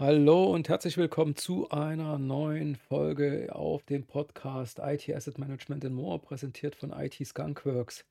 Hallo 0.00 0.44
und 0.44 0.68
herzlich 0.68 0.96
willkommen 0.96 1.34
zu 1.34 1.70
einer 1.70 2.18
neuen 2.18 2.76
Folge 2.76 3.48
auf 3.52 3.82
dem 3.82 4.06
Podcast 4.06 4.78
IT 4.80 5.12
Asset 5.12 5.38
Management 5.38 5.84
and 5.84 5.96
More, 5.96 6.20
präsentiert 6.20 6.76
von 6.76 6.92
IT 6.92 7.14
Skunkworks. 7.26 8.04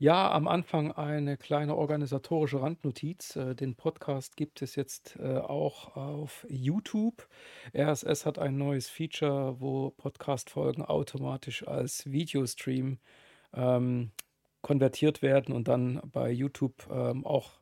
Ja, 0.00 0.32
am 0.32 0.48
Anfang 0.48 0.90
eine 0.90 1.36
kleine 1.36 1.76
organisatorische 1.76 2.60
Randnotiz. 2.60 3.36
Äh, 3.36 3.54
Den 3.54 3.76
Podcast 3.76 4.36
gibt 4.36 4.62
es 4.62 4.74
jetzt 4.74 5.16
äh, 5.20 5.38
auch 5.38 5.94
auf 5.94 6.44
YouTube. 6.48 7.28
RSS 7.72 8.26
hat 8.26 8.40
ein 8.40 8.58
neues 8.58 8.88
Feature, 8.88 9.60
wo 9.60 9.90
Podcast-Folgen 9.90 10.84
automatisch 10.84 11.68
als 11.68 12.10
Videostream 12.10 12.98
ähm, 13.54 14.10
konvertiert 14.60 15.22
werden 15.22 15.54
und 15.54 15.68
dann 15.68 16.00
bei 16.04 16.32
YouTube 16.32 16.88
ähm, 16.90 17.24
auch 17.24 17.61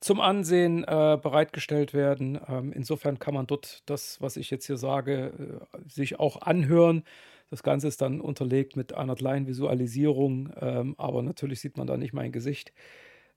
zum 0.00 0.20
Ansehen 0.20 0.84
äh, 0.84 1.18
bereitgestellt 1.20 1.92
werden. 1.92 2.38
Ähm, 2.48 2.72
insofern 2.72 3.18
kann 3.18 3.34
man 3.34 3.46
dort 3.46 3.82
das, 3.86 4.20
was 4.20 4.36
ich 4.36 4.50
jetzt 4.50 4.66
hier 4.66 4.76
sage, 4.76 5.32
äh, 5.72 5.88
sich 5.88 6.18
auch 6.18 6.40
anhören. 6.42 7.04
Das 7.50 7.62
Ganze 7.62 7.88
ist 7.88 8.02
dann 8.02 8.20
unterlegt 8.20 8.76
mit 8.76 8.94
einer 8.94 9.16
kleinen 9.16 9.46
Visualisierung, 9.46 10.52
ähm, 10.60 10.94
aber 10.98 11.22
natürlich 11.22 11.60
sieht 11.60 11.76
man 11.76 11.86
da 11.86 11.96
nicht 11.96 12.12
mein 12.12 12.30
Gesicht, 12.30 12.72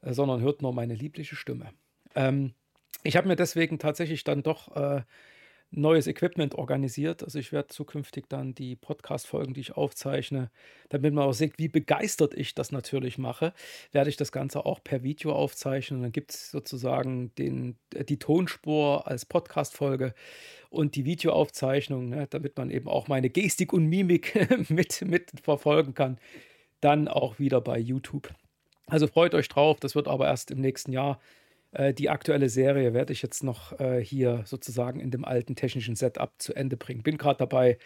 äh, 0.01 0.13
sondern 0.13 0.41
hört 0.41 0.61
nur 0.61 0.73
meine 0.73 0.95
liebliche 0.95 1.35
Stimme. 1.35 1.69
Ähm, 2.15 2.53
ich 3.03 3.17
habe 3.17 3.27
mir 3.27 3.35
deswegen 3.35 3.79
tatsächlich 3.79 4.23
dann 4.23 4.43
doch 4.43 4.75
äh, 4.75 5.01
neues 5.71 6.05
Equipment 6.05 6.55
organisiert. 6.55 7.23
Also 7.23 7.39
ich 7.39 7.51
werde 7.51 7.69
zukünftig 7.69 8.25
dann 8.27 8.53
die 8.53 8.75
Podcast-Folgen, 8.75 9.53
die 9.53 9.61
ich 9.61 9.77
aufzeichne, 9.77 10.51
damit 10.89 11.13
man 11.13 11.23
auch 11.23 11.33
sieht, 11.33 11.57
wie 11.57 11.69
begeistert 11.69 12.33
ich 12.33 12.53
das 12.53 12.71
natürlich 12.71 13.17
mache, 13.17 13.53
werde 13.91 14.09
ich 14.09 14.17
das 14.17 14.31
Ganze 14.31 14.65
auch 14.65 14.83
per 14.83 15.01
Video 15.03 15.33
aufzeichnen. 15.33 16.01
Dann 16.01 16.11
gibt 16.11 16.31
es 16.31 16.51
sozusagen 16.51 17.33
den, 17.35 17.77
die 18.09 18.19
Tonspur 18.19 19.07
als 19.07 19.25
Podcast-Folge 19.25 20.13
und 20.69 20.95
die 20.95 21.05
Videoaufzeichnung, 21.05 22.09
ne, 22.09 22.27
damit 22.29 22.57
man 22.57 22.69
eben 22.69 22.89
auch 22.89 23.07
meine 23.07 23.29
Gestik 23.29 23.71
und 23.71 23.87
Mimik 23.87 24.47
mit, 24.69 25.01
mit 25.01 25.31
verfolgen 25.41 25.93
kann. 25.93 26.19
Dann 26.81 27.07
auch 27.07 27.39
wieder 27.39 27.61
bei 27.61 27.79
YouTube. 27.79 28.33
Also 28.87 29.07
freut 29.07 29.33
euch 29.35 29.47
drauf, 29.47 29.79
das 29.79 29.95
wird 29.95 30.09
aber 30.09 30.27
erst 30.27 30.51
im 30.51 30.59
nächsten 30.59 30.91
Jahr 30.91 31.21
äh, 31.71 31.93
die 31.93 32.09
aktuelle 32.09 32.49
Serie 32.49 32.93
werde 32.93 33.13
ich 33.13 33.21
jetzt 33.21 33.43
noch 33.43 33.79
äh, 33.79 34.03
hier 34.03 34.43
sozusagen 34.45 34.99
in 34.99 35.11
dem 35.11 35.25
alten 35.25 35.55
technischen 35.55 35.95
Setup 35.95 36.33
zu 36.37 36.53
Ende 36.53 36.77
bringen. 36.77 37.03
Bin 37.03 37.17
gerade 37.17 37.37
dabei, 37.37 37.77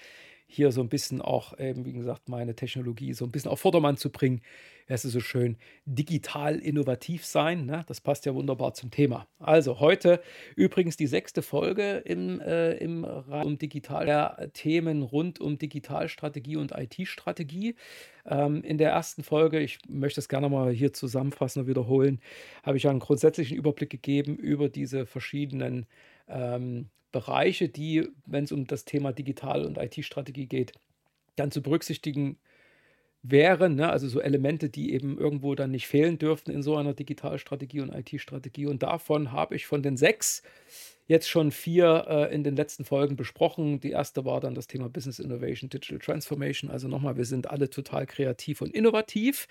hier 0.48 0.72
so 0.72 0.82
ein 0.82 0.90
bisschen 0.90 1.22
auch, 1.22 1.58
eben, 1.60 1.86
wie 1.86 1.94
gesagt, 1.94 2.30
meine 2.30 2.56
Technologie 2.56 3.14
so 3.14 3.26
ein 3.26 3.32
bisschen 3.32 3.52
auf 3.52 3.60
Vordermann 3.60 3.98
zu 3.98 4.10
bringen. 4.12 4.42
Es 4.88 5.04
ist 5.04 5.14
so 5.14 5.20
schön, 5.20 5.58
digital 5.86 6.60
innovativ 6.60 7.26
sein. 7.26 7.66
Ne? 7.66 7.84
Das 7.88 8.02
passt 8.02 8.28
ja 8.28 8.36
wunderbar 8.36 8.76
zum 8.76 8.92
Thema. 8.92 9.28
Also 9.40 9.80
heute 9.80 10.22
übrigens 10.56 10.96
die 10.96 11.08
sechste 11.08 11.42
Folge 11.42 12.04
im, 12.06 12.40
äh, 12.40 12.74
im 12.74 13.04
Rahmen 13.04 13.46
um 13.46 13.58
digital 13.58 14.06
der 14.06 14.52
Themen 14.54 15.02
rund 15.02 15.42
um 15.42 15.58
Digitalstrategie 15.58 16.58
und 16.58 16.72
IT-Strategie. 16.72 17.76
Ähm, 18.28 18.64
in 18.64 18.78
der 18.78 18.92
ersten 18.92 19.24
Folge, 19.24 19.60
ich 19.60 19.80
möchte 19.88 20.20
es 20.20 20.30
gerne 20.30 20.50
mal 20.50 20.72
hier 20.72 20.94
zusammenfassen 20.94 21.62
und 21.62 21.68
wiederholen, 21.68 22.20
habe 22.62 22.78
ich 22.78 22.88
einen 22.88 23.00
grundsätzlichen 23.00 23.58
Überblick 23.58 23.90
gegeben 23.90 24.36
über 24.36 24.70
diese 24.70 25.08
verschiedenen 25.08 25.88
ähm, 26.28 26.90
Bereiche, 27.12 27.70
die, 27.70 28.10
wenn 28.26 28.44
es 28.44 28.52
um 28.52 28.68
das 28.68 28.86
Thema 28.86 29.14
Digital- 29.14 29.66
und 29.66 29.78
IT-Strategie 29.78 30.48
geht, 30.48 30.74
dann 31.36 31.52
zu 31.52 31.62
berücksichtigen 31.62 32.38
wären, 33.30 33.76
ne? 33.76 33.90
also 33.90 34.08
so 34.08 34.20
Elemente, 34.20 34.70
die 34.70 34.94
eben 34.94 35.18
irgendwo 35.18 35.56
dann 35.56 35.72
nicht 35.72 35.88
fehlen 35.88 36.18
dürften 36.18 36.52
in 36.52 36.62
so 36.62 36.76
einer 36.76 36.94
Digitalstrategie 36.94 37.82
und 37.82 37.94
IT-Strategie. 37.94 38.68
Und 38.68 38.84
davon 38.84 39.32
habe 39.32 39.56
ich 39.56 39.66
von 39.66 39.82
den 39.82 39.98
sechs 39.98 40.44
jetzt 41.08 41.30
schon 41.30 41.52
vier 41.52 42.06
äh, 42.08 42.34
in 42.34 42.44
den 42.44 42.56
letzten 42.56 42.84
Folgen 42.84 43.16
besprochen. 43.16 43.80
Die 43.80 43.92
erste 43.92 44.26
war 44.26 44.42
dann 44.42 44.56
das 44.56 44.68
Thema 44.68 44.90
Business 44.90 45.20
Innovation, 45.20 45.70
Digital 45.70 46.00
Transformation. 46.00 46.70
Also 46.70 46.88
nochmal, 46.88 47.18
wir 47.18 47.26
sind 47.26 47.50
alle 47.50 47.70
total 47.70 48.06
kreativ 48.06 48.62
und 48.62 48.74
innovativ 48.74 49.48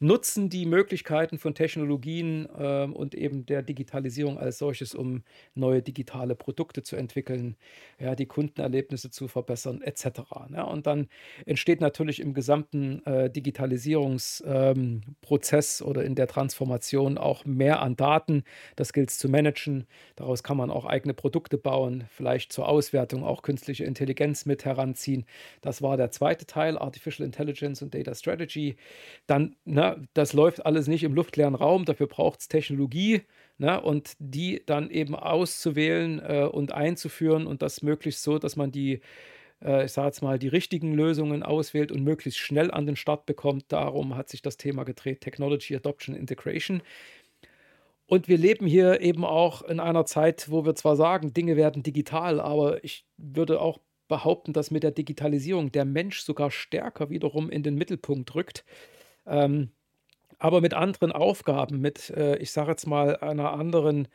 nutzen 0.00 0.48
die 0.48 0.64
Möglichkeiten 0.64 1.38
von 1.38 1.54
Technologien 1.54 2.48
äh, 2.58 2.86
und 2.86 3.14
eben 3.14 3.44
der 3.44 3.62
Digitalisierung 3.62 4.38
als 4.38 4.56
solches, 4.56 4.94
um 4.94 5.24
neue 5.54 5.82
digitale 5.82 6.34
Produkte 6.34 6.82
zu 6.82 6.96
entwickeln, 6.96 7.56
ja, 7.98 8.14
die 8.14 8.24
Kundenerlebnisse 8.24 9.10
zu 9.10 9.28
verbessern, 9.28 9.82
etc. 9.82 10.20
Ne? 10.48 10.64
Und 10.64 10.86
dann 10.86 11.08
entsteht 11.44 11.82
natürlich 11.82 12.20
im 12.20 12.32
gesamten 12.32 13.04
äh, 13.04 13.28
Digitalisierungsprozess 13.30 15.80
ähm, 15.80 15.86
oder 15.86 16.04
in 16.04 16.14
der 16.14 16.28
Transformation 16.28 17.18
auch 17.18 17.44
mehr 17.44 17.82
an 17.82 17.96
Daten. 17.96 18.44
Das 18.76 18.94
gilt 18.94 19.10
es 19.10 19.18
zu 19.18 19.28
managen. 19.28 19.86
Daraus 20.16 20.42
kann 20.42 20.56
man 20.56 20.70
auch 20.70 20.86
eigene 20.86 21.12
Produkte 21.12 21.58
bauen, 21.58 22.04
vielleicht 22.08 22.54
zur 22.54 22.68
Auswertung 22.68 23.22
auch 23.22 23.42
künstliche 23.42 23.84
Intelligenz 23.84 24.46
mit 24.46 24.64
heranziehen. 24.64 25.26
Das 25.60 25.82
war 25.82 25.98
der 25.98 26.10
zweite 26.10 26.46
Teil, 26.46 26.78
Artificial 26.78 27.26
Intelligence 27.26 27.82
und 27.82 27.94
Data 27.94 28.14
Strategy. 28.14 28.76
Dann 29.26 29.56
ne, 29.66 29.89
das 30.14 30.32
läuft 30.32 30.66
alles 30.66 30.86
nicht 30.86 31.04
im 31.04 31.14
luftleeren 31.14 31.54
Raum, 31.54 31.84
dafür 31.84 32.06
braucht 32.06 32.40
es 32.40 32.48
Technologie 32.48 33.22
ne, 33.58 33.80
und 33.80 34.14
die 34.18 34.62
dann 34.66 34.90
eben 34.90 35.14
auszuwählen 35.14 36.20
äh, 36.20 36.48
und 36.50 36.72
einzuführen 36.72 37.46
und 37.46 37.62
das 37.62 37.82
möglichst 37.82 38.22
so, 38.22 38.38
dass 38.38 38.56
man 38.56 38.70
die, 38.70 39.00
äh, 39.62 39.84
ich 39.84 39.92
sage 39.92 40.08
jetzt 40.08 40.22
mal, 40.22 40.38
die 40.38 40.48
richtigen 40.48 40.94
Lösungen 40.94 41.42
auswählt 41.42 41.92
und 41.92 42.02
möglichst 42.04 42.40
schnell 42.40 42.70
an 42.70 42.86
den 42.86 42.96
Start 42.96 43.26
bekommt. 43.26 43.66
Darum 43.68 44.16
hat 44.16 44.28
sich 44.28 44.42
das 44.42 44.56
Thema 44.56 44.84
gedreht, 44.84 45.20
Technology 45.20 45.76
Adoption 45.76 46.14
Integration. 46.16 46.82
Und 48.06 48.26
wir 48.26 48.38
leben 48.38 48.66
hier 48.66 49.00
eben 49.02 49.24
auch 49.24 49.62
in 49.62 49.78
einer 49.78 50.04
Zeit, 50.04 50.50
wo 50.50 50.64
wir 50.66 50.74
zwar 50.74 50.96
sagen, 50.96 51.32
Dinge 51.32 51.56
werden 51.56 51.84
digital, 51.84 52.40
aber 52.40 52.82
ich 52.82 53.06
würde 53.16 53.60
auch 53.60 53.78
behaupten, 54.08 54.52
dass 54.52 54.70
mit 54.70 54.82
der 54.82 54.90
Digitalisierung 54.90 55.72
der 55.72 55.84
Mensch 55.86 56.20
sogar 56.20 56.50
stärker 56.50 57.08
wiederum 57.08 57.48
in 57.50 57.62
den 57.62 57.76
Mittelpunkt 57.76 58.34
rückt. 58.34 58.64
Ähm, 59.26 59.70
aber 60.40 60.60
mit 60.60 60.74
anderen 60.74 61.12
Aufgaben, 61.12 61.80
mit, 61.80 62.10
äh, 62.10 62.36
ich 62.38 62.50
sage 62.50 62.70
jetzt 62.70 62.86
mal, 62.86 63.16
einer 63.18 63.52
anderen 63.52 64.08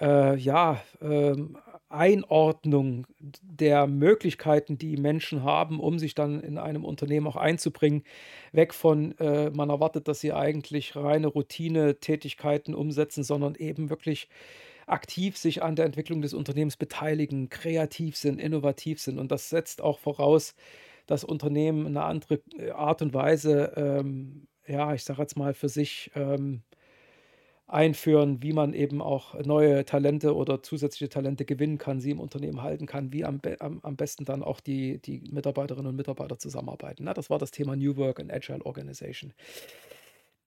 äh, 0.00 0.36
ja, 0.36 0.82
ähm, 1.02 1.58
Einordnung 1.90 3.06
der 3.42 3.86
Möglichkeiten, 3.86 4.78
die 4.78 4.96
Menschen 4.96 5.42
haben, 5.42 5.80
um 5.80 5.98
sich 5.98 6.14
dann 6.14 6.40
in 6.40 6.56
einem 6.56 6.84
Unternehmen 6.84 7.26
auch 7.26 7.36
einzubringen, 7.36 8.04
weg 8.52 8.72
von, 8.72 9.16
äh, 9.18 9.50
man 9.50 9.70
erwartet, 9.70 10.08
dass 10.08 10.20
sie 10.20 10.32
eigentlich 10.32 10.96
reine 10.96 11.26
Routine-Tätigkeiten 11.26 12.74
umsetzen, 12.74 13.22
sondern 13.22 13.54
eben 13.56 13.90
wirklich 13.90 14.28
aktiv 14.86 15.36
sich 15.36 15.62
an 15.62 15.76
der 15.76 15.84
Entwicklung 15.84 16.22
des 16.22 16.32
Unternehmens 16.32 16.76
beteiligen, 16.76 17.48
kreativ 17.50 18.16
sind, 18.16 18.40
innovativ 18.40 19.00
sind. 19.00 19.18
Und 19.18 19.30
das 19.30 19.50
setzt 19.50 19.82
auch 19.82 19.98
voraus, 19.98 20.54
dass 21.06 21.24
Unternehmen 21.24 21.86
eine 21.86 22.04
andere 22.04 22.40
äh, 22.56 22.70
Art 22.70 23.02
und 23.02 23.12
Weise 23.14 23.72
ähm, 23.76 24.46
ja, 24.66 24.94
ich 24.94 25.04
sage 25.04 25.22
jetzt 25.22 25.36
mal, 25.36 25.54
für 25.54 25.68
sich 25.68 26.10
ähm, 26.14 26.62
einführen, 27.66 28.42
wie 28.42 28.52
man 28.52 28.74
eben 28.74 29.00
auch 29.00 29.34
neue 29.44 29.84
Talente 29.84 30.34
oder 30.34 30.62
zusätzliche 30.62 31.08
Talente 31.08 31.44
gewinnen 31.44 31.78
kann, 31.78 32.00
sie 32.00 32.10
im 32.10 32.20
Unternehmen 32.20 32.62
halten 32.62 32.86
kann, 32.86 33.12
wie 33.12 33.24
am, 33.24 33.40
am, 33.60 33.80
am 33.82 33.96
besten 33.96 34.24
dann 34.24 34.42
auch 34.42 34.60
die, 34.60 34.98
die 34.98 35.22
Mitarbeiterinnen 35.30 35.90
und 35.90 35.96
Mitarbeiter 35.96 36.38
zusammenarbeiten. 36.38 37.04
Na, 37.04 37.14
das 37.14 37.30
war 37.30 37.38
das 37.38 37.52
Thema 37.52 37.76
New 37.76 37.96
Work 37.96 38.20
and 38.20 38.32
Agile 38.32 38.64
Organization. 38.64 39.32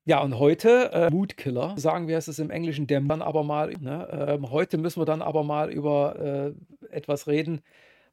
Ja, 0.05 0.21
und 0.21 0.37
heute, 0.37 0.91
äh, 0.91 1.09
Moodkiller, 1.09 1.75
sagen 1.77 2.09
wir 2.09 2.17
es 2.17 2.27
ist 2.27 2.39
im 2.39 2.49
Englischen, 2.49 2.87
der 2.87 2.99
dann 2.99 3.21
aber 3.21 3.43
mal, 3.43 3.73
ne, 3.79 4.37
äh, 4.43 4.47
heute 4.49 4.77
müssen 4.77 4.99
wir 4.99 5.05
dann 5.05 5.21
aber 5.21 5.43
mal 5.43 5.71
über 5.71 6.53
äh, 6.91 6.93
etwas 6.93 7.27
reden, 7.27 7.61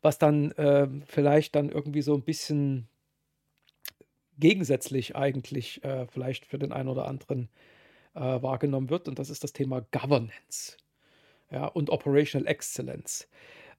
was 0.00 0.19
dann 0.19 0.53
äh, 0.53 0.87
vielleicht 1.06 1.56
dann 1.56 1.69
irgendwie 1.69 2.03
so 2.03 2.15
ein 2.15 2.22
bisschen 2.22 2.88
gegensätzlich 4.40 5.16
eigentlich 5.16 5.84
äh, 5.84 6.06
vielleicht 6.06 6.46
für 6.46 6.58
den 6.58 6.72
einen 6.72 6.88
oder 6.88 7.06
anderen 7.06 7.48
äh, 8.14 8.20
wahrgenommen 8.20 8.90
wird. 8.90 9.08
Und 9.08 9.19
das 9.19 9.31
ist 9.31 9.44
das 9.44 9.52
Thema 9.52 9.87
Governance 9.92 10.76
ja, 11.50 11.66
und 11.66 11.90
Operational 11.90 12.46
Excellence. 12.48 13.28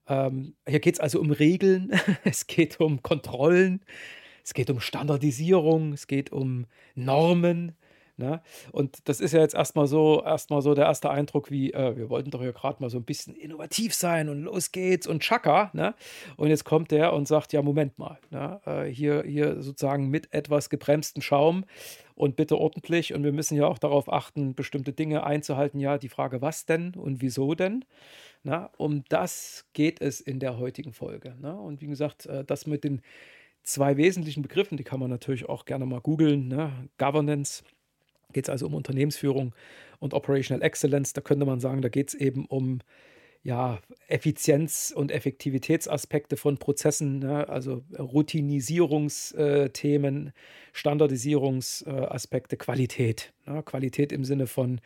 Ähm, 0.07 0.55
hier 0.67 0.79
geht 0.79 0.95
es 0.95 0.99
also 0.99 1.19
um 1.19 1.31
Regeln, 1.31 1.91
es 2.23 2.47
geht 2.47 2.79
um 2.79 3.01
Kontrollen, 3.01 3.81
es 4.43 4.53
geht 4.53 4.69
um 4.69 4.79
Standardisierung, 4.79 5.93
es 5.93 6.07
geht 6.07 6.31
um 6.31 6.65
Normen, 6.95 7.75
Ne? 8.21 8.41
Und 8.71 9.09
das 9.09 9.19
ist 9.19 9.33
ja 9.33 9.39
jetzt 9.39 9.55
erstmal 9.55 9.87
so, 9.87 10.23
erstmal 10.23 10.61
so 10.61 10.75
der 10.75 10.85
erste 10.85 11.09
Eindruck, 11.09 11.49
wie 11.49 11.73
äh, 11.73 11.97
wir 11.97 12.09
wollten 12.09 12.29
doch 12.29 12.41
hier 12.41 12.53
gerade 12.53 12.81
mal 12.81 12.89
so 12.89 12.99
ein 12.99 13.03
bisschen 13.03 13.35
innovativ 13.35 13.95
sein 13.95 14.29
und 14.29 14.43
los 14.43 14.71
geht's 14.71 15.07
und 15.07 15.23
Chaka. 15.23 15.71
Ne? 15.73 15.95
Und 16.37 16.49
jetzt 16.49 16.63
kommt 16.63 16.91
der 16.91 17.13
und 17.13 17.27
sagt: 17.27 17.51
Ja, 17.51 17.61
Moment 17.61 17.97
mal, 17.97 18.19
ne? 18.29 18.61
äh, 18.65 18.83
hier, 18.85 19.23
hier 19.25 19.61
sozusagen 19.61 20.09
mit 20.09 20.33
etwas 20.33 20.69
gebremstem 20.69 21.23
Schaum 21.23 21.65
und 22.13 22.35
bitte 22.35 22.57
ordentlich. 22.57 23.15
Und 23.15 23.23
wir 23.23 23.31
müssen 23.31 23.57
ja 23.57 23.65
auch 23.65 23.79
darauf 23.79 24.11
achten, 24.11 24.53
bestimmte 24.53 24.93
Dinge 24.93 25.23
einzuhalten. 25.23 25.79
Ja, 25.79 25.97
die 25.97 26.09
Frage, 26.09 26.41
was 26.41 26.65
denn 26.65 26.93
und 26.93 27.21
wieso 27.21 27.55
denn? 27.55 27.83
Na, 28.43 28.69
um 28.77 29.03
das 29.09 29.65
geht 29.73 30.01
es 30.01 30.21
in 30.21 30.39
der 30.39 30.59
heutigen 30.59 30.93
Folge. 30.93 31.35
Ne? 31.41 31.55
Und 31.55 31.81
wie 31.81 31.87
gesagt, 31.87 32.27
äh, 32.27 32.43
das 32.43 32.67
mit 32.67 32.83
den 32.83 33.01
zwei 33.63 33.97
wesentlichen 33.97 34.41
Begriffen, 34.41 34.77
die 34.77 34.83
kann 34.83 34.99
man 34.99 35.09
natürlich 35.09 35.47
auch 35.47 35.65
gerne 35.65 35.85
mal 35.85 36.01
googeln. 36.01 36.47
Ne? 36.47 36.71
Governance 36.97 37.63
geht 38.31 38.45
es 38.45 38.49
also 38.49 38.67
um 38.67 38.73
Unternehmensführung 38.73 39.53
und 39.99 40.13
Operational 40.13 40.63
Excellence. 40.63 41.11
Da 41.13 41.21
könnte 41.21 41.45
man 41.45 41.59
sagen, 41.59 41.81
da 41.81 41.89
geht 41.89 42.09
es 42.09 42.13
eben 42.13 42.45
um 42.45 42.79
ja, 43.43 43.79
Effizienz- 44.07 44.93
und 44.95 45.11
Effektivitätsaspekte 45.11 46.37
von 46.37 46.57
Prozessen, 46.57 47.17
ne? 47.19 47.49
also 47.49 47.83
Routinisierungsthemen, 47.97 50.31
Standardisierungsaspekte, 50.73 52.57
Qualität. 52.57 53.33
Ne? 53.47 53.63
Qualität 53.63 54.11
im 54.11 54.25
Sinne 54.25 54.45
von, 54.45 54.79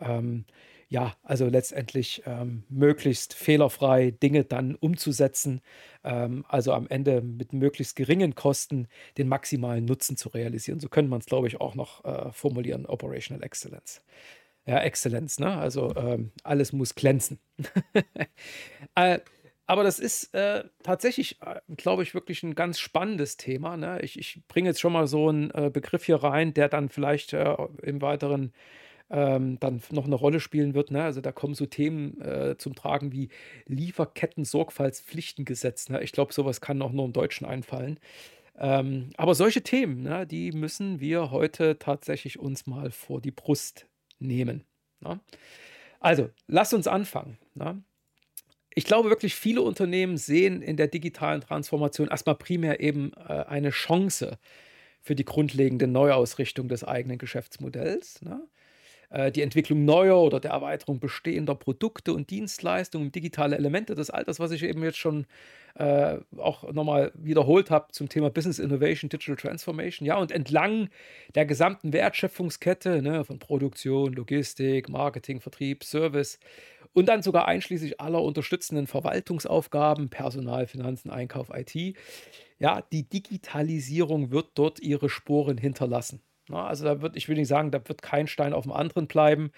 ähm, 0.00 0.46
ja, 0.88 1.14
also 1.22 1.46
letztendlich 1.46 2.22
ähm, 2.24 2.64
möglichst 2.70 3.34
fehlerfrei 3.34 4.10
Dinge 4.10 4.44
dann 4.44 4.74
umzusetzen, 4.74 5.60
ähm, 6.02 6.46
also 6.48 6.72
am 6.72 6.88
Ende 6.88 7.20
mit 7.20 7.52
möglichst 7.52 7.94
geringen 7.94 8.34
Kosten 8.34 8.88
den 9.18 9.28
maximalen 9.28 9.84
Nutzen 9.84 10.16
zu 10.16 10.30
realisieren. 10.30 10.80
So 10.80 10.88
könnte 10.88 11.10
man 11.10 11.20
es, 11.20 11.26
glaube 11.26 11.46
ich, 11.46 11.60
auch 11.60 11.74
noch 11.74 12.04
äh, 12.04 12.32
formulieren, 12.32 12.86
Operational 12.86 13.44
Excellence. 13.44 14.02
Ja, 14.64 14.80
Exzellenz, 14.80 15.38
ne? 15.38 15.56
Also 15.56 15.94
ähm, 15.96 16.32
alles 16.42 16.72
muss 16.72 16.94
glänzen. 16.94 17.38
äh, 18.94 19.18
aber 19.66 19.84
das 19.84 19.98
ist 19.98 20.34
äh, 20.34 20.64
tatsächlich, 20.82 21.42
äh, 21.42 21.60
glaube 21.76 22.02
ich, 22.02 22.14
wirklich 22.14 22.42
ein 22.42 22.54
ganz 22.54 22.78
spannendes 22.78 23.36
Thema. 23.36 23.76
Ne? 23.76 24.00
Ich, 24.00 24.18
ich 24.18 24.40
bringe 24.48 24.70
jetzt 24.70 24.80
schon 24.80 24.94
mal 24.94 25.06
so 25.06 25.28
einen 25.28 25.50
äh, 25.50 25.70
Begriff 25.70 26.04
hier 26.04 26.16
rein, 26.16 26.54
der 26.54 26.70
dann 26.70 26.88
vielleicht 26.88 27.34
äh, 27.34 27.54
im 27.82 28.00
weiteren 28.00 28.54
ähm, 29.10 29.58
dann 29.60 29.82
noch 29.90 30.06
eine 30.06 30.14
Rolle 30.14 30.40
spielen 30.40 30.72
wird. 30.74 30.90
Ne? 30.90 31.02
Also 31.02 31.20
da 31.20 31.32
kommen 31.32 31.54
so 31.54 31.66
Themen 31.66 32.18
äh, 32.20 32.56
zum 32.58 32.74
Tragen 32.74 33.12
wie 33.12 33.28
Lieferketten-Sorgfaltspflichtengesetz. 33.66 35.88
Ne? 35.88 36.02
Ich 36.02 36.12
glaube, 36.12 36.32
sowas 36.32 36.60
kann 36.60 36.82
auch 36.82 36.92
nur 36.92 37.04
im 37.04 37.12
Deutschen 37.12 37.46
einfallen. 37.46 37.98
Ähm, 38.58 39.10
aber 39.16 39.34
solche 39.34 39.62
Themen, 39.62 40.02
ne, 40.02 40.26
die 40.26 40.52
müssen 40.52 41.00
wir 41.00 41.30
heute 41.30 41.78
tatsächlich 41.78 42.40
uns 42.40 42.66
mal 42.66 42.90
vor 42.90 43.20
die 43.20 43.30
Brust 43.30 43.86
nehmen. 44.18 44.64
Ne? 45.00 45.20
Also, 46.00 46.30
lasst 46.48 46.74
uns 46.74 46.88
anfangen. 46.88 47.38
Ne? 47.54 47.82
Ich 48.74 48.84
glaube 48.84 49.10
wirklich, 49.10 49.34
viele 49.34 49.62
Unternehmen 49.62 50.16
sehen 50.16 50.60
in 50.60 50.76
der 50.76 50.88
digitalen 50.88 51.40
Transformation 51.40 52.08
erstmal 52.08 52.34
primär 52.34 52.80
eben 52.80 53.12
äh, 53.14 53.44
eine 53.46 53.70
Chance 53.70 54.38
für 55.00 55.14
die 55.14 55.24
grundlegende 55.24 55.86
Neuausrichtung 55.86 56.68
des 56.68 56.84
eigenen 56.84 57.18
Geschäftsmodells. 57.18 58.22
Ne? 58.22 58.42
Äh, 59.10 59.32
die 59.32 59.42
Entwicklung 59.42 59.84
neuer 59.84 60.20
oder 60.20 60.40
der 60.40 60.50
Erweiterung 60.50 61.00
bestehender 61.00 61.54
Produkte 61.54 62.12
und 62.12 62.30
Dienstleistungen, 62.30 63.10
digitale 63.10 63.56
Elemente, 63.56 63.94
das 63.94 64.10
all 64.10 64.24
das, 64.24 64.38
was 64.38 64.50
ich 64.50 64.62
eben 64.62 64.82
jetzt 64.82 64.98
schon 64.98 65.26
äh, 65.76 66.18
auch 66.36 66.70
nochmal 66.72 67.12
wiederholt 67.14 67.70
habe 67.70 67.92
zum 67.92 68.08
Thema 68.08 68.30
Business 68.30 68.58
Innovation, 68.58 69.08
Digital 69.08 69.36
Transformation. 69.36 70.06
Ja, 70.06 70.16
und 70.16 70.32
entlang 70.32 70.88
der 71.34 71.46
gesamten 71.46 71.92
Wertschöpfungskette 71.92 73.00
ne, 73.00 73.24
von 73.24 73.38
Produktion, 73.38 74.12
Logistik, 74.12 74.88
Marketing, 74.88 75.40
Vertrieb, 75.40 75.84
Service 75.84 76.38
und 76.92 77.06
dann 77.06 77.22
sogar 77.22 77.46
einschließlich 77.46 78.00
aller 78.00 78.22
unterstützenden 78.22 78.86
Verwaltungsaufgaben, 78.86 80.10
Personal, 80.10 80.66
Finanzen, 80.66 81.10
Einkauf, 81.10 81.50
IT. 81.54 81.96
Ja, 82.58 82.82
die 82.92 83.08
Digitalisierung 83.08 84.32
wird 84.32 84.50
dort 84.54 84.80
ihre 84.80 85.08
Spuren 85.08 85.58
hinterlassen. 85.58 86.20
Na, 86.48 86.66
also 86.66 86.84
da 86.84 87.00
wird, 87.02 87.16
ich 87.16 87.28
will 87.28 87.36
nicht 87.36 87.48
sagen, 87.48 87.70
da 87.70 87.86
wird 87.88 88.02
kein 88.02 88.26
Stein 88.26 88.52
auf 88.52 88.64
dem 88.64 88.72
anderen 88.72 89.06
bleiben. 89.06 89.50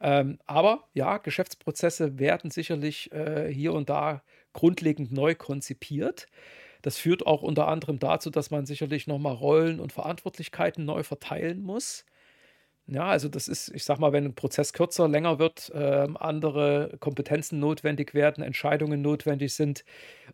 Ähm, 0.00 0.38
aber 0.46 0.88
ja, 0.94 1.18
Geschäftsprozesse 1.18 2.18
werden 2.18 2.50
sicherlich 2.50 3.12
äh, 3.12 3.52
hier 3.52 3.72
und 3.74 3.90
da 3.90 4.22
grundlegend 4.52 5.12
neu 5.12 5.34
konzipiert. 5.34 6.26
Das 6.82 6.98
führt 6.98 7.26
auch 7.26 7.42
unter 7.42 7.68
anderem 7.68 7.98
dazu, 7.98 8.30
dass 8.30 8.50
man 8.50 8.66
sicherlich 8.66 9.06
nochmal 9.06 9.34
Rollen 9.34 9.80
und 9.80 9.92
Verantwortlichkeiten 9.92 10.84
neu 10.84 11.02
verteilen 11.02 11.62
muss. 11.62 12.06
Ja, 12.86 13.06
also 13.06 13.28
das 13.28 13.46
ist, 13.46 13.68
ich 13.72 13.84
sag 13.84 13.98
mal, 14.00 14.12
wenn 14.12 14.24
ein 14.24 14.34
Prozess 14.34 14.72
kürzer, 14.72 15.06
länger 15.06 15.38
wird, 15.38 15.70
äh, 15.72 16.08
andere 16.16 16.96
Kompetenzen 16.98 17.60
notwendig 17.60 18.14
werden, 18.14 18.42
Entscheidungen 18.42 19.00
notwendig 19.00 19.54
sind 19.54 19.84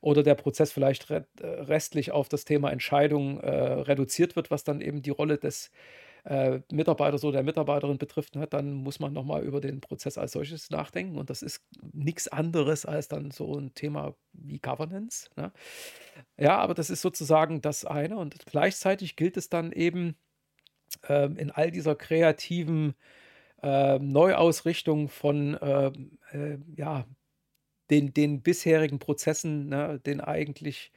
oder 0.00 0.22
der 0.22 0.36
Prozess 0.36 0.72
vielleicht 0.72 1.10
re 1.10 1.26
äh, 1.42 1.46
restlich 1.46 2.12
auf 2.12 2.28
das 2.30 2.46
Thema 2.46 2.70
Entscheidung 2.70 3.40
äh, 3.40 3.50
reduziert 3.50 4.36
wird, 4.36 4.50
was 4.50 4.64
dann 4.64 4.80
eben 4.80 5.02
die 5.02 5.10
Rolle 5.10 5.36
des 5.36 5.70
äh, 6.24 6.60
Mitarbeiters 6.72 7.24
oder 7.24 7.34
der 7.34 7.42
Mitarbeiterin 7.44 7.98
betrifft, 7.98 8.34
ne, 8.36 8.46
dann 8.46 8.72
muss 8.72 9.00
man 9.00 9.12
nochmal 9.12 9.42
über 9.44 9.60
den 9.60 9.80
Prozess 9.80 10.18
als 10.18 10.32
solches 10.32 10.70
nachdenken. 10.70 11.18
Und 11.18 11.30
das 11.30 11.42
ist 11.42 11.62
nichts 11.92 12.26
anderes 12.28 12.86
als 12.86 13.08
dann 13.08 13.30
so 13.30 13.54
ein 13.58 13.74
Thema 13.74 14.16
wie 14.32 14.58
Governance. 14.58 15.28
Ne? 15.36 15.52
Ja, 16.38 16.58
aber 16.58 16.74
das 16.74 16.90
ist 16.90 17.02
sozusagen 17.02 17.60
das 17.60 17.84
eine. 17.84 18.16
Und 18.18 18.44
gleichzeitig 18.46 19.16
gilt 19.16 19.36
es 19.36 19.48
dann 19.48 19.72
eben, 19.72 20.16
ähm, 21.08 21.36
in 21.36 21.50
all 21.50 21.70
dieser 21.70 21.94
kreativen 21.94 22.94
äh, 23.62 23.98
Neuausrichtung 23.98 25.08
von 25.08 25.58
ähm, 25.60 26.18
äh, 26.32 26.58
ja, 26.76 27.06
den, 27.90 28.12
den 28.12 28.42
bisherigen 28.42 28.98
Prozessen, 28.98 29.68
ne, 29.68 30.00
den 30.04 30.20
eigentlich, 30.20 30.92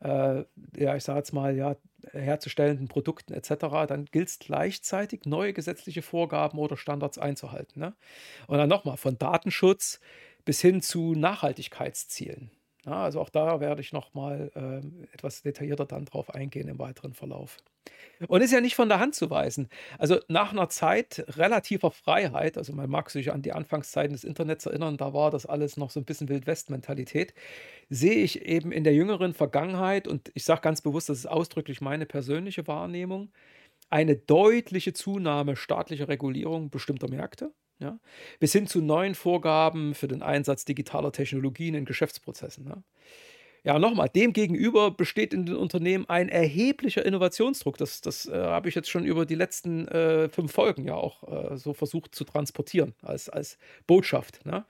äh, 0.00 0.44
ja, 0.76 0.96
ich 0.96 1.04
sage 1.04 1.18
jetzt 1.18 1.32
mal, 1.32 1.56
ja, 1.56 1.76
herzustellenden 2.12 2.88
Produkten 2.88 3.32
etc., 3.32 3.86
dann 3.88 4.06
gilt 4.06 4.28
es 4.28 4.38
gleichzeitig, 4.38 5.24
neue 5.24 5.52
gesetzliche 5.52 6.02
Vorgaben 6.02 6.58
oder 6.58 6.76
Standards 6.76 7.18
einzuhalten. 7.18 7.80
Ne? 7.80 7.94
Und 8.46 8.58
dann 8.58 8.68
nochmal, 8.68 8.96
von 8.96 9.18
Datenschutz 9.18 10.00
bis 10.44 10.60
hin 10.60 10.82
zu 10.82 11.14
Nachhaltigkeitszielen. 11.14 12.50
Ja, 12.86 13.02
also 13.02 13.20
auch 13.20 13.30
da 13.30 13.58
werde 13.58 13.80
ich 13.80 13.92
nochmal 13.92 14.50
äh, 14.54 15.12
etwas 15.12 15.42
detaillierter 15.42 15.86
dann 15.86 16.04
drauf 16.04 16.32
eingehen 16.32 16.68
im 16.68 16.78
weiteren 16.78 17.14
Verlauf. 17.14 17.56
Und 18.28 18.42
ist 18.42 18.52
ja 18.52 18.60
nicht 18.60 18.76
von 18.76 18.88
der 18.88 19.00
Hand 19.00 19.16
zu 19.16 19.28
weisen. 19.30 19.68
Also 19.98 20.20
nach 20.28 20.52
einer 20.52 20.68
Zeit 20.68 21.24
relativer 21.36 21.90
Freiheit, 21.90 22.58
also 22.58 22.72
man 22.72 22.88
mag 22.88 23.10
sich 23.10 23.32
an 23.32 23.42
die 23.42 23.52
Anfangszeiten 23.52 24.12
des 24.12 24.24
Internets 24.24 24.66
erinnern, 24.66 24.96
da 24.98 25.12
war 25.14 25.32
das 25.32 25.46
alles 25.46 25.76
noch 25.76 25.90
so 25.90 26.00
ein 26.00 26.04
bisschen 26.04 26.28
Wildwest-Mentalität, 26.28 27.34
sehe 27.90 28.22
ich 28.24 28.42
eben 28.42 28.72
in 28.72 28.84
der 28.84 28.94
jüngeren 28.94 29.34
Vergangenheit, 29.34 30.08
und 30.08 30.30
ich 30.34 30.44
sage 30.44 30.60
ganz 30.62 30.80
bewusst, 30.82 31.08
das 31.08 31.18
ist 31.18 31.26
ausdrücklich 31.26 31.80
meine 31.80 32.06
persönliche 32.06 32.66
Wahrnehmung, 32.68 33.32
eine 33.90 34.16
deutliche 34.16 34.92
Zunahme 34.92 35.56
staatlicher 35.56 36.08
Regulierung 36.08 36.70
bestimmter 36.70 37.08
Märkte, 37.08 37.52
ja, 37.78 37.98
bis 38.40 38.52
hin 38.52 38.66
zu 38.66 38.80
neuen 38.80 39.14
Vorgaben 39.14 39.94
für 39.94 40.08
den 40.08 40.22
Einsatz 40.22 40.64
digitaler 40.64 41.12
Technologien 41.12 41.74
in 41.74 41.84
Geschäftsprozessen. 41.84 42.66
Ja. 42.66 42.82
Ja, 43.66 43.80
nochmal, 43.80 44.08
demgegenüber 44.08 44.92
besteht 44.92 45.34
in 45.34 45.44
den 45.44 45.56
Unternehmen 45.56 46.08
ein 46.08 46.28
erheblicher 46.28 47.04
Innovationsdruck. 47.04 47.76
Das, 47.76 48.00
das 48.00 48.26
äh, 48.26 48.32
habe 48.32 48.68
ich 48.68 48.76
jetzt 48.76 48.88
schon 48.88 49.04
über 49.04 49.26
die 49.26 49.34
letzten 49.34 49.88
äh, 49.88 50.28
fünf 50.28 50.52
Folgen 50.52 50.84
ja 50.84 50.94
auch 50.94 51.24
äh, 51.52 51.56
so 51.56 51.74
versucht 51.74 52.14
zu 52.14 52.22
transportieren 52.22 52.94
als, 53.02 53.28
als 53.28 53.58
Botschaft. 53.88 54.46
Ne? 54.46 54.64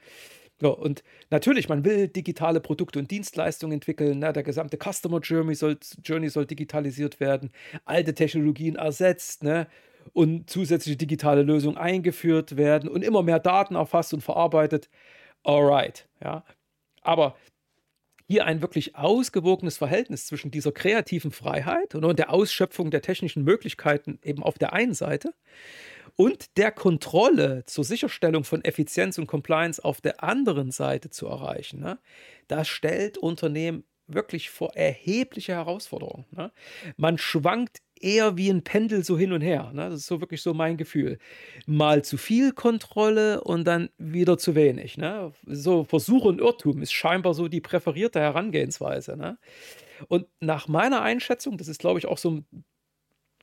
Ja, 0.63 0.71
und 0.71 1.05
natürlich, 1.29 1.69
man 1.69 1.85
will 1.85 2.09
digitale 2.09 2.59
Produkte 2.61 2.99
und 2.99 3.11
Dienstleistungen 3.11 3.75
entwickeln. 3.75 4.21
Ne? 4.21 4.33
Der 4.33 4.43
gesamte 4.43 4.79
Customer 4.79 5.21
Journey 5.21 5.55
soll, 5.55 5.77
Journey 6.03 6.31
soll 6.31 6.47
digitalisiert 6.47 7.21
werden, 7.21 7.51
alte 7.85 8.15
Technologien 8.15 8.77
ersetzt 8.77 9.43
ne? 9.43 9.67
Und 10.13 10.49
zusätzliche 10.51 10.97
digitale 10.97 11.43
Lösungen 11.43 11.77
eingeführt 11.77 12.57
werden 12.57 12.89
und 12.89 13.03
immer 13.03 13.23
mehr 13.23 13.39
Daten 13.39 13.75
erfasst 13.75 14.15
und 14.15 14.23
verarbeitet. 14.23 14.89
Alright, 15.45 16.09
ja. 16.23 16.45
Aber 17.03 17.37
hier 18.29 18.45
ein 18.45 18.61
wirklich 18.61 18.97
ausgewogenes 18.97 19.79
Verhältnis 19.79 20.27
zwischen 20.27 20.51
dieser 20.51 20.73
kreativen 20.73 21.31
Freiheit 21.31 21.95
und 21.95 22.19
der 22.19 22.33
Ausschöpfung 22.33 22.91
der 22.91 23.03
technischen 23.03 23.45
Möglichkeiten 23.45 24.19
eben 24.23 24.43
auf 24.43 24.59
der 24.59 24.73
einen 24.73 24.95
Seite 24.95 25.33
und 26.17 26.57
der 26.57 26.73
Kontrolle 26.73 27.65
zur 27.67 27.85
Sicherstellung 27.85 28.43
von 28.43 28.65
Effizienz 28.65 29.19
und 29.19 29.27
Compliance 29.27 29.85
auf 29.85 30.01
der 30.01 30.25
anderen 30.25 30.73
Seite 30.73 31.11
zu 31.11 31.27
erreichen. 31.27 31.81
Ne? 31.81 31.99
Das 32.49 32.69
stellt 32.69 33.19
Unternehmen 33.19 33.85
wirklich 34.09 34.51
vor 34.51 34.75
erhebliche 34.75 35.53
Herausforderungen. 35.53 36.27
Ne? 36.31 36.53
Man 36.97 37.19
schwankt 37.19 37.79
eher 38.01 38.37
wie 38.37 38.51
ein 38.51 38.63
Pendel 38.63 39.05
so 39.05 39.19
hin 39.19 39.33
und 39.33 39.41
her. 39.41 39.71
Ne? 39.73 39.91
Das 39.91 40.01
ist 40.01 40.07
so 40.07 40.21
wirklich 40.21 40.43
so 40.43 40.55
mein 40.55 40.77
Gefühl. 40.77 41.19
Mal 41.67 42.05
zu 42.05 42.17
viel 42.17 42.53
Kontrolle 42.53 43.43
und 43.43 43.65
dann 43.65 43.91
wieder 43.99 44.39
zu 44.39 44.55
wenig. 44.55 44.99
Ne? 44.99 45.33
So 45.47 45.85
Versuch 45.85 46.25
und 46.25 46.41
Irrtum 46.41 46.83
ist 46.83 46.93
scheinbar 46.93 47.35
so 47.35 47.49
die 47.49 47.61
präferierte 47.61 48.21
Herangehensweise. 48.21 49.17
Ne? 49.17 49.39
Und 50.09 50.27
nach 50.41 50.69
meiner 50.69 51.03
Einschätzung, 51.03 51.57
das 51.59 51.69
ist 51.69 51.81
glaube 51.81 51.99
ich 51.99 52.07
auch 52.07 52.19
so 52.19 52.31
ein 52.31 52.47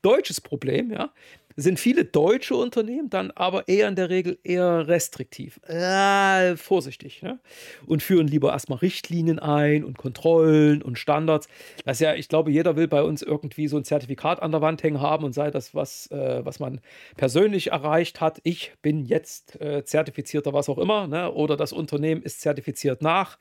deutsches 0.04 0.42
Problem, 0.42 0.92
ja, 0.92 1.12
sind 1.56 1.80
viele 1.80 2.06
deutsche 2.06 2.56
Unternehmen 2.56 3.10
dann 3.10 3.32
aber 3.32 3.68
eher 3.68 3.88
in 3.88 3.96
der 3.96 4.10
Regel 4.10 4.38
eher 4.44 4.88
restriktiv, 4.88 5.60
äh, 5.68 6.56
vorsichtig 6.56 7.22
ne? 7.22 7.40
und 7.86 8.02
führen 8.04 8.28
lieber 8.28 8.52
erstmal 8.52 8.80
Richtlinien 8.80 9.40
ein 9.40 9.84
und 9.84 9.98
Kontrollen 9.98 10.82
und 10.82 10.98
Standards. 10.98 11.48
Das 11.86 12.00
ja, 12.00 12.16
ich 12.16 12.28
glaube, 12.28 12.52
jeder 12.52 12.76
will 12.76 12.88
bei 12.88 13.04
uns 13.04 13.22
irgendwie 13.22 13.68
so 13.68 13.78
ein 13.78 13.84
Zertifikat 13.84 14.42
an 14.42 14.52
der 14.52 14.62
Wand 14.62 14.84
hängen 14.84 15.02
haben 15.02 15.24
und 15.24 15.34
sei 15.34 15.52
das 15.52 15.76
was, 15.76 16.08
äh, 16.12 16.44
was 16.44 16.60
man 16.60 16.82
persönlich 17.18 17.72
erreicht 17.72 18.22
hat. 18.22 18.40
Ich 18.44 18.74
bin 18.82 19.06
jetzt 19.06 19.60
äh, 19.62 19.84
zertifizierter, 19.84 20.54
was 20.54 20.70
auch 20.70 20.78
immer, 20.78 21.08
ne? 21.08 21.32
oder 21.32 21.58
das 21.58 21.74
Unternehmen 21.74 22.22
ist 22.22 22.42
zertifiziert 22.42 23.02
nach. 23.02 23.38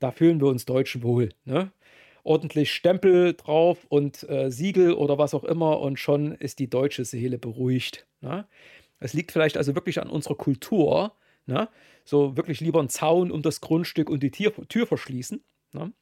Da 0.00 0.10
fühlen 0.10 0.40
wir 0.40 0.48
uns 0.48 0.64
Deutschen 0.64 1.02
wohl. 1.02 1.30
Ne? 1.44 1.70
Ordentlich 2.24 2.72
Stempel 2.72 3.34
drauf 3.34 3.86
und 3.88 4.28
äh, 4.28 4.50
Siegel 4.50 4.94
oder 4.94 5.18
was 5.18 5.34
auch 5.34 5.44
immer 5.44 5.80
und 5.80 5.98
schon 5.98 6.32
ist 6.32 6.58
die 6.58 6.70
deutsche 6.70 7.04
Seele 7.04 7.38
beruhigt. 7.38 8.06
Ne? 8.20 8.46
Es 9.00 9.12
liegt 9.12 9.32
vielleicht 9.32 9.56
also 9.56 9.74
wirklich 9.74 10.00
an 10.00 10.08
unserer 10.08 10.36
Kultur, 10.36 11.12
Ne? 11.46 11.68
So 12.04 12.36
wirklich 12.36 12.60
lieber 12.60 12.78
einen 12.78 12.88
Zaun 12.88 13.30
um 13.30 13.42
das 13.42 13.60
Grundstück 13.60 14.10
und 14.10 14.22
die 14.22 14.30
Tür, 14.30 14.52
Tür 14.68 14.86
verschließen. 14.86 15.42
Ne? 15.72 15.92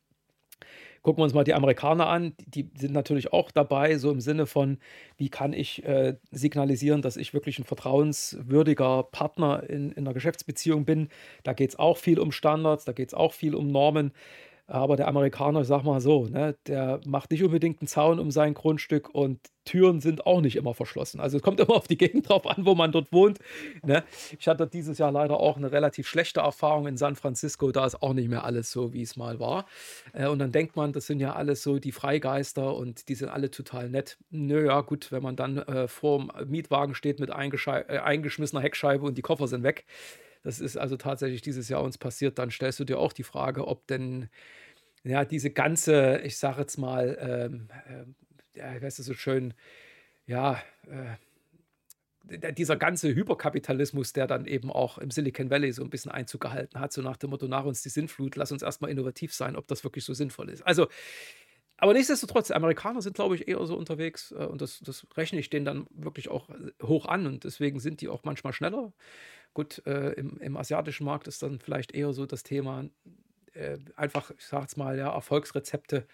Gucken 1.02 1.20
wir 1.20 1.24
uns 1.24 1.32
mal 1.32 1.44
die 1.44 1.54
Amerikaner 1.54 2.08
an. 2.08 2.34
Die, 2.38 2.64
die 2.64 2.78
sind 2.78 2.92
natürlich 2.92 3.32
auch 3.32 3.50
dabei, 3.50 3.96
so 3.96 4.10
im 4.10 4.20
Sinne 4.20 4.44
von, 4.44 4.78
wie 5.16 5.30
kann 5.30 5.54
ich 5.54 5.82
äh, 5.84 6.16
signalisieren, 6.30 7.00
dass 7.00 7.16
ich 7.16 7.32
wirklich 7.32 7.58
ein 7.58 7.64
vertrauenswürdiger 7.64 9.04
Partner 9.04 9.62
in, 9.68 9.92
in 9.92 10.06
einer 10.06 10.12
Geschäftsbeziehung 10.12 10.84
bin. 10.84 11.08
Da 11.42 11.54
geht 11.54 11.70
es 11.70 11.78
auch 11.78 11.96
viel 11.96 12.18
um 12.18 12.32
Standards, 12.32 12.84
da 12.84 12.92
geht 12.92 13.08
es 13.08 13.14
auch 13.14 13.32
viel 13.32 13.54
um 13.54 13.68
Normen. 13.68 14.12
Aber 14.70 14.94
der 14.94 15.08
Amerikaner, 15.08 15.64
sag 15.64 15.82
mal 15.82 16.00
so, 16.00 16.26
ne, 16.26 16.56
der 16.68 17.00
macht 17.04 17.32
nicht 17.32 17.42
unbedingt 17.42 17.80
einen 17.80 17.88
Zaun 17.88 18.20
um 18.20 18.30
sein 18.30 18.54
Grundstück 18.54 19.12
und 19.12 19.40
Türen 19.64 20.00
sind 20.00 20.26
auch 20.26 20.40
nicht 20.40 20.54
immer 20.54 20.74
verschlossen. 20.74 21.20
Also 21.20 21.38
es 21.38 21.42
kommt 21.42 21.58
immer 21.60 21.74
auf 21.74 21.88
die 21.88 21.98
Gegend 21.98 22.28
drauf 22.28 22.46
an, 22.46 22.64
wo 22.64 22.76
man 22.76 22.92
dort 22.92 23.12
wohnt. 23.12 23.40
Ne? 23.84 24.04
Ich 24.38 24.46
hatte 24.46 24.68
dieses 24.68 24.98
Jahr 24.98 25.10
leider 25.10 25.40
auch 25.40 25.56
eine 25.56 25.72
relativ 25.72 26.06
schlechte 26.06 26.40
Erfahrung 26.40 26.86
in 26.86 26.96
San 26.96 27.16
Francisco. 27.16 27.72
Da 27.72 27.84
ist 27.84 28.00
auch 28.00 28.14
nicht 28.14 28.28
mehr 28.28 28.44
alles 28.44 28.70
so, 28.70 28.92
wie 28.92 29.02
es 29.02 29.16
mal 29.16 29.40
war. 29.40 29.66
Äh, 30.12 30.28
und 30.28 30.38
dann 30.38 30.52
denkt 30.52 30.76
man, 30.76 30.92
das 30.92 31.06
sind 31.06 31.18
ja 31.18 31.34
alles 31.34 31.64
so 31.64 31.80
die 31.80 31.92
Freigeister 31.92 32.76
und 32.76 33.08
die 33.08 33.16
sind 33.16 33.28
alle 33.28 33.50
total 33.50 33.90
nett. 33.90 34.18
Nö, 34.30 34.66
ja, 34.66 34.82
gut, 34.82 35.10
wenn 35.10 35.24
man 35.24 35.34
dann 35.34 35.58
äh, 35.58 35.88
vor 35.88 36.18
dem 36.18 36.30
Mietwagen 36.48 36.94
steht 36.94 37.18
mit 37.18 37.30
äh, 37.30 37.98
eingeschmissener 37.98 38.62
Heckscheibe 38.62 39.04
und 39.04 39.18
die 39.18 39.22
Koffer 39.22 39.48
sind 39.48 39.64
weg. 39.64 39.84
Das 40.42 40.60
ist 40.60 40.76
also 40.76 40.96
tatsächlich 40.96 41.42
dieses 41.42 41.68
Jahr 41.68 41.82
uns 41.82 41.98
passiert. 41.98 42.38
Dann 42.38 42.50
stellst 42.50 42.80
du 42.80 42.84
dir 42.84 42.98
auch 42.98 43.12
die 43.12 43.24
Frage, 43.24 43.66
ob 43.66 43.86
denn 43.86 44.28
ja, 45.04 45.24
diese 45.24 45.50
ganze, 45.50 46.20
ich 46.24 46.38
sage 46.38 46.60
jetzt 46.60 46.76
mal, 46.76 47.16
ähm, 47.20 47.68
äh, 47.88 48.58
ja, 48.58 48.74
ich 48.74 48.82
weiß 48.82 48.98
es 48.98 49.06
so 49.06 49.14
schön, 49.14 49.54
ja, 50.26 50.62
äh, 50.88 51.16
dieser 52.52 52.76
ganze 52.76 53.14
Hyperkapitalismus, 53.14 54.12
der 54.12 54.26
dann 54.26 54.46
eben 54.46 54.70
auch 54.70 54.98
im 54.98 55.10
Silicon 55.10 55.50
Valley 55.50 55.72
so 55.72 55.82
ein 55.82 55.90
bisschen 55.90 56.12
Einzug 56.12 56.42
gehalten 56.42 56.78
hat, 56.78 56.92
so 56.92 57.02
nach 57.02 57.16
dem 57.16 57.30
Motto, 57.30 57.48
nach 57.48 57.64
uns 57.64 57.82
die 57.82 57.88
Sintflut, 57.88 58.36
lass 58.36 58.52
uns 58.52 58.62
erstmal 58.62 58.90
innovativ 58.90 59.34
sein, 59.34 59.56
ob 59.56 59.66
das 59.68 59.84
wirklich 59.84 60.04
so 60.04 60.14
sinnvoll 60.14 60.50
ist. 60.50 60.62
Also, 60.62 60.88
aber 61.78 61.94
nichtsdestotrotz, 61.94 62.50
Amerikaner 62.50 63.00
sind, 63.00 63.14
glaube 63.14 63.34
ich, 63.34 63.48
eher 63.48 63.64
so 63.66 63.76
unterwegs 63.76 64.32
äh, 64.32 64.44
und 64.44 64.60
das, 64.60 64.80
das 64.80 65.06
rechne 65.16 65.40
ich 65.40 65.50
denen 65.50 65.64
dann 65.64 65.86
wirklich 65.90 66.28
auch 66.28 66.48
hoch 66.82 67.06
an 67.06 67.26
und 67.26 67.44
deswegen 67.44 67.80
sind 67.80 68.02
die 68.02 68.08
auch 68.08 68.22
manchmal 68.22 68.52
schneller. 68.52 68.92
Gut, 69.54 69.82
äh, 69.86 70.12
im, 70.12 70.38
im 70.38 70.56
asiatischen 70.56 71.04
Markt 71.04 71.26
ist 71.26 71.42
dann 71.42 71.58
vielleicht 71.58 71.92
eher 71.92 72.12
so 72.12 72.26
das 72.26 72.42
Thema, 72.42 72.84
äh, 73.52 73.78
einfach, 73.96 74.30
ich 74.30 74.50
jetzt 74.52 74.76
mal, 74.76 74.96
ja, 74.96 75.12
Erfolgsrezepte 75.12 76.06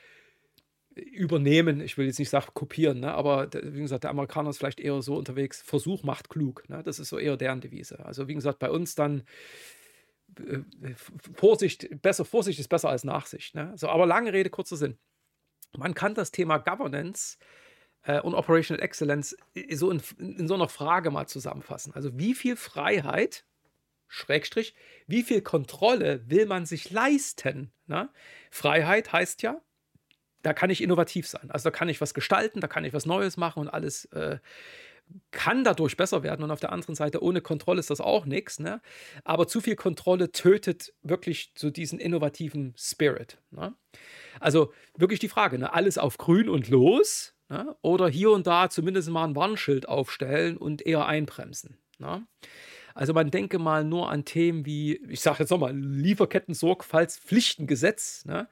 übernehmen. 0.94 1.80
Ich 1.80 1.98
will 1.98 2.06
jetzt 2.06 2.18
nicht 2.18 2.30
sagen 2.30 2.54
kopieren, 2.54 3.00
ne? 3.00 3.12
aber 3.12 3.50
wie 3.52 3.82
gesagt, 3.82 4.04
der 4.04 4.10
Amerikaner 4.10 4.48
ist 4.48 4.58
vielleicht 4.58 4.80
eher 4.80 5.02
so 5.02 5.16
unterwegs, 5.16 5.60
Versuch 5.60 6.02
macht 6.02 6.30
klug. 6.30 6.66
Ne? 6.70 6.82
Das 6.82 6.98
ist 6.98 7.10
so 7.10 7.18
eher 7.18 7.36
deren 7.36 7.60
Devise. 7.60 8.04
Also 8.04 8.28
wie 8.28 8.34
gesagt, 8.34 8.58
bei 8.58 8.70
uns 8.70 8.94
dann 8.94 9.24
äh, 10.38 10.60
Vorsicht, 11.34 12.00
besser, 12.00 12.24
Vorsicht 12.24 12.58
ist 12.58 12.68
besser 12.68 12.88
als 12.88 13.04
Nachsicht. 13.04 13.54
Ne? 13.54 13.72
So, 13.76 13.88
aber 13.88 14.06
lange 14.06 14.32
Rede, 14.32 14.48
kurzer 14.48 14.76
Sinn. 14.78 14.96
Man 15.76 15.92
kann 15.92 16.14
das 16.14 16.30
Thema 16.30 16.56
Governance 16.56 17.36
äh, 17.40 17.65
und 18.22 18.34
Operational 18.34 18.82
Excellence 18.82 19.36
so 19.72 19.90
in, 19.90 20.00
in 20.18 20.48
so 20.48 20.54
einer 20.54 20.68
Frage 20.68 21.10
mal 21.10 21.26
zusammenfassen. 21.26 21.92
Also 21.94 22.18
wie 22.18 22.34
viel 22.34 22.56
Freiheit 22.56 23.44
Schrägstrich, 24.08 24.74
wie 25.06 25.22
viel 25.22 25.42
Kontrolle 25.42 26.22
will 26.28 26.46
man 26.46 26.66
sich 26.66 26.90
leisten? 26.90 27.72
Na? 27.86 28.10
Freiheit 28.50 29.12
heißt 29.12 29.42
ja, 29.42 29.60
da 30.42 30.52
kann 30.52 30.70
ich 30.70 30.82
innovativ 30.82 31.26
sein. 31.26 31.50
Also 31.50 31.70
da 31.70 31.76
kann 31.76 31.88
ich 31.88 32.00
was 32.00 32.14
gestalten, 32.14 32.60
da 32.60 32.68
kann 32.68 32.84
ich 32.84 32.92
was 32.92 33.06
Neues 33.06 33.36
machen 33.36 33.60
und 33.60 33.68
alles 33.68 34.04
äh, 34.06 34.38
kann 35.30 35.64
dadurch 35.64 35.96
besser 35.96 36.22
werden. 36.22 36.44
Und 36.44 36.50
auf 36.50 36.60
der 36.60 36.72
anderen 36.72 36.94
Seite, 36.94 37.22
ohne 37.22 37.40
Kontrolle 37.40 37.80
ist 37.80 37.90
das 37.90 38.00
auch 38.00 38.26
nichts. 38.26 38.60
Ne? 38.60 38.80
Aber 39.24 39.48
zu 39.48 39.60
viel 39.60 39.76
Kontrolle 39.76 40.32
tötet 40.32 40.94
wirklich 41.02 41.52
so 41.56 41.70
diesen 41.70 41.98
innovativen 41.98 42.74
Spirit. 42.76 43.38
Ne? 43.50 43.74
Also 44.40 44.72
wirklich 44.96 45.20
die 45.20 45.28
Frage, 45.28 45.58
ne? 45.58 45.72
alles 45.72 45.98
auf 45.98 46.18
grün 46.18 46.48
und 46.48 46.68
los 46.68 47.35
ne? 47.48 47.76
oder 47.82 48.08
hier 48.08 48.30
und 48.30 48.46
da 48.46 48.70
zumindest 48.70 49.10
mal 49.10 49.24
ein 49.24 49.34
Warnschild 49.36 49.88
aufstellen 49.88 50.56
und 50.56 50.80
eher 50.84 51.06
einbremsen. 51.06 51.76
Ne? 51.98 52.26
Also 52.94 53.12
man 53.12 53.30
denke 53.30 53.58
mal 53.58 53.84
nur 53.84 54.10
an 54.10 54.24
Themen 54.24 54.64
wie, 54.64 54.96
ich 55.08 55.20
sage 55.20 55.40
jetzt 55.40 55.50
nochmal, 55.50 55.76
Lieferketten-Sorgfaltspflichtengesetz, 55.76 58.24
ne? 58.24 58.48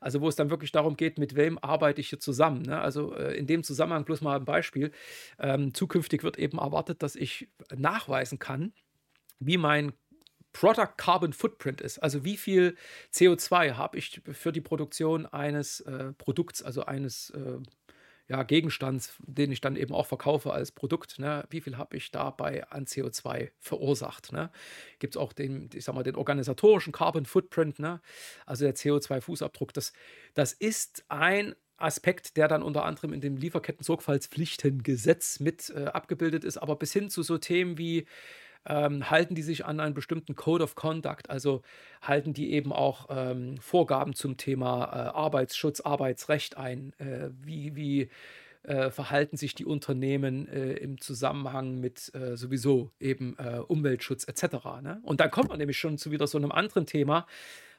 also 0.00 0.20
wo 0.20 0.28
es 0.28 0.36
dann 0.36 0.50
wirklich 0.50 0.70
darum 0.70 0.98
geht, 0.98 1.16
mit 1.18 1.34
wem 1.34 1.58
arbeite 1.58 2.02
ich 2.02 2.10
hier 2.10 2.20
zusammen. 2.20 2.60
Ne? 2.62 2.78
Also 2.78 3.14
äh, 3.14 3.34
in 3.36 3.46
dem 3.46 3.64
Zusammenhang 3.64 4.04
bloß 4.04 4.20
mal 4.20 4.36
ein 4.36 4.44
Beispiel. 4.44 4.92
Ähm, 5.38 5.72
zukünftig 5.72 6.22
wird 6.22 6.38
eben 6.38 6.58
erwartet, 6.58 7.02
dass 7.02 7.16
ich 7.16 7.48
nachweisen 7.74 8.38
kann, 8.38 8.74
wie 9.38 9.56
mein 9.56 9.94
Product 10.52 10.92
Carbon 10.96 11.32
Footprint 11.32 11.80
ist. 11.80 11.98
Also 11.98 12.24
wie 12.24 12.36
viel 12.36 12.76
CO2 13.12 13.72
habe 13.72 13.98
ich 13.98 14.22
für 14.32 14.52
die 14.52 14.60
Produktion 14.60 15.26
eines 15.26 15.80
äh, 15.80 16.12
Produkts, 16.12 16.62
also 16.62 16.84
eines 16.84 17.30
äh, 17.30 17.58
ja, 18.28 18.42
Gegenstand, 18.42 19.12
den 19.20 19.52
ich 19.52 19.60
dann 19.60 19.76
eben 19.76 19.94
auch 19.94 20.06
verkaufe 20.06 20.52
als 20.52 20.72
Produkt, 20.72 21.18
ne, 21.18 21.44
wie 21.50 21.60
viel 21.60 21.78
habe 21.78 21.96
ich 21.96 22.10
dabei 22.10 22.68
an 22.70 22.86
CO2 22.86 23.50
verursacht? 23.60 24.32
Ne? 24.32 24.50
Gibt 24.98 25.14
es 25.14 25.20
auch 25.20 25.32
den, 25.32 25.70
ich 25.72 25.84
sag 25.84 25.94
mal, 25.94 26.02
den 26.02 26.16
organisatorischen 26.16 26.92
Carbon 26.92 27.24
Footprint, 27.24 27.78
ne? 27.78 28.00
also 28.44 28.64
der 28.64 28.74
CO2-Fußabdruck. 28.74 29.72
Das, 29.72 29.92
das 30.34 30.52
ist 30.52 31.04
ein 31.08 31.54
Aspekt, 31.76 32.36
der 32.36 32.48
dann 32.48 32.62
unter 32.62 32.84
anderem 32.84 33.12
in 33.12 33.20
dem 33.20 33.36
Lieferketten-Sorgfaltspflichtengesetz 33.36 35.40
mit 35.40 35.70
äh, 35.70 35.84
abgebildet 35.84 36.42
ist, 36.42 36.56
aber 36.56 36.76
bis 36.76 36.92
hin 36.92 37.10
zu 37.10 37.22
so 37.22 37.38
Themen 37.38 37.78
wie 37.78 38.06
ähm, 38.66 39.10
halten 39.10 39.34
die 39.34 39.42
sich 39.42 39.64
an 39.64 39.80
einen 39.80 39.94
bestimmten 39.94 40.34
Code 40.34 40.64
of 40.64 40.74
Conduct, 40.74 41.30
also 41.30 41.62
halten 42.02 42.32
die 42.32 42.52
eben 42.52 42.72
auch 42.72 43.06
ähm, 43.10 43.58
Vorgaben 43.58 44.14
zum 44.14 44.36
Thema 44.36 44.84
äh, 44.84 45.16
Arbeitsschutz, 45.16 45.80
Arbeitsrecht 45.80 46.56
ein, 46.56 46.92
äh, 46.98 47.30
wie, 47.42 47.76
wie 47.76 48.10
äh, 48.66 48.90
verhalten 48.90 49.36
sich 49.36 49.54
die 49.54 49.64
Unternehmen 49.64 50.48
äh, 50.48 50.72
im 50.74 51.00
Zusammenhang 51.00 51.78
mit 51.78 52.12
äh, 52.14 52.36
sowieso 52.36 52.90
eben 52.98 53.36
äh, 53.38 53.60
Umweltschutz 53.60 54.26
etc. 54.26 54.64
Ne? 54.82 55.00
Und 55.02 55.20
dann 55.20 55.30
kommt 55.30 55.50
man 55.50 55.58
nämlich 55.58 55.78
schon 55.78 55.98
zu 55.98 56.10
wieder 56.10 56.26
so 56.26 56.38
einem 56.38 56.52
anderen 56.52 56.86
Thema, 56.86 57.26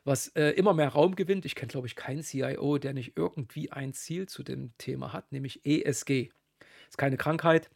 was 0.05 0.29
äh, 0.29 0.51
immer 0.51 0.73
mehr 0.73 0.89
Raum 0.89 1.15
gewinnt. 1.15 1.45
Ich 1.45 1.55
kenne, 1.55 1.67
glaube 1.67 1.87
ich, 1.87 1.95
keinen 1.95 2.23
CIO, 2.23 2.77
der 2.77 2.93
nicht 2.93 3.17
irgendwie 3.17 3.71
ein 3.71 3.93
Ziel 3.93 4.27
zu 4.27 4.43
dem 4.43 4.71
Thema 4.77 5.11
hat, 5.11 5.31
nämlich 5.33 5.65
ESG. 5.65 6.29
Ist 6.87 6.97
keine 6.97 7.17
Krankheit, 7.17 7.69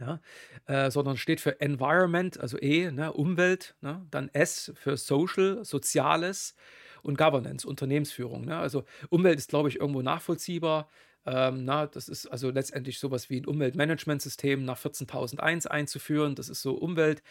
ja, 0.00 0.20
äh, 0.66 0.90
sondern 0.90 1.16
steht 1.16 1.40
für 1.40 1.60
Environment, 1.60 2.38
also 2.38 2.58
E, 2.60 2.90
ne, 2.90 3.12
Umwelt, 3.12 3.76
ne, 3.80 4.06
dann 4.10 4.28
S 4.32 4.72
für 4.74 4.96
Social, 4.96 5.64
Soziales 5.64 6.54
und 7.02 7.16
Governance, 7.16 7.66
Unternehmensführung. 7.66 8.44
Ne? 8.44 8.56
Also 8.56 8.84
Umwelt 9.10 9.38
ist, 9.38 9.48
glaube 9.48 9.68
ich, 9.68 9.80
irgendwo 9.80 10.02
nachvollziehbar. 10.02 10.88
Ähm, 11.24 11.64
na, 11.64 11.86
das 11.86 12.08
ist 12.08 12.26
also 12.26 12.50
letztendlich 12.50 13.00
sowas 13.00 13.30
wie 13.30 13.40
ein 13.40 13.46
Umweltmanagementsystem 13.46 14.64
nach 14.64 14.78
14001 14.78 15.66
einzuführen. 15.66 16.36
Das 16.36 16.48
ist 16.48 16.62
so 16.62 16.74
Umwelt. 16.74 17.22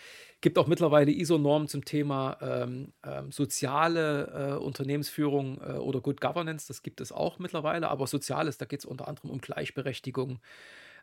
Gibt 0.41 0.57
auch 0.57 0.67
mittlerweile 0.67 1.11
ISO-Normen 1.11 1.69
zum 1.69 1.85
Thema 1.85 2.37
ähm, 2.41 2.93
ähm, 3.05 3.31
soziale 3.31 4.55
äh, 4.55 4.63
Unternehmensführung 4.63 5.61
äh, 5.61 5.73
oder 5.77 6.01
Good 6.01 6.19
Governance. 6.19 6.67
Das 6.67 6.83
gibt 6.83 6.99
es 6.99 7.13
auch 7.13 7.39
mittlerweile. 7.39 7.89
Aber 7.89 8.05
Soziales, 8.05 8.57
da 8.57 8.65
geht 8.65 8.79
es 8.79 8.85
unter 8.85 9.07
anderem 9.07 9.29
um 9.29 9.39
Gleichberechtigung, 9.39 10.39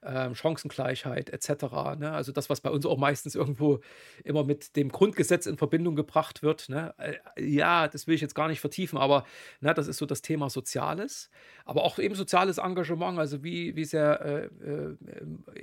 ähm, 0.04 0.35
Chancengleichheit 0.35 1.30
etc. 1.30 1.64
Ne? 1.99 2.12
Also 2.12 2.32
das, 2.32 2.50
was 2.50 2.61
bei 2.61 2.71
uns 2.71 2.87
auch 2.87 2.99
meistens 2.99 3.35
irgendwo 3.35 3.80
immer 4.25 4.44
mit 4.44 4.76
dem 4.76 4.90
Grundgesetz 4.90 5.47
in 5.47 5.56
Verbindung 5.56 5.97
gebracht 5.97 6.42
wird. 6.42 6.68
Ne? 6.68 6.94
Äh, 6.99 7.14
ja, 7.42 7.88
das 7.88 8.06
will 8.06 8.14
ich 8.14 8.21
jetzt 8.21 8.35
gar 8.35 8.49
nicht 8.49 8.61
vertiefen, 8.61 8.99
aber 8.99 9.25
ne, 9.61 9.75
das 9.75 9.88
ist 9.88 9.99
so 9.99 10.06
das 10.06 10.23
Thema 10.23 10.50
Soziales, 10.50 11.30
aber 11.64 11.85
auch 11.85 11.99
eben 11.99 12.14
soziales 12.14 12.59
Engagement. 12.59 13.18
Also 13.18 13.42
wie, 13.42 13.76
wie 13.76 13.85
sehr 13.85 14.21
äh, 14.21 14.44
äh, 14.64 14.97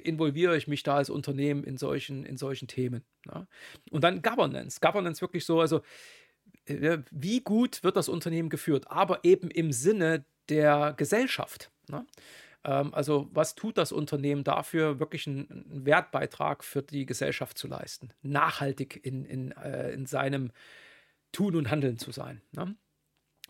involviere 0.04 0.58
ich 0.58 0.68
mich 0.68 0.84
da 0.84 0.96
als 0.96 1.10
Unternehmen 1.10 1.64
in 1.64 1.78
solchen, 1.78 2.26
in 2.26 2.38
solchen 2.38 2.68
Themen. 2.68 3.04
Ne? 3.26 3.48
Und 3.92 4.04
dann 4.04 4.22
Governance. 4.22 4.80
Governance 4.80 5.22
wirklich 5.22 5.46
so, 5.46 5.60
also 5.60 5.82
äh, 6.66 7.00
wie 7.12 7.42
gut 7.42 7.84
wird 7.84 7.96
das 7.96 8.10
Unternehmen 8.10 8.50
geführt, 8.50 8.86
aber 8.90 9.24
eben 9.24 9.52
im 9.52 9.72
Sinne 9.72 10.26
der 10.50 10.94
Gesellschaft. 10.98 11.72
Ne? 11.88 12.06
Ähm, 12.64 12.94
also 12.94 13.30
was 13.32 13.56
tut 13.56 13.78
das 13.78 13.92
Unternehmen 13.92 14.44
dafür, 14.44 15.00
wirklich 15.00 15.28
einen, 15.28 15.50
einen, 15.50 15.86
Wertbeitrag 15.86 16.64
für 16.64 16.82
die 16.82 17.06
Gesellschaft 17.06 17.58
zu 17.58 17.68
leisten, 17.68 18.10
nachhaltig 18.22 19.00
in, 19.06 19.26
in, 19.26 19.52
äh, 19.54 19.92
in 19.92 20.06
seinem 20.06 20.52
Tun 21.32 21.56
und 21.56 21.70
Handeln 21.70 21.98
zu 21.98 22.12
sein. 22.12 22.42
Ne? 22.52 22.76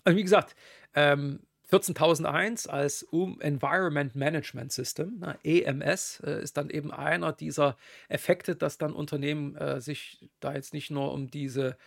Also 0.03 0.17
wie 0.17 0.23
gesagt, 0.23 0.55
ähm, 0.93 1.41
14001 1.69 2.65
als 2.65 3.03
Environment 3.39 4.15
Management 4.15 4.71
System, 4.71 5.19
ne, 5.19 5.37
EMS, 5.43 6.19
äh, 6.25 6.41
ist 6.41 6.57
dann 6.57 6.71
eben 6.71 6.91
einer 6.91 7.31
dieser 7.31 7.77
Effekte, 8.07 8.55
dass 8.55 8.79
dann 8.79 8.91
Unternehmen 8.91 9.55
äh, 9.55 9.79
sich 9.79 10.27
da 10.39 10.53
jetzt 10.53 10.73
nicht 10.73 10.89
nur 10.89 11.13
um 11.13 11.29
diese 11.29 11.77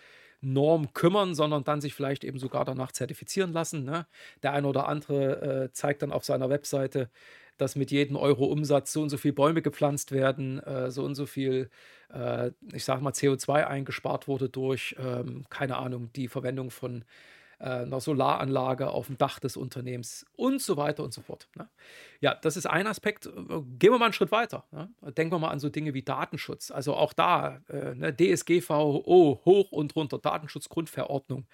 Norm 0.42 0.92
kümmern, 0.92 1.34
sondern 1.34 1.64
dann 1.64 1.80
sich 1.80 1.94
vielleicht 1.94 2.24
eben 2.24 2.38
sogar 2.38 2.64
danach 2.64 2.92
zertifizieren 2.92 3.52
lassen. 3.52 3.84
Ne? 3.84 4.06
Der 4.42 4.52
eine 4.52 4.66
oder 4.66 4.88
andere 4.88 5.64
äh, 5.70 5.72
zeigt 5.72 6.02
dann 6.02 6.12
auf 6.12 6.24
seiner 6.24 6.50
Webseite 6.50 7.08
dass 7.58 7.76
mit 7.76 7.90
jedem 7.90 8.16
Euro 8.16 8.46
Umsatz 8.46 8.92
so 8.92 9.02
und 9.02 9.08
so 9.08 9.16
viele 9.16 9.34
Bäume 9.34 9.62
gepflanzt 9.62 10.12
werden, 10.12 10.58
äh, 10.60 10.90
so 10.90 11.04
und 11.04 11.14
so 11.14 11.26
viel, 11.26 11.70
äh, 12.12 12.50
ich 12.72 12.84
sage 12.84 13.02
mal, 13.02 13.12
CO2 13.12 13.66
eingespart 13.66 14.28
wurde 14.28 14.48
durch, 14.48 14.96
ähm, 14.98 15.44
keine 15.48 15.76
Ahnung, 15.76 16.10
die 16.14 16.28
Verwendung 16.28 16.70
von 16.70 17.04
einer 17.62 18.00
Solaranlage 18.00 18.90
auf 18.90 19.06
dem 19.06 19.18
Dach 19.18 19.38
des 19.38 19.56
Unternehmens 19.56 20.26
und 20.36 20.60
so 20.60 20.76
weiter 20.76 21.04
und 21.04 21.14
so 21.14 21.22
fort. 21.22 21.48
Ne? 21.56 21.68
Ja, 22.20 22.34
das 22.34 22.56
ist 22.56 22.66
ein 22.66 22.86
Aspekt. 22.86 23.24
Gehen 23.24 23.92
wir 23.92 23.98
mal 23.98 24.06
einen 24.06 24.12
Schritt 24.12 24.32
weiter. 24.32 24.64
Ne? 24.72 24.90
Denken 25.16 25.32
wir 25.32 25.38
mal 25.38 25.50
an 25.50 25.60
so 25.60 25.68
Dinge 25.68 25.94
wie 25.94 26.02
Datenschutz. 26.02 26.70
Also 26.70 26.94
auch 26.94 27.12
da, 27.12 27.60
äh, 27.68 27.94
ne, 27.94 28.14
DSGVO 28.14 29.42
hoch 29.44 29.72
und 29.72 29.94
runter, 29.94 30.18
Datenschutzgrundverordnung. 30.18 31.46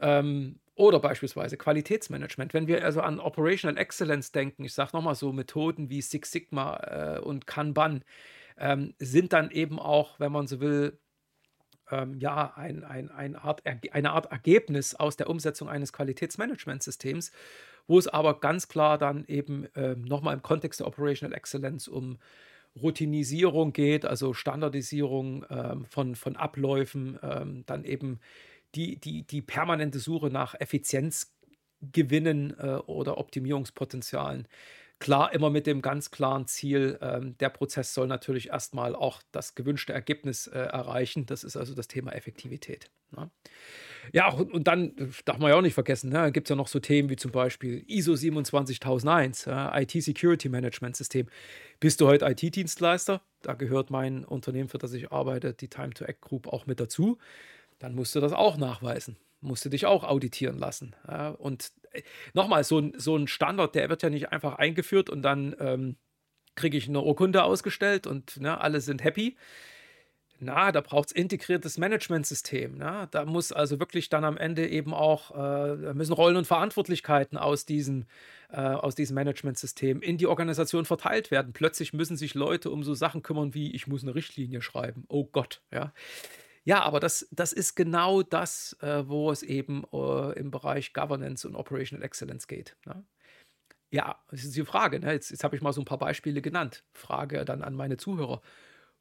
Ähm, 0.00 0.60
oder 0.74 1.00
beispielsweise 1.00 1.56
Qualitätsmanagement. 1.56 2.54
Wenn 2.54 2.68
wir 2.68 2.84
also 2.84 3.00
an 3.00 3.18
Operational 3.18 3.76
Excellence 3.76 4.30
denken, 4.30 4.64
ich 4.64 4.74
sage 4.74 4.90
nochmal 4.92 5.16
so 5.16 5.32
Methoden 5.32 5.90
wie 5.90 6.02
Six 6.02 6.30
Sigma 6.30 6.76
äh, 7.16 7.20
und 7.20 7.46
Kanban, 7.46 8.04
ähm, 8.58 8.94
sind 8.98 9.32
dann 9.32 9.50
eben 9.50 9.78
auch, 9.78 10.20
wenn 10.20 10.32
man 10.32 10.46
so 10.46 10.60
will, 10.60 10.98
ähm, 11.90 12.18
ja, 12.18 12.54
ein, 12.56 12.84
ein, 12.84 13.10
ein 13.10 13.36
Art, 13.36 13.62
eine 13.92 14.12
Art 14.12 14.30
Ergebnis 14.30 14.94
aus 14.94 15.16
der 15.16 15.28
Umsetzung 15.28 15.68
eines 15.68 15.92
Qualitätsmanagementsystems, 15.92 17.32
wo 17.86 17.98
es 17.98 18.08
aber 18.08 18.40
ganz 18.40 18.68
klar 18.68 18.98
dann 18.98 19.24
eben 19.26 19.66
ähm, 19.74 20.02
nochmal 20.02 20.34
im 20.34 20.42
Kontext 20.42 20.80
der 20.80 20.86
Operational 20.86 21.36
Excellence 21.36 21.88
um 21.88 22.18
Routinisierung 22.80 23.72
geht, 23.72 24.04
also 24.04 24.34
Standardisierung 24.34 25.44
ähm, 25.50 25.84
von, 25.86 26.14
von 26.14 26.36
Abläufen, 26.36 27.18
ähm, 27.22 27.64
dann 27.66 27.84
eben 27.84 28.20
die, 28.74 29.00
die, 29.00 29.22
die 29.22 29.42
permanente 29.42 29.98
Suche 29.98 30.30
nach 30.30 30.54
Effizienzgewinnen 30.58 32.58
äh, 32.58 32.78
oder 32.86 33.18
Optimierungspotenzialen. 33.18 34.46
Klar, 35.00 35.32
immer 35.32 35.48
mit 35.48 35.68
dem 35.68 35.80
ganz 35.80 36.10
klaren 36.10 36.46
Ziel, 36.46 36.98
ähm, 37.00 37.36
der 37.38 37.50
Prozess 37.50 37.94
soll 37.94 38.08
natürlich 38.08 38.48
erstmal 38.48 38.96
auch 38.96 39.22
das 39.30 39.54
gewünschte 39.54 39.92
Ergebnis 39.92 40.48
äh, 40.48 40.58
erreichen. 40.58 41.24
Das 41.26 41.44
ist 41.44 41.56
also 41.56 41.74
das 41.74 41.86
Thema 41.86 42.12
Effektivität. 42.12 42.90
Ne? 43.12 43.30
Ja, 44.12 44.28
und, 44.32 44.52
und, 44.52 44.66
dann 44.66 44.94
darf 45.24 45.38
man 45.38 45.50
ja 45.50 45.56
auch 45.56 45.62
nicht 45.62 45.74
vergessen, 45.74 46.10
ne, 46.10 46.32
gibt 46.32 46.48
es 46.48 46.50
ja 46.50 46.56
noch 46.56 46.66
so 46.66 46.80
Themen 46.80 47.10
wie 47.10 47.16
zum 47.16 47.30
Beispiel 47.30 47.84
ISO 47.86 48.16
27001, 48.16 49.46
äh, 49.46 49.82
IT 49.82 49.92
Security 50.02 50.48
Management 50.48 50.96
System. 50.96 51.28
Bist 51.78 52.00
du 52.00 52.08
heute 52.08 52.26
IT-Dienstleister? 52.26 53.20
Da 53.42 53.54
gehört 53.54 53.90
mein 53.90 54.24
Unternehmen, 54.24 54.68
für 54.68 54.78
das 54.78 54.92
ich 54.94 55.12
arbeite, 55.12 55.54
die 55.54 55.68
Time 55.68 55.90
to 55.90 56.04
Act 56.06 56.22
Group, 56.22 56.48
auch 56.48 56.66
mit 56.66 56.80
dazu. 56.80 57.18
Dann 57.78 57.94
musst 57.94 58.16
du 58.16 58.20
das 58.20 58.32
auch 58.32 58.56
nachweisen 58.56 59.16
musst 59.40 59.64
du 59.64 59.68
dich 59.68 59.86
auch 59.86 60.04
auditieren 60.04 60.58
lassen. 60.58 60.94
Ja, 61.06 61.30
und 61.30 61.72
äh, 61.92 62.02
nochmal, 62.34 62.64
so 62.64 62.78
ein, 62.78 62.92
so 62.96 63.16
ein 63.16 63.28
Standard, 63.28 63.74
der 63.74 63.88
wird 63.88 64.02
ja 64.02 64.10
nicht 64.10 64.32
einfach 64.32 64.56
eingeführt 64.56 65.10
und 65.10 65.22
dann 65.22 65.54
ähm, 65.60 65.96
kriege 66.54 66.76
ich 66.76 66.88
eine 66.88 67.00
Urkunde 67.00 67.44
ausgestellt 67.44 68.06
und 68.06 68.38
ne, 68.40 68.60
alle 68.60 68.80
sind 68.80 69.04
happy. 69.04 69.36
Na, 70.40 70.70
da 70.70 70.80
braucht 70.80 71.08
es 71.08 71.12
integriertes 71.12 71.78
Managementsystem. 71.78 72.78
Ne? 72.78 73.08
Da 73.10 73.24
muss 73.24 73.50
also 73.50 73.80
wirklich 73.80 74.08
dann 74.08 74.24
am 74.24 74.36
Ende 74.36 74.68
eben 74.68 74.94
auch, 74.94 75.32
äh, 75.34 75.94
müssen 75.94 76.12
Rollen 76.12 76.36
und 76.36 76.46
Verantwortlichkeiten 76.46 77.36
aus 77.36 77.66
diesem, 77.66 78.06
äh, 78.50 78.60
aus 78.60 78.94
diesem 78.94 79.14
Managementsystem 79.16 80.00
in 80.00 80.16
die 80.16 80.28
Organisation 80.28 80.84
verteilt 80.84 81.32
werden. 81.32 81.52
Plötzlich 81.52 81.92
müssen 81.92 82.16
sich 82.16 82.34
Leute 82.34 82.70
um 82.70 82.84
so 82.84 82.94
Sachen 82.94 83.24
kümmern 83.24 83.52
wie, 83.52 83.74
ich 83.74 83.88
muss 83.88 84.04
eine 84.04 84.14
Richtlinie 84.14 84.62
schreiben. 84.62 85.04
Oh 85.08 85.24
Gott, 85.24 85.60
ja. 85.72 85.92
Ja, 86.64 86.82
aber 86.82 87.00
das, 87.00 87.28
das 87.30 87.52
ist 87.52 87.74
genau 87.74 88.22
das, 88.22 88.76
äh, 88.80 89.06
wo 89.06 89.30
es 89.30 89.42
eben 89.42 89.84
äh, 89.92 90.38
im 90.38 90.50
Bereich 90.50 90.92
Governance 90.92 91.46
und 91.46 91.54
Operational 91.54 92.04
Excellence 92.04 92.46
geht. 92.46 92.76
Ne? 92.84 93.04
Ja, 93.90 94.22
das 94.30 94.44
ist 94.44 94.56
die 94.56 94.64
Frage. 94.64 95.00
Ne? 95.00 95.12
Jetzt, 95.12 95.30
jetzt 95.30 95.44
habe 95.44 95.56
ich 95.56 95.62
mal 95.62 95.72
so 95.72 95.80
ein 95.80 95.86
paar 95.86 95.98
Beispiele 95.98 96.42
genannt. 96.42 96.84
Frage 96.92 97.44
dann 97.44 97.62
an 97.62 97.74
meine 97.74 97.96
Zuhörer. 97.96 98.42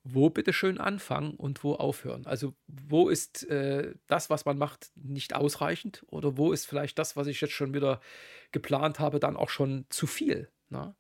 Wo 0.04 0.30
bitte 0.30 0.54
schön 0.54 0.78
anfangen 0.78 1.32
und 1.32 1.66
wo 1.66 1.74
aufhören? 1.74 2.26
Also, 2.26 2.54
wo 2.68 3.10
ist 3.10 3.44
äh, 3.50 3.94
das, 4.08 4.30
was 4.30 4.46
man 4.46 4.58
macht, 4.58 4.92
nicht 4.96 5.36
ausreichend? 5.36 6.06
Oder 6.08 6.38
wo 6.38 6.54
ist 6.54 6.66
vielleicht 6.66 6.98
das, 6.98 7.18
was 7.18 7.28
ich 7.28 7.42
jetzt 7.42 7.54
schon 7.54 7.74
wieder 7.74 8.00
geplant 8.54 9.00
habe, 9.00 9.20
dann 9.20 9.36
auch 9.36 9.50
schon 9.50 9.86
zu 9.90 10.08
viel? 10.08 10.50
Ne? 10.70 10.96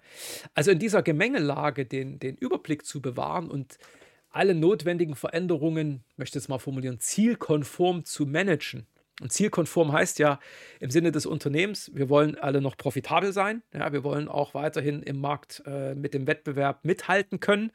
Also, 0.53 0.71
in 0.71 0.79
dieser 0.79 1.03
Gemengelage 1.03 1.85
den, 1.85 2.19
den 2.19 2.35
Überblick 2.35 2.85
zu 2.85 3.01
bewahren 3.01 3.49
und 3.49 3.77
alle 4.37 4.53
notwendigen 4.53 5.15
Veränderungen, 5.15 6.03
möchte 6.15 6.37
ich 6.37 6.43
jetzt 6.43 6.49
mal 6.49 6.59
formulieren, 6.59 6.99
zielkonform 6.99 8.05
zu 8.05 8.25
managen. 8.25 8.85
Und 9.19 9.31
zielkonform 9.31 9.91
heißt 9.91 10.19
ja 10.19 10.39
im 10.79 10.91
Sinne 10.91 11.11
des 11.11 11.25
Unternehmens, 11.25 11.89
wir 11.95 12.07
wollen 12.07 12.37
alle 12.37 12.61
noch 12.61 12.77
profitabel 12.77 13.33
sein. 13.33 13.63
Ja, 13.73 13.91
wir 13.91 14.03
wollen 14.03 14.27
auch 14.27 14.53
weiterhin 14.53 15.01
im 15.01 15.19
Markt 15.19 15.63
äh, 15.65 15.95
mit 15.95 16.13
dem 16.13 16.27
Wettbewerb 16.27 16.85
mithalten 16.85 17.39
können. 17.39 17.71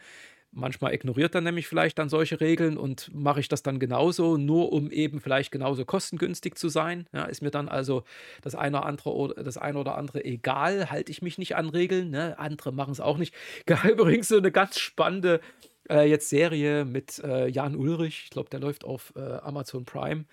Manchmal 0.54 0.92
ignoriert 0.92 1.34
er 1.34 1.40
nämlich 1.40 1.66
vielleicht 1.66 1.98
dann 1.98 2.10
solche 2.10 2.40
Regeln 2.40 2.76
und 2.76 3.10
mache 3.14 3.40
ich 3.40 3.48
das 3.48 3.62
dann 3.62 3.78
genauso, 3.78 4.36
nur 4.36 4.70
um 4.70 4.90
eben 4.90 5.18
vielleicht 5.20 5.50
genauso 5.50 5.86
kostengünstig 5.86 6.56
zu 6.56 6.68
sein. 6.68 7.06
Ja, 7.12 7.24
ist 7.24 7.40
mir 7.40 7.50
dann 7.50 7.70
also 7.70 8.04
das 8.42 8.54
eine 8.54 8.76
oder 8.76 8.86
andere 8.86 9.14
oder 9.14 9.42
das 9.42 9.56
eine 9.56 9.78
oder 9.78 9.96
andere 9.96 10.22
egal, 10.24 10.90
halte 10.90 11.10
ich 11.10 11.22
mich 11.22 11.38
nicht 11.38 11.56
an 11.56 11.70
Regeln. 11.70 12.10
Ne? 12.10 12.38
Andere 12.38 12.70
machen 12.70 12.92
es 12.92 13.00
auch 13.00 13.16
nicht. 13.16 13.34
Übrigens 13.90 14.28
so 14.28 14.36
eine 14.36 14.52
ganz 14.52 14.78
spannende 14.78 15.40
äh, 15.88 16.08
jetzt 16.08 16.28
Serie 16.28 16.84
mit 16.84 17.18
äh, 17.24 17.48
Jan 17.48 17.74
Ulrich, 17.74 18.22
ich 18.24 18.30
glaube, 18.30 18.50
der 18.50 18.60
läuft 18.60 18.84
auf 18.84 19.12
äh, 19.16 19.20
Amazon 19.20 19.84
Prime, 19.84 20.24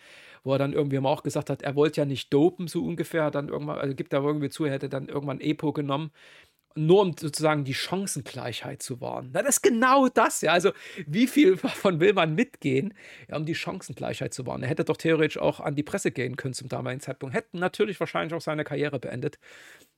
wo 0.44 0.54
er 0.54 0.60
dann 0.60 0.74
irgendwie 0.74 1.00
auch 1.00 1.24
gesagt 1.24 1.50
hat, 1.50 1.62
er 1.62 1.76
wollte 1.76 2.02
ja 2.02 2.06
nicht 2.06 2.34
dopen, 2.34 2.68
so 2.68 2.84
ungefähr, 2.84 3.32
dann 3.32 3.50
irgendwann, 3.50 3.80
also 3.80 3.96
gibt 3.96 4.14
er 4.14 4.24
irgendwie 4.24 4.50
zu, 4.50 4.66
er 4.66 4.74
hätte 4.74 4.90
dann 4.90 5.08
irgendwann 5.08 5.42
Epo 5.42 5.74
genommen, 5.74 6.12
nur 6.76 7.02
um 7.02 7.16
sozusagen 7.18 7.64
die 7.64 7.74
Chancengleichheit 7.74 8.82
zu 8.82 9.02
wahren. 9.02 9.32
Na, 9.34 9.42
das 9.42 9.58
ist 9.58 9.62
genau 9.62 10.08
das, 10.08 10.42
ja. 10.42 10.54
Also, 10.54 10.72
wie 11.08 11.28
viel 11.28 11.56
davon 11.58 12.00
will 12.00 12.14
man 12.14 12.36
mitgehen, 12.36 12.94
ja, 13.28 13.38
um 13.38 13.46
die 13.46 13.56
Chancengleichheit 13.56 14.34
zu 14.34 14.46
wahren? 14.46 14.64
Er 14.64 14.70
hätte 14.70 14.86
doch 14.86 14.98
theoretisch 14.98 15.38
auch 15.38 15.60
an 15.60 15.76
die 15.76 15.84
Presse 15.84 16.12
gehen 16.12 16.36
können 16.38 16.54
zum 16.54 16.70
damaligen 16.70 17.02
Zeitpunkt, 17.02 17.36
hätten 17.36 17.60
natürlich 17.60 18.00
wahrscheinlich 18.00 18.34
auch 18.34 18.42
seine 18.42 18.64
Karriere 18.64 19.00
beendet. 19.00 19.40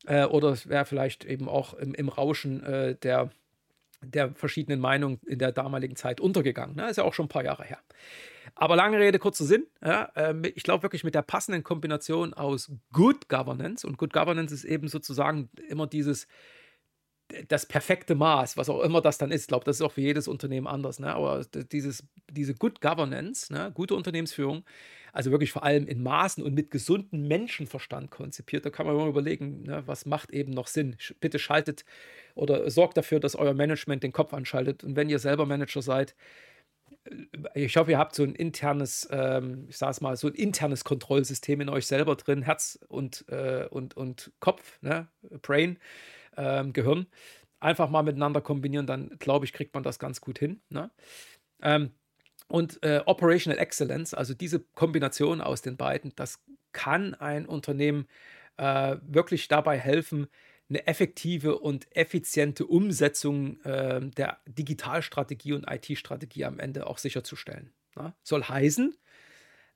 Äh, 0.05 0.25
oder 0.25 0.49
es 0.49 0.67
wäre 0.69 0.85
vielleicht 0.85 1.25
eben 1.25 1.47
auch 1.47 1.73
im, 1.73 1.93
im 1.93 2.09
Rauschen 2.09 2.63
äh, 2.63 2.95
der 2.95 3.29
der 4.03 4.33
verschiedenen 4.33 4.79
Meinungen 4.79 5.19
in 5.27 5.39
der 5.39 5.51
damaligen 5.51 5.95
Zeit 5.95 6.19
untergegangen. 6.19 6.75
Ne? 6.75 6.89
Ist 6.89 6.97
ja 6.97 7.03
auch 7.03 7.13
schon 7.13 7.25
ein 7.25 7.29
paar 7.29 7.43
Jahre 7.43 7.63
her. 7.63 7.77
Aber 8.55 8.75
lange 8.75 8.99
Rede, 8.99 9.19
kurzer 9.19 9.45
Sinn. 9.45 9.67
Ja, 9.83 10.11
äh, 10.15 10.33
ich 10.55 10.63
glaube 10.63 10.83
wirklich 10.83 11.03
mit 11.03 11.15
der 11.15 11.21
passenden 11.21 11.63
Kombination 11.63 12.33
aus 12.33 12.71
Good 12.91 13.29
Governance 13.29 13.85
und 13.85 13.97
Good 13.97 14.13
Governance 14.13 14.53
ist 14.53 14.63
eben 14.63 14.87
sozusagen 14.87 15.49
immer 15.69 15.87
dieses 15.87 16.27
das 17.47 17.65
perfekte 17.65 18.15
Maß, 18.15 18.57
was 18.57 18.69
auch 18.69 18.81
immer 18.81 19.01
das 19.01 19.17
dann 19.17 19.31
ist. 19.31 19.41
Ich 19.41 19.47
glaube, 19.47 19.65
das 19.65 19.77
ist 19.77 19.81
auch 19.81 19.91
für 19.91 20.01
jedes 20.01 20.27
Unternehmen 20.27 20.67
anders. 20.67 20.99
Ne? 20.99 21.13
Aber 21.13 21.43
dieses, 21.71 22.03
diese 22.29 22.53
Good 22.53 22.81
Governance, 22.81 23.51
ne? 23.51 23.71
gute 23.73 23.95
Unternehmensführung, 23.95 24.63
also 25.13 25.31
wirklich 25.31 25.51
vor 25.51 25.63
allem 25.63 25.87
in 25.87 26.01
Maßen 26.03 26.43
und 26.43 26.53
mit 26.53 26.71
gesundem 26.71 27.27
Menschenverstand 27.27 28.11
konzipiert. 28.11 28.65
Da 28.65 28.69
kann 28.69 28.85
man 28.85 28.95
mal 28.95 29.09
überlegen, 29.09 29.63
ne, 29.63 29.83
was 29.85 30.05
macht 30.05 30.31
eben 30.31 30.51
noch 30.51 30.67
Sinn. 30.67 30.95
Bitte 31.19 31.39
schaltet 31.39 31.85
oder 32.35 32.69
sorgt 32.69 32.97
dafür, 32.97 33.19
dass 33.19 33.35
euer 33.35 33.53
Management 33.53 34.03
den 34.03 34.13
Kopf 34.13 34.33
anschaltet. 34.33 34.83
Und 34.83 34.95
wenn 34.95 35.09
ihr 35.09 35.19
selber 35.19 35.45
Manager 35.45 35.81
seid, 35.81 36.15
äh, 37.53 37.65
ich 37.65 37.77
hoffe, 37.77 37.91
ihr 37.91 37.97
habt 37.97 38.15
so 38.15 38.23
ein 38.23 38.35
internes, 38.35 39.07
ähm, 39.11 39.65
ich 39.69 39.77
sage 39.77 39.91
es 39.91 40.01
mal, 40.01 40.15
so 40.15 40.27
ein 40.27 40.33
internes 40.33 40.83
Kontrollsystem 40.83 41.61
in 41.61 41.69
euch 41.69 41.87
selber 41.87 42.15
drin, 42.15 42.43
Herz 42.43 42.79
und, 42.87 43.25
äh, 43.29 43.67
und, 43.69 43.97
und 43.97 44.31
Kopf, 44.39 44.81
ne? 44.81 45.07
Brain, 45.41 45.77
ähm, 46.37 46.73
Gehirn. 46.73 47.07
Einfach 47.59 47.89
mal 47.89 48.03
miteinander 48.03 48.41
kombinieren, 48.41 48.87
dann 48.87 49.09
glaube 49.19 49.45
ich, 49.45 49.53
kriegt 49.53 49.73
man 49.73 49.83
das 49.83 49.99
ganz 49.99 50.21
gut 50.21 50.39
hin. 50.39 50.61
Ne? 50.69 50.89
Ähm, 51.61 51.91
und 52.47 52.83
äh, 52.83 53.01
Operational 53.05 53.59
Excellence, 53.59 54.13
also 54.13 54.33
diese 54.33 54.59
Kombination 54.59 55.41
aus 55.41 55.61
den 55.61 55.77
beiden, 55.77 56.13
das 56.15 56.43
kann 56.73 57.13
ein 57.13 57.45
Unternehmen 57.45 58.07
äh, 58.57 58.97
wirklich 59.01 59.47
dabei 59.47 59.77
helfen, 59.77 60.27
eine 60.69 60.87
effektive 60.87 61.59
und 61.59 61.93
effiziente 61.95 62.65
Umsetzung 62.65 63.59
äh, 63.61 64.01
der 64.01 64.39
Digitalstrategie 64.47 65.53
und 65.53 65.65
IT-Strategie 65.69 66.45
am 66.45 66.59
Ende 66.59 66.87
auch 66.87 66.97
sicherzustellen. 66.97 67.73
Ja? 67.95 68.15
Soll 68.23 68.43
heißen, 68.43 68.95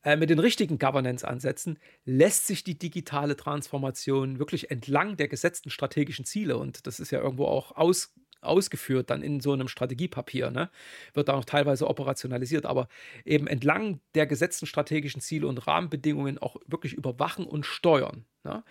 äh, 0.06 0.16
mit 0.16 0.30
den 0.30 0.40
richtigen 0.40 0.78
Governance-Ansätzen 0.78 1.80
lässt 2.06 2.46
sich 2.46 2.64
die 2.64 2.78
digitale 2.78 3.36
Transformation 3.36 4.38
wirklich 4.38 4.70
entlang 4.70 5.18
der 5.18 5.28
gesetzten 5.28 5.72
strategischen 5.72 6.26
Ziele, 6.26 6.58
und 6.58 6.86
das 6.86 7.00
ist 7.00 7.12
ja 7.12 7.20
irgendwo 7.20 7.46
auch 7.46 7.76
aus, 7.76 8.14
ausgeführt 8.40 9.10
dann 9.10 9.24
in 9.24 9.40
so 9.40 9.52
einem 9.52 9.68
Strategiepapier, 9.68 10.52
ne? 10.52 10.70
wird 11.16 11.28
da 11.28 11.34
auch 11.34 11.44
teilweise 11.44 11.88
operationalisiert, 11.88 12.68
aber 12.68 12.88
eben 13.26 13.48
entlang 13.48 14.00
der 14.14 14.28
gesetzten 14.28 14.68
strategischen 14.68 15.22
Ziele 15.22 15.48
und 15.48 15.66
Rahmenbedingungen 15.66 16.38
auch 16.38 16.58
wirklich 16.68 16.94
überwachen 16.94 17.48
und 17.48 17.66
steuern. 17.66 18.26
Ne? 18.44 18.64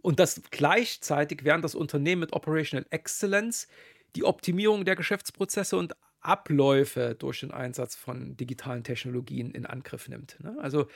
Und 0.00 0.20
das 0.20 0.42
gleichzeitig 0.52 1.40
während 1.42 1.64
das 1.64 1.74
Unternehmen 1.74 2.20
mit 2.20 2.32
Operational 2.34 2.86
Excellence 2.90 3.66
die 4.14 4.24
Optimierung 4.24 4.84
der 4.84 4.94
Geschäftsprozesse 4.94 5.76
und 5.76 5.94
Abläufe 6.22 7.16
durch 7.18 7.40
den 7.40 7.50
Einsatz 7.50 7.96
von 7.96 8.36
digitalen 8.36 8.84
Technologien 8.84 9.50
in 9.50 9.66
Angriff 9.66 10.08
nimmt. 10.08 10.38
Ne? 10.40 10.56
Also 10.60 10.86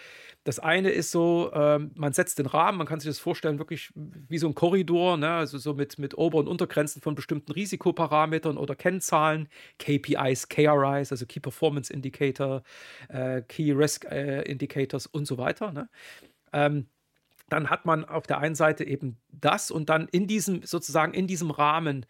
das 0.45 0.59
eine 0.59 0.91
ist 0.91 1.11
so, 1.11 1.51
ähm, 1.53 1.91
man 1.95 2.13
setzt 2.13 2.39
den 2.39 2.47
Rahmen, 2.47 2.79
man 2.79 2.87
kann 2.87 3.01
sich 3.01 3.11
das 3.11 3.19
vorstellen, 3.19 3.59
wirklich 3.59 3.93
wie 3.95 4.39
so 4.39 4.47
ein 4.47 4.55
Korridor, 4.55 5.17
ne? 5.17 5.31
also 5.31 5.59
so 5.59 5.75
mit, 5.75 5.99
mit 5.99 6.17
Ober- 6.17 6.39
und 6.39 6.49
Untergrenzen 6.49 7.03
von 7.03 7.15
bestimmten 7.15 7.53
Risikoparametern 7.53 8.57
oder 8.57 8.77
Kennzahlen, 8.77 9.49
KPIs, 9.79 10.49
KRIs, 10.49 11.11
also 11.11 11.27
Key 11.27 11.41
Performance 11.41 11.93
Indicator, 11.93 12.63
äh, 13.09 13.43
Key 13.43 13.73
Risk 13.73 14.05
äh, 14.05 14.43
Indicators 14.43 15.07
und 15.07 15.27
so 15.27 15.39
weiter. 15.39 15.73
Ne? 15.73 15.89
Ähm, 16.53 16.87
dann 17.49 17.71
hat 17.71 17.85
man 17.87 18.05
auf 18.05 18.27
der 18.27 18.39
einen 18.39 18.55
Seite 18.55 18.85
eben 18.85 19.19
das 19.29 19.71
und 19.71 19.89
dann 19.89 20.09
in 20.09 20.27
diesem, 20.27 20.63
sozusagen 20.63 21.15
in 21.15 21.27
diesem 21.27 21.51
Rahmen 21.51 22.07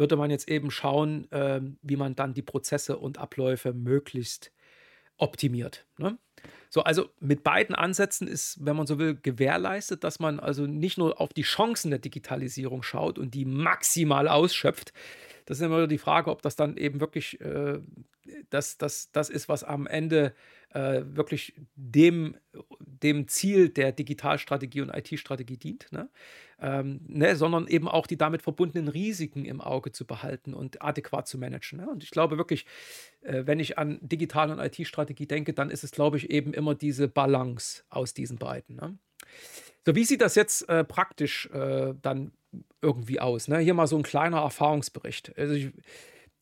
würde 0.00 0.16
man 0.16 0.30
jetzt 0.30 0.48
eben 0.48 0.72
schauen, 0.72 1.30
äh, 1.30 1.60
wie 1.82 1.96
man 1.96 2.16
dann 2.16 2.34
die 2.34 2.42
Prozesse 2.42 2.96
und 2.96 3.18
Abläufe 3.18 3.72
möglichst 3.72 4.50
optimiert. 5.16 5.86
Ne? 5.98 6.18
So, 6.70 6.82
also 6.82 7.10
mit 7.20 7.44
beiden 7.44 7.74
Ansätzen 7.74 8.26
ist, 8.26 8.64
wenn 8.64 8.76
man 8.76 8.86
so 8.86 8.98
will, 8.98 9.18
gewährleistet, 9.20 10.02
dass 10.02 10.18
man 10.18 10.40
also 10.40 10.66
nicht 10.66 10.98
nur 10.98 11.20
auf 11.20 11.32
die 11.32 11.42
Chancen 11.42 11.90
der 11.90 12.00
Digitalisierung 12.00 12.82
schaut 12.82 13.18
und 13.18 13.34
die 13.34 13.44
maximal 13.44 14.26
ausschöpft. 14.26 14.92
Das 15.46 15.58
ist 15.58 15.64
immer 15.64 15.86
die 15.86 15.98
Frage, 15.98 16.30
ob 16.30 16.42
das 16.42 16.56
dann 16.56 16.76
eben 16.76 17.00
wirklich 17.00 17.40
äh, 17.40 17.80
das, 18.48 18.78
das, 18.78 19.12
das 19.12 19.28
ist, 19.28 19.48
was 19.48 19.64
am 19.64 19.86
Ende 19.86 20.26
äh, 20.26 20.32
wirklich 20.72 21.54
dem, 21.74 22.36
dem 22.78 23.26
Ziel 23.26 23.70
der 23.70 23.92
Digitalstrategie 23.92 24.82
und 24.82 24.90
IT-Strategie 24.94 25.56
dient, 25.56 25.90
ne? 25.90 26.08
Ähm, 26.62 27.00
ne? 27.06 27.36
sondern 27.36 27.66
eben 27.68 27.88
auch 27.88 28.06
die 28.06 28.18
damit 28.18 28.42
verbundenen 28.42 28.88
Risiken 28.88 29.46
im 29.46 29.62
Auge 29.62 29.92
zu 29.92 30.06
behalten 30.06 30.52
und 30.52 30.82
adäquat 30.82 31.26
zu 31.26 31.38
managen. 31.38 31.78
Ne? 31.78 31.88
Und 31.88 32.04
ich 32.04 32.10
glaube 32.10 32.36
wirklich, 32.36 32.66
äh, 33.22 33.44
wenn 33.46 33.60
ich 33.60 33.78
an 33.78 33.98
Digital- 34.02 34.50
und 34.50 34.58
IT-Strategie 34.58 35.26
denke, 35.26 35.54
dann 35.54 35.70
ist 35.70 35.84
es, 35.84 35.90
glaube 35.90 36.18
ich, 36.18 36.28
eben 36.30 36.52
immer 36.52 36.74
diese 36.74 37.08
Balance 37.08 37.82
aus 37.88 38.12
diesen 38.12 38.36
beiden. 38.36 38.76
Ne? 38.76 38.98
So, 39.86 39.94
wie 39.94 40.04
sieht 40.04 40.20
das 40.20 40.34
jetzt 40.34 40.68
äh, 40.68 40.84
praktisch 40.84 41.46
äh, 41.46 41.94
dann 42.02 42.32
irgendwie 42.82 43.20
aus? 43.20 43.48
Ne? 43.48 43.58
Hier 43.60 43.72
mal 43.72 43.86
so 43.86 43.96
ein 43.96 44.02
kleiner 44.02 44.40
Erfahrungsbericht. 44.42 45.32
Also 45.38 45.54
ich, 45.54 45.70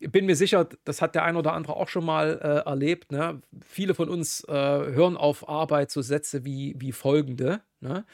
bin 0.00 0.26
mir 0.26 0.36
sicher, 0.36 0.68
das 0.84 1.02
hat 1.02 1.14
der 1.14 1.24
ein 1.24 1.36
oder 1.36 1.52
andere 1.52 1.76
auch 1.76 1.88
schon 1.88 2.04
mal 2.04 2.38
äh, 2.42 2.68
erlebt. 2.68 3.12
Ne? 3.12 3.40
Viele 3.66 3.94
von 3.94 4.08
uns 4.08 4.44
äh, 4.44 4.52
hören 4.52 5.16
auf 5.16 5.48
Arbeit 5.48 5.90
so 5.90 6.02
Sätze 6.02 6.44
wie, 6.44 6.74
wie 6.78 6.92
folgende. 6.92 7.60
Ne? 7.80 8.04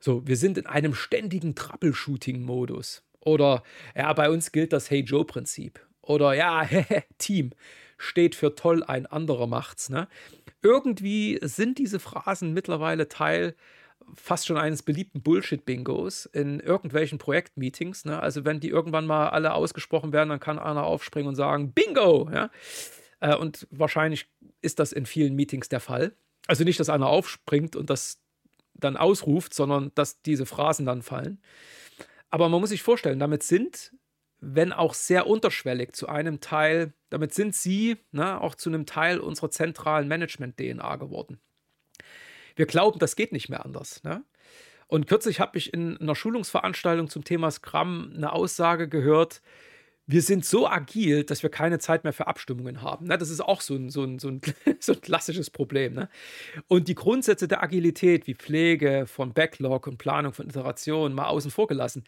So, 0.00 0.26
wir 0.26 0.36
sind 0.36 0.58
in 0.58 0.66
einem 0.66 0.94
ständigen 0.94 1.54
Troubleshooting-Modus. 1.54 3.02
Oder 3.20 3.62
ja, 3.94 4.12
bei 4.12 4.30
uns 4.30 4.52
gilt 4.52 4.72
das 4.72 4.90
Hey 4.90 5.00
Joe-Prinzip. 5.00 5.80
Oder 6.02 6.32
ja, 6.34 6.66
Team 7.18 7.50
steht 7.98 8.34
für 8.34 8.54
toll, 8.54 8.82
ein 8.84 9.06
anderer 9.06 9.46
macht's. 9.46 9.90
Ne? 9.90 10.08
Irgendwie 10.62 11.38
sind 11.42 11.78
diese 11.78 11.98
Phrasen 11.98 12.54
mittlerweile 12.54 13.08
Teil 13.08 13.54
fast 14.14 14.46
schon 14.46 14.56
eines 14.56 14.82
beliebten 14.82 15.22
Bullshit-Bingos 15.22 16.26
in 16.26 16.60
irgendwelchen 16.60 17.18
Projektmeetings. 17.18 18.04
Ne? 18.04 18.20
Also 18.20 18.44
wenn 18.44 18.60
die 18.60 18.68
irgendwann 18.68 19.06
mal 19.06 19.28
alle 19.28 19.54
ausgesprochen 19.54 20.12
werden, 20.12 20.30
dann 20.30 20.40
kann 20.40 20.58
einer 20.58 20.84
aufspringen 20.84 21.28
und 21.28 21.36
sagen, 21.36 21.72
Bingo! 21.72 22.28
Ja? 22.32 22.50
Äh, 23.20 23.36
und 23.36 23.66
wahrscheinlich 23.70 24.26
ist 24.60 24.78
das 24.78 24.92
in 24.92 25.06
vielen 25.06 25.34
Meetings 25.34 25.68
der 25.68 25.80
Fall. 25.80 26.12
Also 26.46 26.64
nicht, 26.64 26.80
dass 26.80 26.88
einer 26.88 27.08
aufspringt 27.08 27.76
und 27.76 27.90
das 27.90 28.20
dann 28.74 28.96
ausruft, 28.96 29.54
sondern 29.54 29.92
dass 29.94 30.22
diese 30.22 30.46
Phrasen 30.46 30.86
dann 30.86 31.02
fallen. 31.02 31.42
Aber 32.30 32.48
man 32.48 32.60
muss 32.60 32.70
sich 32.70 32.82
vorstellen, 32.82 33.18
damit 33.18 33.42
sind, 33.42 33.92
wenn 34.40 34.72
auch 34.72 34.94
sehr 34.94 35.26
unterschwellig, 35.26 35.92
zu 35.92 36.08
einem 36.08 36.40
Teil, 36.40 36.92
damit 37.10 37.34
sind 37.34 37.54
sie 37.54 37.96
ne, 38.12 38.40
auch 38.40 38.54
zu 38.54 38.70
einem 38.70 38.86
Teil 38.86 39.18
unserer 39.18 39.50
zentralen 39.50 40.06
Management-DNA 40.08 40.96
geworden. 40.96 41.40
Wir 42.58 42.66
glauben, 42.66 42.98
das 42.98 43.14
geht 43.14 43.30
nicht 43.30 43.48
mehr 43.48 43.64
anders. 43.64 44.02
Ne? 44.02 44.24
Und 44.88 45.06
kürzlich 45.06 45.38
habe 45.38 45.56
ich 45.56 45.72
in 45.72 45.96
einer 45.98 46.16
Schulungsveranstaltung 46.16 47.08
zum 47.08 47.22
Thema 47.22 47.52
Scrum 47.52 48.12
eine 48.16 48.32
Aussage 48.32 48.88
gehört, 48.88 49.42
wir 50.10 50.22
sind 50.22 50.44
so 50.44 50.66
agil, 50.66 51.22
dass 51.22 51.44
wir 51.44 51.50
keine 51.50 51.78
Zeit 51.78 52.02
mehr 52.02 52.12
für 52.12 52.26
Abstimmungen 52.26 52.82
haben. 52.82 53.06
Ne? 53.06 53.16
Das 53.16 53.30
ist 53.30 53.40
auch 53.40 53.60
so 53.60 53.76
ein, 53.76 53.90
so 53.90 54.02
ein, 54.02 54.18
so 54.18 54.28
ein, 54.28 54.40
so 54.80 54.94
ein 54.94 55.00
klassisches 55.00 55.50
Problem. 55.50 55.94
Ne? 55.94 56.08
Und 56.66 56.88
die 56.88 56.96
Grundsätze 56.96 57.46
der 57.46 57.62
Agilität, 57.62 58.26
wie 58.26 58.34
Pflege 58.34 59.06
von 59.06 59.34
Backlog 59.34 59.86
und 59.86 59.98
Planung 59.98 60.32
von 60.32 60.48
Iterationen, 60.48 61.14
mal 61.14 61.28
außen 61.28 61.52
vor 61.52 61.68
gelassen. 61.68 62.02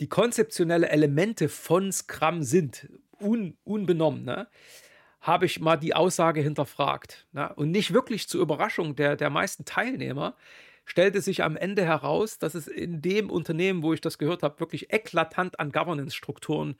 Die 0.00 0.08
konzeptionelle 0.08 0.88
Elemente 0.88 1.50
von 1.50 1.92
Scrum 1.92 2.42
sind 2.42 2.88
un, 3.20 3.58
unbenommen. 3.64 4.24
Ne? 4.24 4.48
Habe 5.20 5.46
ich 5.46 5.60
mal 5.60 5.76
die 5.76 5.94
Aussage 5.94 6.40
hinterfragt. 6.40 7.26
Ne? 7.32 7.52
Und 7.56 7.70
nicht 7.70 7.92
wirklich 7.92 8.28
zur 8.28 8.40
Überraschung 8.40 8.96
der, 8.96 9.16
der 9.16 9.30
meisten 9.30 9.64
Teilnehmer 9.64 10.36
stellte 10.84 11.20
sich 11.20 11.42
am 11.42 11.56
Ende 11.56 11.84
heraus, 11.84 12.38
dass 12.38 12.54
es 12.54 12.66
in 12.66 13.02
dem 13.02 13.28
Unternehmen, 13.28 13.82
wo 13.82 13.92
ich 13.92 14.00
das 14.00 14.16
gehört 14.16 14.42
habe, 14.42 14.58
wirklich 14.58 14.90
eklatant 14.90 15.60
an 15.60 15.70
Governance-Strukturen 15.70 16.76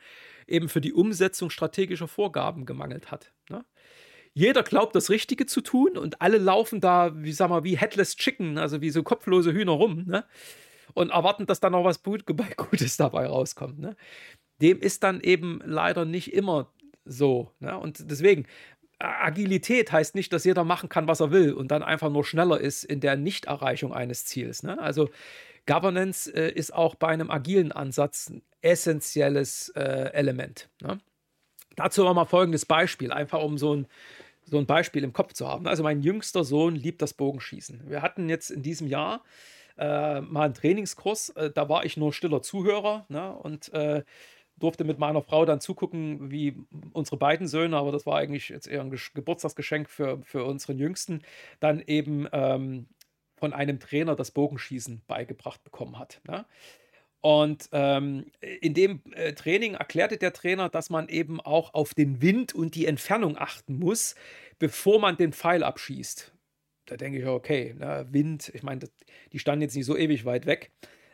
eben 0.47 0.71
für 0.71 0.81
die 0.81 0.95
Umsetzung 0.95 1.51
strategischer 1.51 2.09
Vorgaben 2.09 2.65
gemangelt 2.65 3.11
hat. 3.11 3.33
Ne? 3.51 3.65
Jeder 4.33 4.63
glaubt, 4.63 4.95
das 4.95 5.11
Richtige 5.11 5.47
zu 5.47 5.61
tun 5.61 5.99
und 5.99 6.23
alle 6.23 6.39
laufen 6.39 6.81
da, 6.81 7.11
wie 7.23 7.33
sag 7.33 7.51
mal, 7.51 7.65
wie 7.65 7.77
Headless 7.77 8.17
Chicken, 8.17 8.57
also 8.57 8.81
wie 8.81 8.91
so 8.91 9.03
kopflose 9.03 9.53
Hühner 9.53 9.73
rum, 9.73 10.05
ne? 10.07 10.25
Und 10.95 11.11
erwarten, 11.11 11.45
dass 11.45 11.61
da 11.61 11.69
noch 11.69 11.85
was 11.85 12.03
Gutes 12.57 12.97
dabei 12.97 13.27
rauskommt. 13.27 13.79
Ne? 13.79 13.95
Dem 14.63 14.81
ist 14.81 15.03
dann 15.03 15.21
eben 15.21 15.61
leider 15.65 16.05
nicht 16.05 16.33
immer 16.33 16.73
so. 17.09 17.51
Ne? 17.61 17.77
Und 17.79 18.11
deswegen, 18.11 18.47
Agilität 18.99 19.93
heißt 19.93 20.15
nicht, 20.15 20.33
dass 20.33 20.45
jeder 20.45 20.65
machen 20.65 20.89
kann, 20.89 21.07
was 21.07 21.21
er 21.21 21.31
will 21.31 21.53
und 21.53 21.71
dann 21.71 21.83
einfach 21.83 22.11
nur 22.11 22.25
schneller 22.25 22.61
ist 22.61 22.85
in 22.85 23.01
der 23.01 23.17
Nichterreichung 23.17 23.93
eines 23.93 24.25
Ziels. 24.25 24.63
Ne? 24.63 24.79
Also 24.79 25.09
Governance 25.67 26.33
äh, 26.35 26.51
ist 26.51 26.75
auch 26.75 26.95
bei 26.95 27.09
einem 27.09 27.31
agilen 27.31 27.71
Ansatz 27.73 28.31
ein 28.31 28.43
essentielles 28.61 29.69
äh, 29.77 30.13
Element. 30.13 30.69
Ne? 30.83 30.99
Dazu 31.77 32.03
aber 32.03 32.15
mal 32.15 32.25
folgendes 32.25 32.67
Beispiel, 32.67 33.13
einfach 33.13 33.41
um 33.41 33.57
so 33.57 33.77
ein, 33.77 33.87
so 34.45 34.59
ein 34.59 34.67
Beispiel 34.67 35.05
im 35.05 35.13
Kopf 35.13 35.33
zu 35.33 35.47
haben. 35.47 35.69
Also 35.69 35.85
mein 35.85 36.01
jüngster 36.01 36.43
Sohn 36.43 36.75
liebt 36.75 37.01
das 37.01 37.15
Bogenschießen. 37.15 37.83
Wir 37.89 38.03
hatten 38.03 38.29
jetzt 38.29 38.51
in 38.51 38.63
diesem 38.63 38.89
Jahr 38.89 39.23
äh, 39.77 40.21
mal 40.23 40.47
einen 40.47 40.55
Trainingskurs, 40.55 41.31
äh, 41.31 41.51
da 41.51 41.69
war 41.69 41.85
ich 41.85 41.97
nur 41.97 42.13
stiller 42.13 42.43
Zuhörer 42.43 43.07
ne? 43.09 43.33
und 43.33 43.73
äh, 43.73 44.03
durfte 44.59 44.85
mit 44.85 44.99
meiner 44.99 45.23
Frau 45.23 45.45
dann 45.45 45.61
zugucken, 45.61 46.31
wie 46.31 46.55
unsere 46.93 47.17
beiden 47.17 47.47
Söhne, 47.47 47.77
aber 47.77 47.93
das 47.93 48.07
war 48.07 48.19
eigentlich 48.19 48.49
jetzt 48.49 48.67
eher 48.67 48.81
ein 48.81 48.91
Geburtstagsgeschenk 48.91 49.89
für, 49.89 50.21
für 50.23 50.45
unseren 50.45 50.79
Jüngsten, 50.79 51.23
dann 51.61 51.81
eben 51.87 52.27
ähm, 52.33 52.87
von 53.37 53.53
einem 53.53 53.79
Trainer 53.79 54.17
das 54.17 54.31
Bogenschießen 54.33 55.03
beigebracht 55.07 55.63
bekommen 55.65 55.99
hat. 55.99 56.21
Ne? 56.27 56.45
Und 57.21 57.69
ähm, 57.73 58.27
in 58.41 58.75
dem 58.75 59.03
äh, 59.13 59.33
Training 59.33 59.75
erklärte 59.75 60.19
der 60.19 60.33
Trainer, 60.33 60.69
dass 60.69 60.91
man 60.91 61.09
eben 61.09 61.41
auch 61.41 61.75
auf 61.75 61.95
den 61.95 62.23
Wind 62.23 62.55
und 62.55 62.75
die 62.75 62.87
Entfernung 62.87 63.37
achten 63.37 63.79
muss, 63.79 64.15
bevor 64.59 65.01
man 65.01 65.17
den 65.17 65.33
Pfeil 65.33 65.63
abschießt. 65.63 66.33
Da 66.87 66.97
denke 66.97 67.19
ich, 67.19 67.27
okay, 67.27 67.75
ne, 67.79 68.07
Wind, 68.11 68.51
ich 68.55 68.63
meine, 68.63 68.89
die 69.33 69.39
standen 69.39 69.63
jetzt 69.63 69.75
nicht 69.75 69.85
so 69.85 69.97
ewig 69.97 70.25
weit 70.25 70.47
weg 70.47 70.71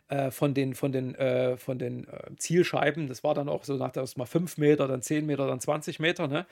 äh, 0.09 0.31
von 0.31 0.55
den, 0.55 0.75
von 0.75 0.93
den, 0.93 1.15
äh, 1.15 1.57
von 1.57 1.79
den 1.79 2.07
äh, 2.09 2.37
Zielscheiben. 2.37 3.09
Das 3.09 3.25
war 3.25 3.35
dann 3.35 3.49
auch 3.49 3.65
so 3.65 3.75
nach 3.77 3.93
das 3.93 4.17
mal 4.17 4.27
5 4.27 4.59
Meter, 4.59 4.87
dann 4.89 5.03
10 5.03 5.27
Meter, 5.27 5.47
dann 5.47 5.61
20 5.61 5.99
Meter. 6.01 6.29
Ne? 6.29 6.47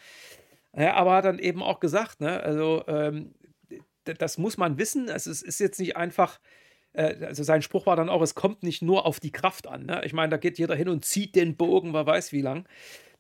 Ja, 0.77 0.95
aber 0.95 1.15
hat 1.15 1.25
dann 1.25 1.39
eben 1.39 1.63
auch 1.63 1.81
gesagt, 1.81 2.21
ne? 2.21 2.43
also 2.43 2.85
ähm, 2.87 3.35
das 4.05 4.39
muss 4.39 4.57
man 4.57 4.79
wissen. 4.79 5.11
Also 5.11 5.31
es 5.31 5.43
ist 5.43 5.61
jetzt 5.61 5.79
nicht 5.79 5.97
einfach, 5.97 6.41
äh, 6.93 7.25
also 7.27 7.43
sein 7.43 7.63
Spruch 7.63 7.87
war 7.87 7.97
dann 7.97 8.09
auch, 8.09 8.23
es 8.23 8.35
kommt 8.35 8.63
nicht 8.63 8.83
nur 8.83 9.07
auf 9.07 9.21
die 9.21 9.33
Kraft 9.33 9.67
an. 9.69 9.87
Ne? 9.87 10.03
Ich 10.05 10.13
meine, 10.13 10.31
da 10.31 10.37
geht 10.39 10.59
jeder 10.59 10.75
hin 10.75 10.89
und 10.89 11.05
zieht 11.05 11.37
den 11.37 11.57
Bogen, 11.57 11.93
wer 11.93 12.07
weiß 12.07 12.33
wie 12.33 12.43
lang 12.43 12.67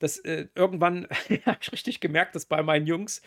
dass 0.03 0.19
äh, 0.19 0.49
irgendwann 0.57 1.07
habe 1.47 1.59
ich 1.61 1.73
richtig 1.73 2.01
gemerkt, 2.01 2.35
dass 2.35 2.47
bei 2.47 2.63
meinen 2.63 2.87
Jungs 2.87 3.23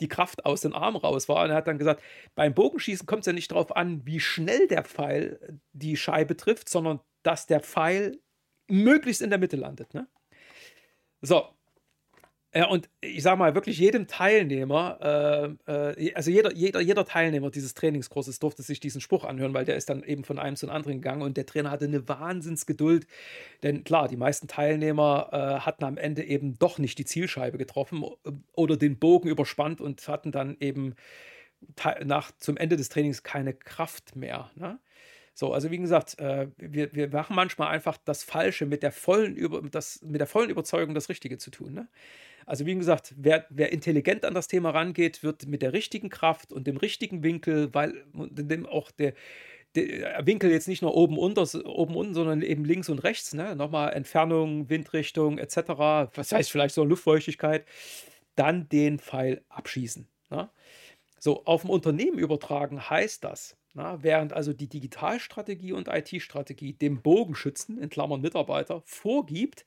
die 0.00 0.08
Kraft 0.08 0.46
aus 0.46 0.60
den 0.60 0.72
Armen 0.72 0.96
raus 0.96 1.28
war. 1.28 1.42
Und 1.44 1.50
er 1.50 1.56
hat 1.56 1.66
dann 1.66 1.78
gesagt, 1.78 2.02
beim 2.36 2.54
Bogenschießen 2.54 3.06
kommt 3.06 3.20
es 3.20 3.26
ja 3.26 3.32
nicht 3.32 3.50
darauf 3.50 3.74
an, 3.74 4.06
wie 4.06 4.20
schnell 4.20 4.68
der 4.68 4.84
Pfeil 4.84 5.60
die 5.72 5.96
Scheibe 5.96 6.36
trifft, 6.36 6.68
sondern 6.68 7.00
dass 7.24 7.46
der 7.46 7.60
Pfeil 7.60 8.20
möglichst 8.68 9.22
in 9.22 9.30
der 9.30 9.40
Mitte 9.40 9.56
landet. 9.56 9.92
Ne? 9.92 10.06
So, 11.20 11.48
ja, 12.52 12.66
und 12.66 12.90
ich 13.00 13.22
sage 13.22 13.38
mal, 13.38 13.54
wirklich 13.54 13.78
jedem 13.78 14.08
Teilnehmer, 14.08 15.56
äh, 15.68 15.94
äh, 15.94 16.14
also 16.14 16.32
jeder, 16.32 16.52
jeder, 16.52 16.80
jeder 16.80 17.04
Teilnehmer 17.04 17.50
dieses 17.50 17.74
Trainingskurses 17.74 18.40
durfte 18.40 18.62
sich 18.62 18.80
diesen 18.80 19.00
Spruch 19.00 19.24
anhören, 19.24 19.54
weil 19.54 19.64
der 19.64 19.76
ist 19.76 19.88
dann 19.88 20.02
eben 20.02 20.24
von 20.24 20.40
einem 20.40 20.56
zum 20.56 20.68
anderen 20.68 21.00
gegangen 21.00 21.22
und 21.22 21.36
der 21.36 21.46
Trainer 21.46 21.70
hatte 21.70 21.84
eine 21.84 22.08
Wahnsinnsgeduld. 22.08 23.06
Denn 23.62 23.84
klar, 23.84 24.08
die 24.08 24.16
meisten 24.16 24.48
Teilnehmer 24.48 25.28
äh, 25.32 25.60
hatten 25.60 25.84
am 25.84 25.96
Ende 25.96 26.24
eben 26.24 26.58
doch 26.58 26.78
nicht 26.78 26.98
die 26.98 27.04
Zielscheibe 27.04 27.56
getroffen 27.56 28.04
oder 28.52 28.76
den 28.76 28.98
Bogen 28.98 29.28
überspannt 29.28 29.80
und 29.80 30.08
hatten 30.08 30.32
dann 30.32 30.56
eben 30.58 30.96
nach, 32.04 32.32
zum 32.38 32.56
Ende 32.56 32.76
des 32.76 32.88
Trainings 32.88 33.22
keine 33.22 33.54
Kraft 33.54 34.16
mehr. 34.16 34.50
Ne? 34.56 34.80
So, 35.34 35.52
also 35.52 35.70
wie 35.70 35.78
gesagt, 35.78 36.18
äh, 36.18 36.48
wir, 36.56 36.92
wir 36.94 37.08
machen 37.08 37.36
manchmal 37.36 37.68
einfach 37.68 37.96
das 38.04 38.24
Falsche 38.24 38.66
mit 38.66 38.82
der 38.82 38.92
vollen, 38.92 39.36
Über, 39.36 39.62
das, 39.62 40.02
mit 40.02 40.20
der 40.20 40.26
vollen 40.26 40.50
Überzeugung, 40.50 40.94
das 40.94 41.08
Richtige 41.08 41.38
zu 41.38 41.50
tun. 41.50 41.74
Ne? 41.74 41.88
Also 42.50 42.66
wie 42.66 42.74
gesagt, 42.74 43.14
wer, 43.16 43.46
wer 43.48 43.70
intelligent 43.70 44.24
an 44.24 44.34
das 44.34 44.48
Thema 44.48 44.70
rangeht, 44.70 45.22
wird 45.22 45.46
mit 45.46 45.62
der 45.62 45.72
richtigen 45.72 46.08
Kraft 46.08 46.52
und 46.52 46.66
dem 46.66 46.78
richtigen 46.78 47.22
Winkel, 47.22 47.72
weil 47.72 48.04
dem 48.12 48.66
auch 48.66 48.90
der, 48.90 49.14
der 49.76 50.26
Winkel 50.26 50.50
jetzt 50.50 50.66
nicht 50.66 50.82
nur 50.82 50.96
oben 50.96 51.16
unter, 51.16 51.46
oben 51.64 51.94
unten, 51.94 52.12
sondern 52.12 52.42
eben 52.42 52.64
links 52.64 52.88
und 52.88 53.04
rechts, 53.04 53.34
ne? 53.34 53.54
Nochmal 53.54 53.92
Entfernung, 53.92 54.68
Windrichtung 54.68 55.38
etc. 55.38 55.58
Was 56.12 56.32
heißt 56.32 56.50
vielleicht 56.50 56.74
so 56.74 56.82
Luftfeuchtigkeit, 56.82 57.64
dann 58.34 58.68
den 58.68 58.98
Pfeil 58.98 59.44
abschießen. 59.48 60.08
Ne? 60.30 60.50
So, 61.20 61.44
auf 61.44 61.60
dem 61.60 61.70
Unternehmen 61.70 62.18
übertragen 62.18 62.90
heißt 62.90 63.22
das, 63.22 63.56
na, 63.74 64.02
während 64.02 64.32
also 64.32 64.52
die 64.52 64.68
Digitalstrategie 64.68 65.70
und 65.70 65.86
IT-Strategie 65.86 66.72
dem 66.72 67.00
Bogenschützen, 67.00 67.78
in 67.80 67.90
Klammern 67.90 68.22
Mitarbeiter, 68.22 68.82
vorgibt, 68.86 69.66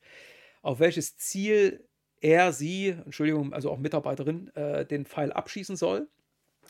auf 0.62 0.80
welches 0.80 1.16
Ziel 1.16 1.88
er, 2.24 2.54
sie, 2.54 2.90
Entschuldigung, 2.90 3.54
also 3.54 3.70
auch 3.70 3.78
Mitarbeiterin, 3.78 4.50
äh, 4.56 4.86
den 4.86 5.06
Pfeil 5.06 5.32
abschießen 5.34 5.76
soll, 5.76 6.08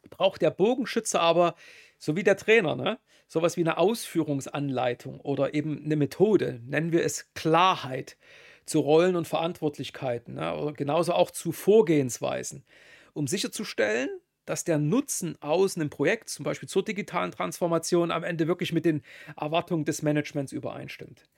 braucht 0.09 0.41
der 0.41 0.49
Bogenschütze 0.51 1.19
aber, 1.19 1.55
so 1.99 2.15
wie 2.15 2.23
der 2.23 2.37
Trainer, 2.37 2.75
ne, 2.75 2.99
sowas 3.27 3.55
wie 3.55 3.61
eine 3.61 3.77
Ausführungsanleitung 3.77 5.19
oder 5.21 5.53
eben 5.53 5.85
eine 5.85 5.95
Methode, 5.95 6.59
nennen 6.65 6.91
wir 6.91 7.03
es 7.05 7.33
Klarheit 7.35 8.17
zu 8.65 8.79
Rollen 8.79 9.15
und 9.15 9.27
Verantwortlichkeiten, 9.27 10.33
ne, 10.35 10.55
oder 10.57 10.73
genauso 10.73 11.13
auch 11.13 11.29
zu 11.29 11.51
Vorgehensweisen, 11.51 12.65
um 13.13 13.27
sicherzustellen, 13.27 14.09
dass 14.45 14.63
der 14.63 14.79
Nutzen 14.79 15.37
aus 15.39 15.77
einem 15.77 15.91
Projekt, 15.91 16.29
zum 16.29 16.43
Beispiel 16.43 16.67
zur 16.67 16.83
digitalen 16.83 17.31
Transformation, 17.31 18.11
am 18.11 18.23
Ende 18.23 18.47
wirklich 18.47 18.73
mit 18.73 18.85
den 18.85 19.03
Erwartungen 19.39 19.85
des 19.85 20.01
Managements 20.01 20.51
übereinstimmt. 20.51 21.29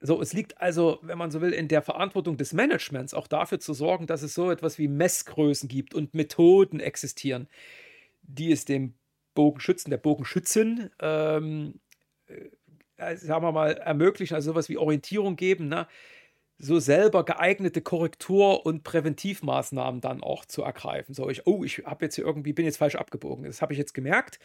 So, 0.00 0.20
es 0.22 0.32
liegt 0.32 0.60
also, 0.60 0.98
wenn 1.02 1.18
man 1.18 1.30
so 1.30 1.40
will, 1.40 1.52
in 1.52 1.68
der 1.68 1.82
Verantwortung 1.82 2.36
des 2.36 2.52
Managements 2.52 3.14
auch 3.14 3.26
dafür 3.26 3.58
zu 3.58 3.74
sorgen, 3.74 4.06
dass 4.06 4.22
es 4.22 4.34
so 4.34 4.50
etwas 4.50 4.78
wie 4.78 4.88
Messgrößen 4.88 5.68
gibt 5.68 5.94
und 5.94 6.14
Methoden 6.14 6.78
existieren, 6.80 7.48
die 8.22 8.52
es 8.52 8.64
dem 8.64 8.94
Bogenschützen, 9.34 9.90
der 9.90 9.98
Bogenschützin, 9.98 10.90
ähm, 11.00 11.80
äh, 12.96 13.16
sagen 13.16 13.42
wir 13.44 13.52
mal, 13.52 13.72
ermöglichen, 13.72 14.34
also 14.34 14.52
sowas 14.52 14.68
wie 14.68 14.76
Orientierung 14.76 15.36
geben, 15.36 15.68
ne? 15.68 15.86
so 16.58 16.80
selber 16.80 17.24
geeignete 17.24 17.80
Korrektur- 17.80 18.66
und 18.66 18.82
Präventivmaßnahmen 18.82 20.00
dann 20.00 20.22
auch 20.22 20.44
zu 20.44 20.62
ergreifen. 20.62 21.14
So, 21.14 21.30
ich, 21.30 21.46
oh, 21.46 21.62
ich 21.64 21.84
habe 21.86 22.04
jetzt 22.04 22.16
hier 22.16 22.24
irgendwie, 22.24 22.52
bin 22.52 22.64
jetzt 22.64 22.78
falsch 22.78 22.96
abgebogen. 22.96 23.44
Das 23.44 23.62
habe 23.62 23.72
ich 23.72 23.78
jetzt 23.78 23.94
gemerkt. 23.94 24.40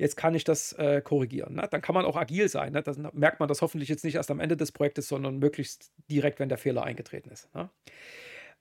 Jetzt 0.00 0.16
kann 0.16 0.34
ich 0.34 0.44
das 0.44 0.72
äh, 0.72 1.02
korrigieren. 1.02 1.56
Ne? 1.56 1.68
Dann 1.70 1.82
kann 1.82 1.94
man 1.94 2.06
auch 2.06 2.16
agil 2.16 2.48
sein. 2.48 2.72
Ne? 2.72 2.82
Dann 2.82 3.10
merkt 3.12 3.38
man 3.38 3.50
das 3.50 3.60
hoffentlich 3.60 3.90
jetzt 3.90 4.02
nicht 4.02 4.14
erst 4.14 4.30
am 4.30 4.40
Ende 4.40 4.56
des 4.56 4.72
Projektes, 4.72 5.08
sondern 5.08 5.38
möglichst 5.38 5.92
direkt, 6.10 6.40
wenn 6.40 6.48
der 6.48 6.56
Fehler 6.56 6.84
eingetreten 6.84 7.28
ist. 7.28 7.54
Ne? 7.54 7.68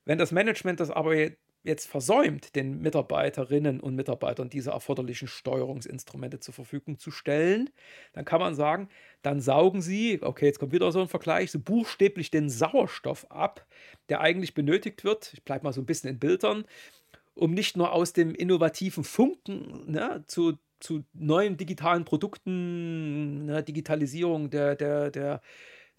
Wenn 0.04 0.18
das 0.18 0.34
Management 0.34 0.82
das 0.82 0.92
aber 0.92 1.16
jetzt 1.64 1.88
versäumt, 1.88 2.58
den 2.58 2.82
Mitarbeiterinnen 2.82 3.80
und 3.80 3.96
Mitarbeitern 3.96 4.50
diese 4.50 4.72
erforderlichen 4.72 5.30
Steuerungsinstrumente 5.30 6.42
zur 6.42 6.54
Verfügung 6.54 7.00
zu 7.00 7.10
stellen, 7.10 7.70
dann 8.12 8.26
kann 8.26 8.42
man 8.42 8.54
sagen, 8.54 8.90
dann 9.22 9.40
saugen 9.40 9.82
sie, 9.82 10.20
okay, 10.22 10.46
jetzt 10.46 10.60
kommt 10.60 10.74
wieder 10.74 10.92
so 10.92 11.00
ein 11.00 11.08
Vergleich, 11.08 11.52
so 11.52 11.60
buchstäblich 11.60 12.32
den 12.32 12.50
Sauerstoff 12.50 13.32
ab, 13.32 13.66
der 14.10 14.20
eigentlich 14.20 14.54
benötigt 14.54 15.06
wird. 15.06 15.32
Ich 15.34 15.46
bleibe 15.46 15.64
mal 15.64 15.72
so 15.72 15.80
ein 15.80 15.86
bisschen 15.86 16.10
in 16.10 16.20
Bildern, 16.20 16.66
um 17.34 17.54
nicht 17.54 17.78
nur 17.78 17.94
aus 17.94 18.12
dem 18.12 18.36
innovativen 18.36 19.06
Funken 19.06 19.90
ne, 19.90 20.26
zu, 20.28 20.58
zu 20.80 21.04
neuen 21.14 21.58
digitalen 21.58 22.06
Produkten, 22.06 23.46
ne, 23.46 23.64
Digitalisierung 23.64 24.50
der, 24.50 24.76
der, 24.76 25.12
der, 25.12 25.42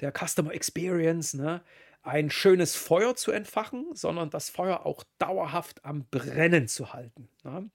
der 0.00 0.12
Customer 0.12 0.52
Experience, 0.52 1.34
ne, 1.34 1.62
ein 2.02 2.30
schönes 2.30 2.76
Feuer 2.76 3.14
zu 3.14 3.30
entfachen, 3.30 3.90
sondern 3.94 4.30
das 4.30 4.48
Feuer 4.50 4.86
auch 4.86 5.04
dauerhaft 5.18 5.84
am 5.84 6.06
Brennen 6.10 6.68
zu 6.68 6.92
halten. 6.92 7.28
Ne? 7.44 7.70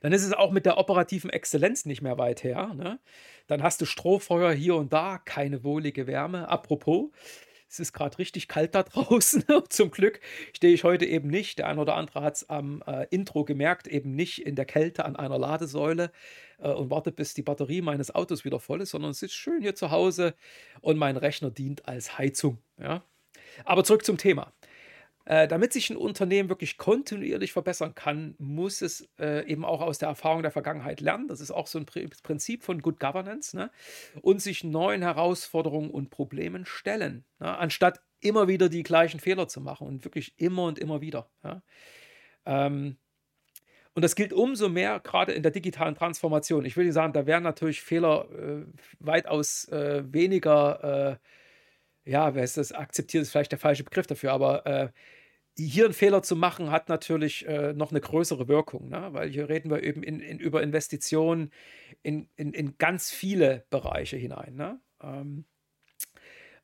Dann 0.00 0.12
ist 0.12 0.22
es 0.22 0.32
auch 0.32 0.52
mit 0.52 0.66
der 0.66 0.78
operativen 0.78 1.30
Exzellenz 1.30 1.86
nicht 1.86 2.02
mehr 2.02 2.18
weit 2.18 2.44
her. 2.44 2.72
Ne? 2.74 3.00
Dann 3.46 3.62
hast 3.62 3.80
du 3.80 3.86
Strohfeuer 3.86 4.52
hier 4.52 4.76
und 4.76 4.92
da, 4.92 5.18
keine 5.18 5.64
wohlige 5.64 6.06
Wärme. 6.06 6.48
Apropos, 6.48 7.10
es 7.68 7.80
ist 7.80 7.92
gerade 7.92 8.18
richtig 8.18 8.48
kalt 8.48 8.74
da 8.74 8.82
draußen. 8.84 9.44
Zum 9.68 9.90
Glück 9.90 10.20
stehe 10.54 10.74
ich 10.74 10.84
heute 10.84 11.04
eben 11.04 11.28
nicht. 11.28 11.58
Der 11.58 11.68
eine 11.68 11.80
oder 11.80 11.94
andere 11.96 12.22
hat 12.22 12.36
es 12.36 12.48
am 12.48 12.82
äh, 12.86 13.06
Intro 13.10 13.44
gemerkt, 13.44 13.86
eben 13.86 14.14
nicht 14.14 14.46
in 14.46 14.56
der 14.56 14.64
Kälte 14.64 15.04
an 15.04 15.16
einer 15.16 15.38
Ladesäule 15.38 16.10
äh, 16.58 16.70
und 16.70 16.90
warte, 16.90 17.12
bis 17.12 17.34
die 17.34 17.42
Batterie 17.42 17.82
meines 17.82 18.14
Autos 18.14 18.44
wieder 18.44 18.60
voll 18.60 18.80
ist, 18.80 18.90
sondern 18.90 19.12
sitzt 19.12 19.34
schön 19.34 19.60
hier 19.60 19.74
zu 19.74 19.90
Hause 19.90 20.34
und 20.80 20.98
mein 20.98 21.16
Rechner 21.16 21.50
dient 21.50 21.88
als 21.88 22.18
Heizung. 22.18 22.58
Ja? 22.78 23.02
Aber 23.64 23.84
zurück 23.84 24.04
zum 24.04 24.18
Thema. 24.18 24.52
Äh, 25.26 25.48
damit 25.48 25.72
sich 25.72 25.90
ein 25.90 25.96
Unternehmen 25.96 26.48
wirklich 26.48 26.78
kontinuierlich 26.78 27.52
verbessern 27.52 27.96
kann, 27.96 28.36
muss 28.38 28.80
es 28.80 29.08
äh, 29.18 29.44
eben 29.50 29.64
auch 29.64 29.80
aus 29.80 29.98
der 29.98 30.08
Erfahrung 30.08 30.42
der 30.42 30.52
Vergangenheit 30.52 31.00
lernen. 31.00 31.26
Das 31.26 31.40
ist 31.40 31.50
auch 31.50 31.66
so 31.66 31.80
ein 31.80 31.86
Prinzip 31.86 32.62
von 32.62 32.80
Good 32.80 33.00
Governance. 33.00 33.56
Ne? 33.56 33.72
Und 34.22 34.40
sich 34.40 34.62
neuen 34.62 35.02
Herausforderungen 35.02 35.90
und 35.90 36.10
Problemen 36.10 36.64
stellen, 36.64 37.24
ne? 37.40 37.58
anstatt 37.58 38.00
immer 38.20 38.46
wieder 38.46 38.68
die 38.68 38.84
gleichen 38.84 39.18
Fehler 39.18 39.48
zu 39.48 39.60
machen 39.60 39.88
und 39.88 40.04
wirklich 40.04 40.32
immer 40.38 40.62
und 40.62 40.78
immer 40.78 41.00
wieder. 41.00 41.28
Ja? 41.42 41.60
Ähm, 42.44 42.96
und 43.94 44.02
das 44.02 44.14
gilt 44.14 44.32
umso 44.32 44.68
mehr 44.68 45.00
gerade 45.00 45.32
in 45.32 45.42
der 45.42 45.50
digitalen 45.50 45.96
Transformation. 45.96 46.64
Ich 46.64 46.76
will 46.76 46.84
nicht 46.84 46.94
sagen, 46.94 47.12
da 47.12 47.26
werden 47.26 47.42
natürlich 47.42 47.82
Fehler 47.82 48.28
äh, 48.30 48.64
weitaus 49.00 49.66
äh, 49.70 50.04
weniger 50.06 51.14
äh, 51.14 51.16
ja, 52.06 52.34
wer 52.34 52.44
ist 52.44 52.56
das, 52.56 52.72
akzeptiert 52.72 53.22
ist 53.22 53.32
vielleicht 53.32 53.52
der 53.52 53.58
falsche 53.58 53.82
Begriff 53.84 54.06
dafür, 54.06 54.32
aber 54.32 54.64
äh, 54.64 54.88
hier 55.58 55.86
einen 55.86 55.94
Fehler 55.94 56.22
zu 56.22 56.36
machen, 56.36 56.70
hat 56.70 56.88
natürlich 56.88 57.46
äh, 57.46 57.72
noch 57.72 57.90
eine 57.90 58.00
größere 58.00 58.48
Wirkung, 58.48 58.88
ne? 58.88 59.08
weil 59.12 59.30
hier 59.30 59.48
reden 59.48 59.70
wir 59.70 59.82
eben 59.82 60.02
in, 60.02 60.20
in, 60.20 60.38
über 60.38 60.62
Investitionen 60.62 61.50
in, 62.02 62.28
in, 62.36 62.76
ganz 62.78 63.10
viele 63.10 63.64
Bereiche 63.70 64.16
hinein. 64.16 64.54
Ne? 64.54 64.80
Ähm, 65.02 65.44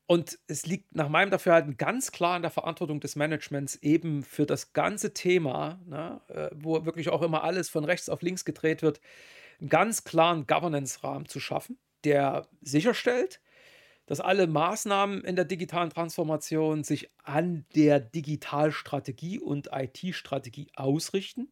und 0.06 0.38
es 0.46 0.66
liegt 0.66 0.94
nach 0.94 1.08
meinem 1.08 1.30
Dafürhalten 1.30 1.76
ganz 1.76 2.12
klar 2.12 2.36
in 2.36 2.42
der 2.42 2.50
Verantwortung 2.50 3.00
des 3.00 3.16
Managements, 3.16 3.76
eben 3.76 4.22
für 4.22 4.44
das 4.44 4.72
ganze 4.72 5.14
Thema, 5.14 5.80
ne, 5.86 6.20
äh, 6.28 6.50
wo 6.54 6.84
wirklich 6.84 7.08
auch 7.08 7.22
immer 7.22 7.44
alles 7.44 7.70
von 7.70 7.84
rechts 7.84 8.08
auf 8.08 8.20
links 8.20 8.44
gedreht 8.44 8.82
wird, 8.82 9.00
einen 9.60 9.68
ganz 9.70 10.04
klaren 10.04 10.46
Governance-Rahmen 10.46 11.28
zu 11.28 11.40
schaffen, 11.40 11.78
der 12.04 12.48
sicherstellt, 12.60 13.40
dass 14.12 14.20
alle 14.20 14.46
Maßnahmen 14.46 15.24
in 15.24 15.36
der 15.36 15.46
digitalen 15.46 15.88
Transformation 15.88 16.84
sich 16.84 17.08
an 17.24 17.64
der 17.74 17.98
Digitalstrategie 17.98 19.38
und 19.38 19.70
IT-Strategie 19.72 20.66
ausrichten. 20.76 21.50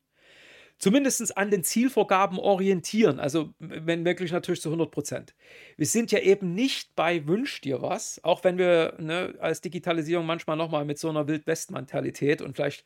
Zumindest 0.76 1.38
an 1.38 1.50
den 1.50 1.64
Zielvorgaben 1.64 2.38
orientieren, 2.38 3.18
also 3.18 3.54
wenn 3.60 4.04
wirklich 4.04 4.30
natürlich 4.30 4.60
zu 4.60 4.68
100 4.68 4.90
Prozent. 4.90 5.34
Wir 5.78 5.86
sind 5.86 6.12
ja 6.12 6.18
eben 6.18 6.54
nicht 6.54 6.94
bei 6.94 7.26
Wünsch 7.26 7.62
dir 7.62 7.80
was, 7.80 8.22
auch 8.24 8.44
wenn 8.44 8.58
wir 8.58 8.94
ne, 8.98 9.34
als 9.40 9.62
Digitalisierung 9.62 10.26
manchmal 10.26 10.58
nochmal 10.58 10.84
mit 10.84 10.98
so 10.98 11.08
einer 11.08 11.28
Wildwest-Mentalität 11.28 12.42
und 12.42 12.56
vielleicht 12.56 12.84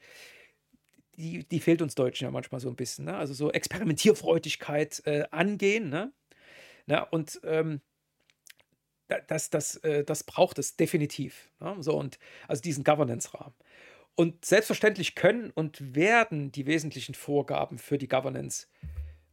die, 1.17 1.49
die 1.49 1.59
fehlt 1.59 1.83
uns 1.83 1.97
Deutschen 1.97 2.27
ja 2.27 2.31
manchmal 2.31 2.61
so 2.61 2.69
ein 2.69 2.77
bisschen. 2.77 3.07
Ne? 3.07 3.17
Also 3.17 3.35
so 3.35 3.51
Experimentierfreudigkeit 3.51 5.03
äh, 5.05 5.25
angehen. 5.33 5.89
Ne? 5.89 6.13
Na, 6.87 7.03
und 7.03 7.41
ähm, 7.43 7.81
das, 9.09 9.51
das, 9.51 9.77
äh, 9.77 10.05
das 10.05 10.25
braucht 10.25 10.59
es 10.59 10.77
definitiv. 10.77 11.51
Ne? 11.61 11.77
So, 11.81 11.97
und 11.97 12.19
also 12.49 12.63
diesen 12.63 12.85
Governance-Rahmen. 12.85 13.55
Und 14.17 14.45
selbstverständlich 14.45 15.17
können 15.17 15.51
und 15.51 15.95
werden 15.95 16.53
die 16.53 16.67
wesentlichen 16.67 17.15
Vorgaben 17.15 17.79
für 17.79 17.99
die 17.99 18.09
Governance 18.09 18.69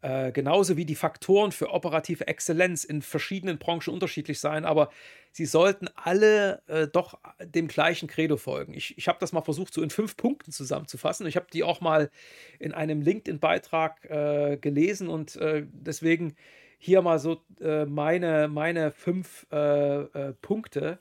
äh, 0.01 0.31
genauso 0.31 0.77
wie 0.77 0.85
die 0.85 0.95
Faktoren 0.95 1.51
für 1.51 1.69
operative 1.69 2.27
Exzellenz 2.27 2.83
in 2.83 3.03
verschiedenen 3.03 3.59
Branchen 3.59 3.93
unterschiedlich 3.93 4.39
sein, 4.39 4.65
aber 4.65 4.89
sie 5.31 5.45
sollten 5.45 5.89
alle 5.95 6.63
äh, 6.67 6.87
doch 6.87 7.19
dem 7.39 7.67
gleichen 7.67 8.07
Credo 8.07 8.37
folgen. 8.37 8.73
Ich, 8.73 8.97
ich 8.97 9.07
habe 9.07 9.19
das 9.19 9.31
mal 9.31 9.41
versucht, 9.41 9.73
so 9.73 9.83
in 9.83 9.91
fünf 9.91 10.17
Punkten 10.17 10.51
zusammenzufassen. 10.51 11.27
Ich 11.27 11.35
habe 11.35 11.45
die 11.53 11.63
auch 11.63 11.81
mal 11.81 12.09
in 12.57 12.73
einem 12.73 13.01
LinkedIn-Beitrag 13.01 14.09
äh, 14.09 14.57
gelesen 14.57 15.07
und 15.07 15.35
äh, 15.35 15.67
deswegen 15.71 16.35
hier 16.83 17.03
mal 17.03 17.19
so 17.19 17.43
äh, 17.59 17.85
meine, 17.85 18.47
meine 18.47 18.91
fünf 18.91 19.45
äh, 19.51 20.01
äh, 20.01 20.33
Punkte, 20.41 20.97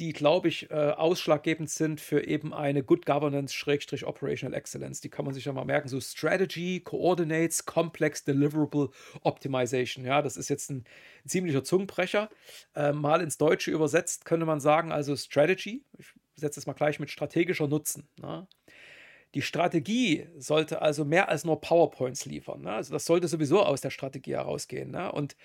die, 0.00 0.12
glaube 0.12 0.48
ich, 0.48 0.68
äh, 0.72 0.74
ausschlaggebend 0.74 1.70
sind 1.70 2.00
für 2.00 2.26
eben 2.26 2.52
eine 2.52 2.82
Good 2.82 3.06
Governance-Operational 3.06 4.58
Excellence. 4.58 5.00
Die 5.00 5.08
kann 5.08 5.24
man 5.24 5.32
sich 5.32 5.44
ja 5.44 5.52
mal 5.52 5.64
merken. 5.64 5.88
So 5.88 6.00
Strategy, 6.00 6.80
Coordinates, 6.80 7.64
Complex 7.64 8.24
Deliverable 8.24 8.88
Optimization. 9.22 10.04
Ja, 10.04 10.20
das 10.20 10.36
ist 10.36 10.48
jetzt 10.48 10.70
ein, 10.70 10.84
ziemlicher 11.26 11.62
Zungenbrecher. 11.62 12.28
Äh, 12.74 12.92
mal 12.92 13.20
ins 13.20 13.38
Deutsche 13.38 13.70
übersetzt 13.70 14.24
könnte 14.24 14.46
man 14.46 14.58
sagen, 14.58 14.90
also 14.90 15.14
Strategy. 15.14 15.84
Ich 15.96 16.06
setze 16.34 16.58
es 16.58 16.66
mal 16.66 16.72
gleich 16.72 16.98
mit 16.98 17.10
strategischer 17.10 17.68
Nutzen. 17.68 18.08
Ne? 18.20 18.48
Die 19.34 19.42
Strategie 19.42 20.26
sollte 20.38 20.82
also 20.82 21.04
mehr 21.04 21.28
als 21.28 21.44
nur 21.44 21.60
PowerPoints 21.60 22.26
liefern. 22.26 22.62
Ne? 22.62 22.72
Also 22.72 22.92
das 22.92 23.04
sollte 23.04 23.28
sowieso 23.28 23.62
aus 23.62 23.80
der 23.80 23.90
Strategie 23.90 24.34
herausgehen. 24.34 24.90
Ne? 24.90 25.12
Und 25.12 25.36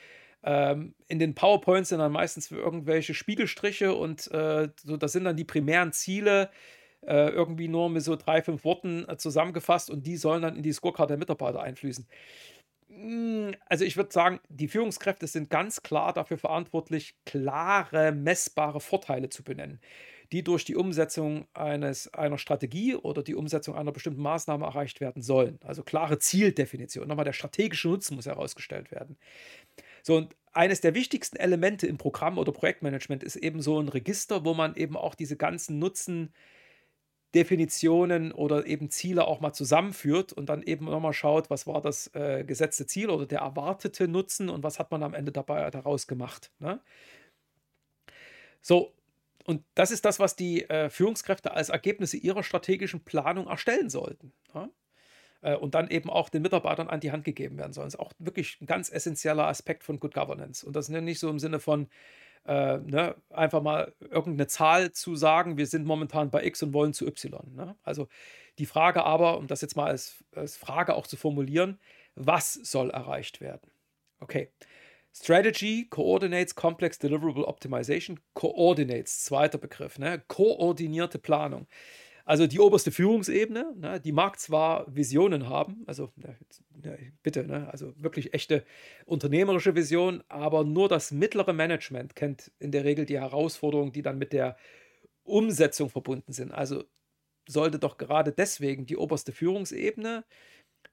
ähm, 0.44 0.96
in 1.08 1.20
den 1.20 1.36
PowerPoints 1.36 1.90
sind 1.90 2.00
dann 2.00 2.12
meistens 2.12 2.52
irgendwelche 2.52 3.14
Spiegelstriche 3.14 3.94
und 3.96 4.32
äh, 4.32 4.70
so, 4.84 4.98
das 4.98 5.12
sind 5.12 5.26
dann 5.26 5.36
die 5.36 5.44
primären 5.44 5.92
Ziele, 5.92 6.50
äh, 7.02 7.30
irgendwie 7.30 7.68
nur 7.68 7.90
mit 7.90 8.04
so 8.04 8.16
drei, 8.16 8.42
fünf 8.42 8.64
Worten 8.64 9.08
äh, 9.08 9.18
zusammengefasst 9.18 9.90
und 9.90 10.06
die 10.06 10.18
sollen 10.18 10.42
dann 10.42 10.56
in 10.56 10.64
die 10.64 10.74
Scorecard 10.74 11.10
der 11.10 11.18
Mitarbeiter 11.18 11.62
einfließen. 11.62 12.08
Hm, 12.90 13.56
also 13.66 13.86
ich 13.86 13.98
würde 13.98 14.12
sagen, 14.12 14.40
die 14.50 14.68
Führungskräfte 14.68 15.28
sind 15.28 15.50
ganz 15.50 15.82
klar 15.82 16.14
dafür 16.14 16.38
verantwortlich, 16.38 17.16
klare, 17.26 18.12
messbare 18.12 18.80
Vorteile 18.80 19.30
zu 19.30 19.44
benennen, 19.44 19.80
die 20.32 20.44
durch 20.44 20.66
die 20.66 20.76
Umsetzung 20.76 21.48
eines, 21.54 22.14
einer 22.14 22.38
Strategie 22.38 22.96
oder 22.96 23.24
die 23.24 23.36
Umsetzung 23.36 23.76
einer 23.76 23.92
bestimmten 23.92 24.22
Maßnahme 24.22 24.66
erreicht 24.66 25.02
werden 25.02 25.22
sollen. 25.22 25.60
Also 25.64 25.84
klare 25.84 26.20
Zieldefinition. 26.20 27.08
Nochmal 27.08 27.26
der 27.26 27.34
strategische 27.34 27.90
Nutzen 27.90 28.16
muss 28.16 28.26
herausgestellt 28.26 28.92
werden. 28.92 29.18
So, 30.04 30.16
und 30.18 30.36
eines 30.54 30.82
der 30.82 30.96
wichtigsten 30.96 31.38
Elemente 31.38 31.88
im 31.88 31.98
Programm- 31.98 32.38
oder 32.38 32.52
Projektmanagement 32.52 33.24
ist 33.24 33.36
eben 33.36 33.62
so 33.62 33.80
ein 33.80 33.90
Register, 33.90 34.46
wo 34.46 34.54
man 34.54 34.76
eben 34.76 34.96
auch 34.96 35.16
diese 35.16 35.36
ganzen 35.36 35.80
Nutzen 35.80 36.34
Definitionen 37.36 38.32
oder 38.32 38.66
eben 38.66 38.90
Ziele 38.90 39.28
auch 39.28 39.42
mal 39.42 39.52
zusammenführt 39.52 40.32
und 40.32 40.48
dann 40.48 40.64
eben 40.64 40.86
nochmal 40.86 41.12
schaut, 41.12 41.50
was 41.50 41.68
war 41.68 41.82
das 41.82 42.08
äh, 42.16 42.46
gesetzte 42.46 42.88
Ziel 42.88 43.10
oder 43.10 43.26
der 43.26 43.40
erwartete 43.40 44.08
Nutzen 44.08 44.48
und 44.48 44.64
was 44.64 44.80
hat 44.80 44.90
man 44.90 45.04
am 45.04 45.14
Ende 45.14 45.34
dabei 45.34 45.70
daraus 45.70 46.08
gemacht. 46.08 46.52
Ne? 46.60 46.80
So, 48.62 48.95
und 49.46 49.64
das 49.76 49.92
ist 49.92 50.06
das, 50.06 50.20
was 50.20 50.36
die 50.36 50.68
äh, 50.70 50.90
Führungskräfte 50.90 51.52
als 51.52 51.70
Ergebnisse 51.70 52.18
ihrer 52.18 52.44
strategischen 52.44 53.04
Planung 53.04 53.48
erstellen 53.48 53.90
sollten. 53.90 54.34
Ne? 54.54 54.72
Äh, 55.42 55.56
und 55.56 55.76
dann 55.76 55.90
eben 55.90 56.10
auch 56.10 56.30
den 56.30 56.42
Mitarbeitern 56.42 56.88
an 56.90 57.00
die 57.00 57.12
Hand 57.12 57.24
gegeben 57.24 57.58
werden 57.58 57.72
sollen. 57.72 57.86
Das 57.86 57.94
ist 57.94 58.00
auch 58.00 58.12
wirklich 58.18 58.60
ein 58.60 58.66
ganz 58.66 58.92
essentieller 58.92 59.48
Aspekt 59.48 59.84
von 59.84 60.00
Good 60.00 60.16
Governance. 60.16 60.66
Und 60.66 60.76
das 60.76 60.90
ist 60.90 61.02
nicht 61.02 61.20
so 61.20 61.30
im 61.30 61.38
Sinne 61.38 61.60
von, 61.60 61.88
äh, 62.46 62.78
ne, 62.80 63.16
einfach 63.30 63.62
mal 63.62 63.94
irgendeine 64.00 64.48
Zahl 64.48 64.92
zu 64.92 65.16
sagen, 65.16 65.58
wir 65.58 65.68
sind 65.68 65.86
momentan 65.86 66.32
bei 66.32 66.44
X 66.44 66.64
und 66.64 66.74
wollen 66.74 66.94
zu 66.94 67.06
Y. 67.06 67.56
Ne? 67.56 67.76
Also 67.84 68.08
die 68.58 68.66
Frage 68.66 69.04
aber, 69.04 69.38
um 69.38 69.46
das 69.46 69.62
jetzt 69.62 69.76
mal 69.76 69.88
als, 69.88 70.24
als 70.34 70.58
Frage 70.58 70.96
auch 70.96 71.06
zu 71.06 71.18
formulieren, 71.18 71.80
was 72.16 72.54
soll 72.54 72.90
erreicht 72.90 73.42
werden? 73.42 73.70
Okay. 74.20 74.50
Strategy 75.16 75.88
coordinates 75.90 76.56
complex 76.56 77.00
deliverable 77.00 77.48
optimization. 77.48 78.20
Coordinates, 78.34 79.24
zweiter 79.24 79.58
Begriff, 79.58 79.98
ne? 79.98 80.22
koordinierte 80.28 81.20
Planung. 81.20 81.68
Also 82.26 82.48
die 82.48 82.60
oberste 82.60 82.92
Führungsebene, 82.92 83.74
ne, 83.78 84.02
die 84.02 84.12
mag 84.12 84.40
zwar 84.40 84.94
Visionen 84.94 85.48
haben, 85.48 85.84
also 85.86 86.12
ne, 86.16 86.36
bitte, 87.22 87.46
ne, 87.46 87.70
also 87.72 87.94
wirklich 87.98 88.34
echte 88.34 88.66
unternehmerische 89.06 89.76
Vision, 89.76 90.24
aber 90.28 90.64
nur 90.64 90.90
das 90.90 91.12
mittlere 91.12 91.54
Management 91.54 92.16
kennt 92.16 92.52
in 92.58 92.72
der 92.72 92.84
Regel 92.84 93.06
die 93.06 93.20
Herausforderungen, 93.20 93.92
die 93.92 94.02
dann 94.02 94.18
mit 94.18 94.34
der 94.34 94.58
Umsetzung 95.24 95.90
verbunden 95.90 96.34
sind. 96.34 96.52
Also 96.52 96.84
sollte 97.48 97.78
doch 97.78 97.98
gerade 97.98 98.32
deswegen 98.32 98.88
die 98.88 98.98
oberste 98.98 99.32
Führungsebene 99.32 100.26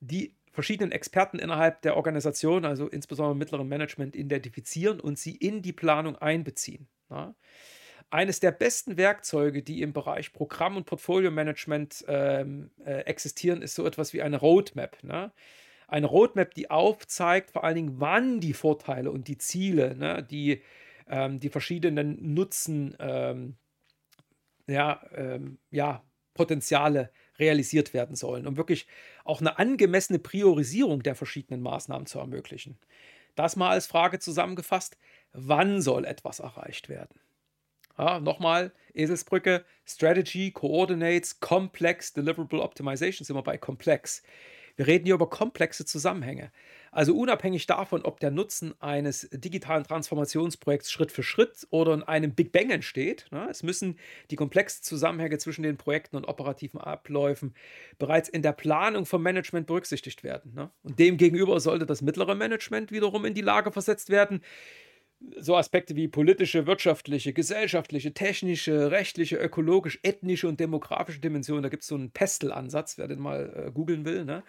die 0.01 0.35
verschiedenen 0.53 0.93
Experten 0.93 1.39
innerhalb 1.39 1.83
der 1.83 1.97
Organisation, 1.97 2.65
also 2.65 2.87
insbesondere 2.87 3.33
im 3.33 3.39
mittleren 3.39 3.69
Management, 3.69 4.15
identifizieren 4.15 5.01
und 5.01 5.19
sie 5.19 5.35
in 5.35 5.63
die 5.63 5.73
Planung 5.73 6.17
einbeziehen. 6.17 6.89
Ne? 7.09 7.35
eines 8.13 8.41
der 8.41 8.53
besten 8.53 8.99
Werkzeuge, 8.99 9.63
die 9.63 9.81
im 9.81 9.95
Bereich 9.95 10.35
Programm- 10.35 10.77
und 10.77 10.85
Portfolio-Management 10.85 12.05
ähm, 12.09 12.71
äh, 12.85 13.01
existieren, 13.07 13.63
ist 13.63 13.75
so 13.75 13.87
etwas 13.87 14.13
wie 14.13 14.21
eine 14.21 14.39
Roadmap. 14.39 15.03
Ne? 15.03 15.33
Eine 15.89 16.07
Roadmap, 16.07 16.53
die 16.53 16.71
aufzeigt, 16.71 17.53
vor 17.53 17.65
allen 17.65 17.75
Dingen, 17.75 18.01
wann 18.01 18.41
die 18.41 18.53
Vorteile 18.53 19.11
und 19.11 19.29
die 19.29 19.39
Ziele, 19.39 19.97
ne, 19.97 20.23
die, 20.23 20.63
ähm, 21.09 21.41
die 21.41 21.49
verschiedenen 21.49 22.35
Nutzen, 22.35 22.95
ähm, 22.99 23.57
ja, 24.67 25.03
ähm, 25.15 25.59
ja, 25.71 26.05
Potenziale 26.35 27.11
realisiert 27.39 27.95
werden 27.95 28.17
sollen, 28.17 28.47
um 28.47 28.57
wirklich 28.57 28.87
auch 29.25 29.41
eine 29.41 29.59
angemessene 29.59 30.19
Priorisierung 30.19 31.03
der 31.03 31.15
verschiedenen 31.15 31.63
Maßnahmen 31.63 32.07
zu 32.07 32.19
ermöglichen. 32.19 32.79
Das 33.35 33.57
mal 33.57 33.71
als 33.71 33.87
Frage 33.87 34.19
zusammengefasst, 34.19 34.99
wann 35.33 35.81
soll 35.81 36.05
etwas 36.05 36.41
erreicht 36.41 36.89
werden? 36.89 37.19
Ja, 37.99 38.21
nochmal, 38.21 38.73
Eselsbrücke, 38.95 39.65
Strategy, 39.87 40.51
Coordinates, 40.51 41.41
Complex, 41.41 42.13
Deliverable 42.13 42.63
Optimization, 42.63 43.25
sind 43.25 43.37
wir 43.37 43.43
bei 43.43 43.59
Komplex. 43.59 44.23
Wir 44.77 44.87
reden 44.87 45.05
hier 45.05 45.15
über 45.15 45.29
komplexe 45.29 45.85
Zusammenhänge. 45.85 46.51
Also 46.93 47.17
unabhängig 47.17 47.67
davon, 47.67 48.03
ob 48.03 48.21
der 48.21 48.31
Nutzen 48.31 48.75
eines 48.79 49.27
digitalen 49.33 49.83
Transformationsprojekts 49.83 50.93
Schritt 50.93 51.11
für 51.11 51.23
Schritt 51.23 51.67
oder 51.71 51.95
in 51.95 52.03
einem 52.03 52.35
Big 52.35 52.53
Bang 52.53 52.69
entsteht, 52.69 53.27
ne, 53.31 53.49
es 53.51 53.63
müssen 53.63 53.99
die 54.31 54.37
komplexen 54.37 54.85
Zusammenhänge 54.85 55.39
zwischen 55.39 55.63
den 55.63 55.79
Projekten 55.79 56.17
und 56.17 56.27
operativen 56.27 56.79
Abläufen 56.79 57.55
bereits 57.99 58.29
in 58.29 58.43
der 58.43 58.53
Planung 58.53 59.07
vom 59.07 59.23
Management 59.23 59.67
berücksichtigt 59.67 60.23
werden. 60.23 60.53
Ne. 60.55 60.71
Und 60.83 60.99
demgegenüber 60.99 61.59
sollte 61.61 61.87
das 61.87 62.03
mittlere 62.03 62.35
Management 62.35 62.93
wiederum 62.93 63.25
in 63.25 63.33
die 63.33 63.41
Lage 63.41 63.73
versetzt 63.73 64.11
werden, 64.11 64.43
so 65.39 65.57
Aspekte 65.57 65.97
wie 65.97 66.09
politische, 66.09 66.67
wirtschaftliche, 66.67 67.33
gesellschaftliche, 67.33 68.13
technische, 68.13 68.91
rechtliche, 68.91 69.37
ökologisch, 69.37 69.99
ethnische 70.03 70.49
und 70.49 70.61
demografische 70.61 71.21
Dimensionen, 71.21 71.63
da 71.63 71.69
gibt 71.69 71.83
es 71.85 71.89
so 71.89 71.95
einen 71.95 72.11
Pestel-Ansatz, 72.11 72.99
wer 72.99 73.09
den 73.09 73.21
mal 73.21 73.67
äh, 73.69 73.71
googeln 73.71 74.05
will, 74.05 74.25
ne? 74.25 74.43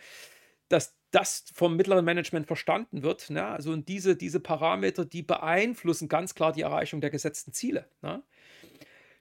Dass 0.69 0.95
das 1.11 1.45
vom 1.53 1.75
mittleren 1.75 2.05
Management 2.05 2.47
verstanden 2.47 3.03
wird. 3.03 3.29
Ne? 3.29 3.45
Also 3.45 3.71
und 3.71 3.87
diese, 3.87 4.15
diese 4.15 4.39
Parameter, 4.39 5.05
die 5.05 5.21
beeinflussen 5.21 6.07
ganz 6.07 6.33
klar 6.33 6.51
die 6.51 6.61
Erreichung 6.61 7.01
der 7.01 7.09
gesetzten 7.09 7.53
Ziele. 7.53 7.87
Ne? 8.01 8.23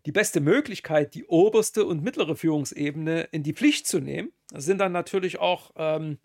Die 0.07 0.13
beste 0.13 0.41
Möglichkeit, 0.41 1.15
die 1.15 1.27
oberste 1.27 1.85
und 1.85 2.03
mittlere 2.03 2.35
Führungsebene 2.35 3.29
in 3.31 3.43
die 3.43 3.53
Pflicht 3.53 3.87
zu 3.87 4.01
nehmen, 4.01 4.33
sind 4.55 4.79
dann 4.79 4.93
natürlich 4.93 5.39
auch 5.39 5.73
ähm, 5.77 6.19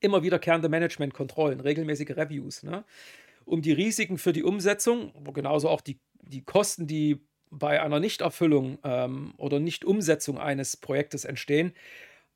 immer 0.00 0.22
wiederkehrende 0.22 0.68
Managementkontrollen, 0.68 1.60
regelmäßige 1.60 2.10
Reviews. 2.16 2.62
Ne? 2.62 2.84
um 3.44 3.62
die 3.62 3.72
Risiken 3.72 4.18
für 4.18 4.32
die 4.32 4.42
Umsetzung, 4.42 5.12
genauso 5.32 5.68
auch 5.68 5.80
die, 5.80 5.98
die 6.22 6.42
Kosten, 6.42 6.86
die 6.86 7.20
bei 7.50 7.80
einer 7.80 8.00
Nichterfüllung 8.00 8.78
ähm, 8.82 9.34
oder 9.36 9.60
Nichtumsetzung 9.60 10.38
eines 10.38 10.76
Projektes 10.76 11.24
entstehen, 11.24 11.72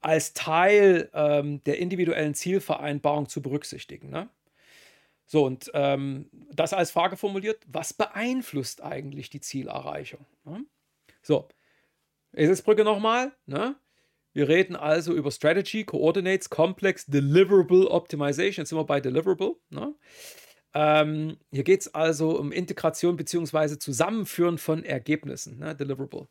als 0.01 0.33
Teil 0.33 1.11
ähm, 1.13 1.63
der 1.65 1.79
individuellen 1.79 2.35
Zielvereinbarung 2.35 3.29
zu 3.29 3.43
berücksichtigen. 3.43 4.11
Ne? 4.11 4.29
So, 5.27 5.45
und 5.45 5.71
ähm, 5.75 6.31
das 6.53 6.73
als 6.73 6.91
Frage 6.91 7.17
formuliert, 7.17 7.63
was 7.67 7.93
beeinflusst 7.93 8.83
eigentlich 8.83 9.29
die 9.31 9.41
Zielerreichung? 9.41 10.25
Ne? 10.45 10.65
So, 11.23 11.49
Eselsbrücke 12.33 12.85
nochmal. 12.85 13.33
Ne? 13.47 13.77
Wir 14.33 14.49
reden 14.49 14.77
also 14.77 15.13
über 15.15 15.31
Strategy, 15.31 15.85
Coordinates, 15.85 16.49
Complex, 16.49 17.07
Deliverable 17.07 17.91
Optimization. 17.91 18.63
Jetzt 18.63 18.69
sind 18.71 18.79
wir 18.79 18.85
bei 18.85 19.01
Deliverable. 19.01 19.57
Ne? 19.71 19.95
Ähm, 20.75 21.39
hier 21.51 21.65
geht 21.65 21.81
es 21.81 21.95
also 21.95 22.39
um 22.39 22.53
Integration 22.53 23.17
bzw. 23.17 23.79
Zusammenführen 23.79 24.59
von 24.59 24.85
Ergebnissen, 24.85 25.59
ne, 25.59 25.75
Deliverable. 25.75 26.29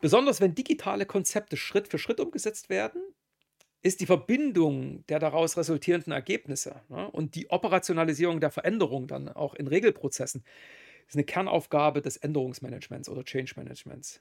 Besonders 0.00 0.40
wenn 0.40 0.54
digitale 0.54 1.06
Konzepte 1.06 1.56
Schritt 1.56 1.88
für 1.88 1.98
Schritt 1.98 2.20
umgesetzt 2.20 2.68
werden, 2.68 3.02
ist 3.82 4.00
die 4.00 4.06
Verbindung 4.06 5.04
der 5.06 5.18
daraus 5.18 5.56
resultierenden 5.56 6.12
Ergebnisse 6.12 6.82
ne, 6.88 7.10
und 7.10 7.34
die 7.34 7.50
Operationalisierung 7.50 8.40
der 8.40 8.50
Veränderung 8.50 9.06
dann 9.06 9.28
auch 9.28 9.54
in 9.54 9.68
Regelprozessen 9.68 10.44
ist 11.06 11.14
eine 11.14 11.24
Kernaufgabe 11.24 12.02
des 12.02 12.18
Änderungsmanagements 12.18 13.08
oder 13.08 13.24
Change 13.24 13.54
Managements. 13.56 14.20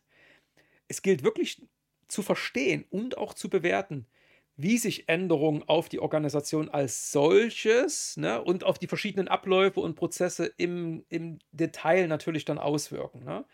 Es 0.88 1.02
gilt 1.02 1.24
wirklich 1.24 1.62
zu 2.08 2.22
verstehen 2.22 2.86
und 2.90 3.18
auch 3.18 3.34
zu 3.34 3.50
bewerten, 3.50 4.08
wie 4.56 4.78
sich 4.78 5.10
Änderungen 5.10 5.64
auf 5.68 5.90
die 5.90 6.00
Organisation 6.00 6.70
als 6.70 7.12
solches 7.12 8.18
ne, 8.18 8.42
und 8.42 8.64
auf 8.64 8.80
die 8.80 8.88
verschiedenen 8.88 9.28
Abläufe 9.28 9.82
und 9.82 9.96
Prozesse 9.96 10.52
im, 10.58 11.06
im 11.10 11.40
Detail 11.52 12.08
natürlich 12.08 12.46
dann 12.46 12.58
auswirken. 12.58 13.24
Ne? 13.24 13.46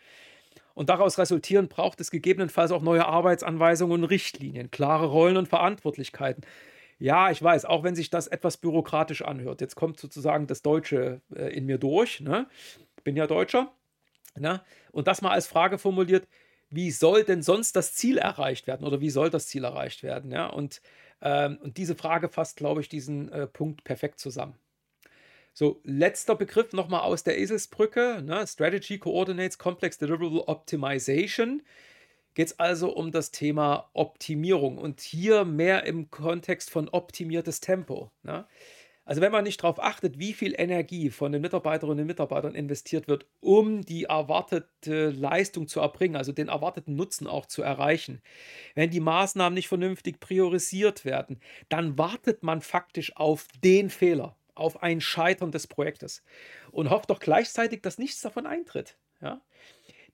Und 0.74 0.90
daraus 0.90 1.18
resultierend 1.18 1.70
braucht 1.70 2.00
es 2.00 2.10
gegebenenfalls 2.10 2.72
auch 2.72 2.82
neue 2.82 3.06
Arbeitsanweisungen 3.06 4.02
und 4.02 4.10
Richtlinien, 4.10 4.70
klare 4.70 5.06
Rollen 5.06 5.36
und 5.36 5.48
Verantwortlichkeiten. 5.48 6.44
Ja, 6.98 7.30
ich 7.30 7.42
weiß, 7.42 7.64
auch 7.64 7.82
wenn 7.82 7.94
sich 7.94 8.10
das 8.10 8.26
etwas 8.26 8.56
bürokratisch 8.56 9.22
anhört. 9.22 9.60
Jetzt 9.60 9.74
kommt 9.74 9.98
sozusagen 9.98 10.46
das 10.46 10.62
Deutsche 10.62 11.20
äh, 11.34 11.56
in 11.56 11.66
mir 11.66 11.78
durch. 11.78 12.20
Ne? 12.20 12.48
Bin 13.02 13.16
ja 13.16 13.26
Deutscher. 13.26 13.72
Ne? 14.36 14.62
Und 14.92 15.06
das 15.06 15.22
mal 15.22 15.30
als 15.30 15.46
Frage 15.46 15.78
formuliert, 15.78 16.26
wie 16.70 16.90
soll 16.90 17.24
denn 17.24 17.42
sonst 17.42 17.76
das 17.76 17.94
Ziel 17.94 18.18
erreicht 18.18 18.66
werden 18.66 18.86
oder 18.86 19.00
wie 19.00 19.10
soll 19.10 19.30
das 19.30 19.46
Ziel 19.46 19.64
erreicht 19.64 20.02
werden? 20.02 20.32
Ja? 20.32 20.46
Und, 20.46 20.80
ähm, 21.20 21.58
und 21.62 21.76
diese 21.76 21.94
Frage 21.94 22.28
fasst, 22.28 22.56
glaube 22.56 22.80
ich, 22.80 22.88
diesen 22.88 23.30
äh, 23.30 23.46
Punkt 23.46 23.84
perfekt 23.84 24.18
zusammen. 24.18 24.56
So, 25.56 25.80
letzter 25.84 26.34
Begriff 26.34 26.72
nochmal 26.72 27.02
aus 27.02 27.22
der 27.22 27.38
Eselsbrücke, 27.38 28.22
ne? 28.26 28.44
Strategy 28.44 28.98
Coordinates 28.98 29.56
Complex 29.56 29.98
Deliverable 29.98 30.48
Optimization. 30.48 31.62
Geht 32.34 32.48
es 32.48 32.58
also 32.58 32.92
um 32.92 33.12
das 33.12 33.30
Thema 33.30 33.88
Optimierung 33.92 34.78
und 34.78 35.00
hier 35.00 35.44
mehr 35.44 35.84
im 35.84 36.10
Kontext 36.10 36.70
von 36.70 36.88
optimiertes 36.88 37.60
Tempo. 37.60 38.10
Ne? 38.24 38.44
Also 39.04 39.20
wenn 39.20 39.30
man 39.30 39.44
nicht 39.44 39.62
darauf 39.62 39.80
achtet, 39.80 40.18
wie 40.18 40.32
viel 40.32 40.54
Energie 40.58 41.10
von 41.10 41.30
den 41.30 41.42
Mitarbeiterinnen 41.42 42.00
und 42.00 42.06
Mitarbeitern 42.08 42.56
investiert 42.56 43.06
wird, 43.06 43.26
um 43.38 43.82
die 43.82 44.04
erwartete 44.04 45.10
Leistung 45.10 45.68
zu 45.68 45.78
erbringen, 45.78 46.16
also 46.16 46.32
den 46.32 46.48
erwarteten 46.48 46.96
Nutzen 46.96 47.28
auch 47.28 47.46
zu 47.46 47.62
erreichen, 47.62 48.20
wenn 48.74 48.90
die 48.90 48.98
Maßnahmen 48.98 49.54
nicht 49.54 49.68
vernünftig 49.68 50.18
priorisiert 50.18 51.04
werden, 51.04 51.38
dann 51.68 51.96
wartet 51.96 52.42
man 52.42 52.60
faktisch 52.62 53.14
auf 53.16 53.46
den 53.62 53.90
Fehler, 53.90 54.36
auf 54.54 54.82
ein 54.82 55.00
Scheitern 55.00 55.50
des 55.50 55.66
Projektes 55.66 56.22
und 56.70 56.90
hofft 56.90 57.10
doch 57.10 57.20
gleichzeitig, 57.20 57.82
dass 57.82 57.98
nichts 57.98 58.20
davon 58.20 58.46
eintritt. 58.46 58.96
Ja? 59.20 59.40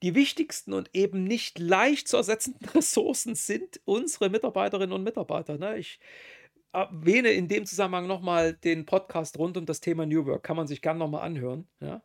Die 0.01 0.15
wichtigsten 0.15 0.73
und 0.73 0.89
eben 0.93 1.23
nicht 1.23 1.59
leicht 1.59 2.07
zu 2.07 2.17
ersetzenden 2.17 2.67
Ressourcen 2.75 3.35
sind 3.35 3.79
unsere 3.85 4.29
Mitarbeiterinnen 4.29 4.93
und 4.93 5.03
Mitarbeiter. 5.03 5.57
Ne? 5.57 5.77
Ich 5.77 5.99
erwähne 6.73 7.31
in 7.31 7.47
dem 7.47 7.65
Zusammenhang 7.65 8.07
nochmal 8.07 8.53
den 8.53 8.85
Podcast 8.85 9.37
rund 9.37 9.57
um 9.57 9.65
das 9.65 9.81
Thema 9.81 10.05
New 10.05 10.25
Work. 10.25 10.43
Kann 10.43 10.57
man 10.57 10.67
sich 10.67 10.81
gerne 10.81 10.99
nochmal 10.99 11.21
anhören. 11.21 11.67
Ja? 11.79 12.01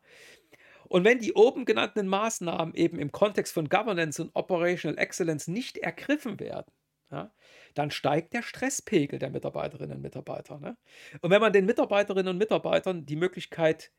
Und 0.89 1.03
wenn 1.03 1.19
die 1.19 1.33
oben 1.33 1.65
genannten 1.65 2.07
Maßnahmen 2.07 2.73
eben 2.75 2.99
im 2.99 3.11
Kontext 3.11 3.53
von 3.53 3.67
Governance 3.67 4.21
und 4.21 4.31
Operational 4.35 4.97
Excellence 4.97 5.47
nicht 5.47 5.77
ergriffen 5.77 6.39
werden, 6.39 6.71
ja, 7.11 7.31
dann 7.73 7.91
steigt 7.91 8.33
der 8.33 8.41
Stresspegel 8.41 9.19
der 9.19 9.29
Mitarbeiterinnen 9.29 9.97
und 9.97 10.01
Mitarbeiter. 10.01 10.59
Ne? 10.59 10.77
Und 11.21 11.31
wenn 11.31 11.41
man 11.41 11.53
den 11.53 11.65
Mitarbeiterinnen 11.65 12.31
und 12.31 12.37
Mitarbeitern 12.37 13.05
die 13.05 13.15
Möglichkeit 13.15 13.91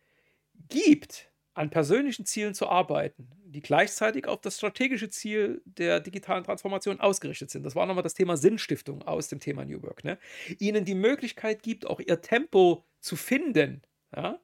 gibt, 0.68 1.30
an 1.58 1.70
persönlichen 1.70 2.24
Zielen 2.24 2.54
zu 2.54 2.68
arbeiten, 2.68 3.28
die 3.44 3.60
gleichzeitig 3.60 4.28
auf 4.28 4.40
das 4.40 4.58
strategische 4.58 5.10
Ziel 5.10 5.60
der 5.64 5.98
digitalen 5.98 6.44
Transformation 6.44 7.00
ausgerichtet 7.00 7.50
sind. 7.50 7.64
Das 7.64 7.74
war 7.74 7.84
nochmal 7.84 8.04
das 8.04 8.14
Thema 8.14 8.36
Sinnstiftung 8.36 9.02
aus 9.02 9.26
dem 9.26 9.40
Thema 9.40 9.64
New 9.64 9.82
Work. 9.82 10.04
Ne? 10.04 10.18
Ihnen 10.60 10.84
die 10.84 10.94
Möglichkeit 10.94 11.64
gibt, 11.64 11.84
auch 11.84 11.98
ihr 11.98 12.20
Tempo 12.20 12.84
zu 13.00 13.16
finden. 13.16 13.82
Ja? 14.14 14.38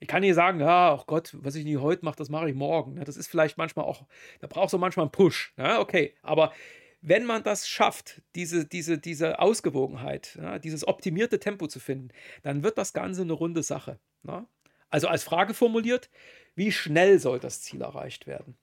Ich 0.00 0.08
kann 0.08 0.24
hier 0.24 0.34
sagen, 0.34 0.58
ja, 0.58 0.94
oh 0.94 1.04
Gott, 1.06 1.36
was 1.38 1.54
ich 1.54 1.64
nie 1.64 1.76
heute 1.76 2.04
mache, 2.04 2.16
das 2.16 2.28
mache 2.28 2.50
ich 2.50 2.56
morgen. 2.56 2.94
Ne? 2.94 3.04
Das 3.04 3.16
ist 3.16 3.28
vielleicht 3.28 3.56
manchmal 3.56 3.84
auch, 3.84 4.04
da 4.40 4.48
brauchst 4.48 4.74
du 4.74 4.78
manchmal 4.78 5.04
einen 5.04 5.12
Push. 5.12 5.54
Ja? 5.56 5.78
Okay, 5.78 6.14
aber 6.22 6.52
wenn 7.06 7.24
man 7.24 7.44
das 7.44 7.68
schafft, 7.68 8.20
diese, 8.34 8.66
diese, 8.66 8.98
diese 8.98 9.38
Ausgewogenheit, 9.38 10.36
ja, 10.42 10.58
dieses 10.58 10.86
optimierte 10.88 11.38
Tempo 11.38 11.68
zu 11.68 11.78
finden, 11.78 12.08
dann 12.42 12.64
wird 12.64 12.78
das 12.78 12.92
Ganze 12.92 13.22
eine 13.22 13.32
runde 13.32 13.62
Sache. 13.62 14.00
Ja? 14.24 14.40
Ne? 14.40 14.46
Also 14.88 15.08
als 15.08 15.24
Frage 15.24 15.54
formuliert, 15.54 16.10
wie 16.54 16.72
schnell 16.72 17.18
soll 17.18 17.38
das 17.38 17.60
Ziel 17.60 17.82
erreicht 17.82 18.26
werden? 18.26 18.56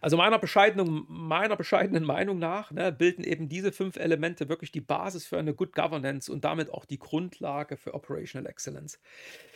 Also 0.00 0.16
meiner 0.16 0.38
bescheidenen, 0.38 1.04
meiner 1.08 1.56
bescheidenen 1.56 2.04
Meinung 2.04 2.38
nach 2.38 2.70
ne, 2.70 2.92
bilden 2.92 3.24
eben 3.24 3.48
diese 3.48 3.72
fünf 3.72 3.96
Elemente 3.96 4.48
wirklich 4.48 4.72
die 4.72 4.80
Basis 4.80 5.26
für 5.26 5.38
eine 5.38 5.54
Good 5.54 5.72
Governance 5.72 6.30
und 6.30 6.44
damit 6.44 6.70
auch 6.72 6.84
die 6.84 6.98
Grundlage 6.98 7.76
für 7.76 7.94
Operational 7.94 8.48
Excellence. 8.48 9.00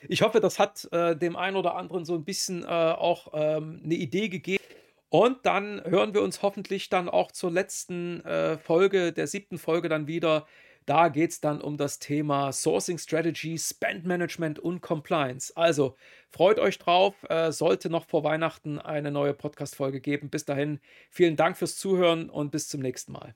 Ich 0.09 0.22
hoffe, 0.22 0.41
das 0.41 0.59
hat 0.59 0.88
äh, 0.93 1.16
dem 1.16 1.36
einen 1.36 1.57
oder 1.57 1.74
anderen 1.76 2.05
so 2.05 2.14
ein 2.14 2.24
bisschen 2.24 2.62
äh, 2.62 2.66
auch 2.66 3.32
ähm, 3.32 3.80
eine 3.84 3.95
Idee 3.95 4.28
gegeben. 4.28 4.62
Und 5.11 5.44
dann 5.44 5.82
hören 5.84 6.14
wir 6.14 6.22
uns 6.22 6.42
hoffentlich 6.42 6.88
dann 6.88 7.08
auch 7.08 7.32
zur 7.32 7.50
letzten 7.50 8.24
äh, 8.24 8.58
Folge, 8.58 9.12
der 9.12 9.26
siebten 9.26 9.58
Folge 9.58 9.88
dann 9.88 10.06
wieder, 10.06 10.46
da 10.86 11.08
geht 11.08 11.30
es 11.30 11.40
dann 11.40 11.61
um 11.61 11.76
das 11.76 11.98
Thema 11.98 12.52
Sourcing 12.52 12.98
Strategy, 12.98 13.58
Spend 13.58 14.06
Management 14.06 14.58
und 14.58 14.80
Compliance. 14.80 15.56
Also 15.56 15.96
freut 16.30 16.58
euch 16.58 16.78
drauf. 16.78 17.14
Äh, 17.28 17.52
sollte 17.52 17.90
noch 17.90 18.06
vor 18.06 18.24
Weihnachten 18.24 18.78
eine 18.78 19.11
neue 19.11 19.34
Podcast-Folge 19.34 20.00
geben. 20.00 20.30
Bis 20.30 20.44
dahin, 20.44 20.80
vielen 21.11 21.36
Dank 21.36 21.56
fürs 21.56 21.76
Zuhören 21.76 22.30
und 22.30 22.50
bis 22.50 22.68
zum 22.68 22.80
nächsten 22.80 23.12
Mal. 23.12 23.28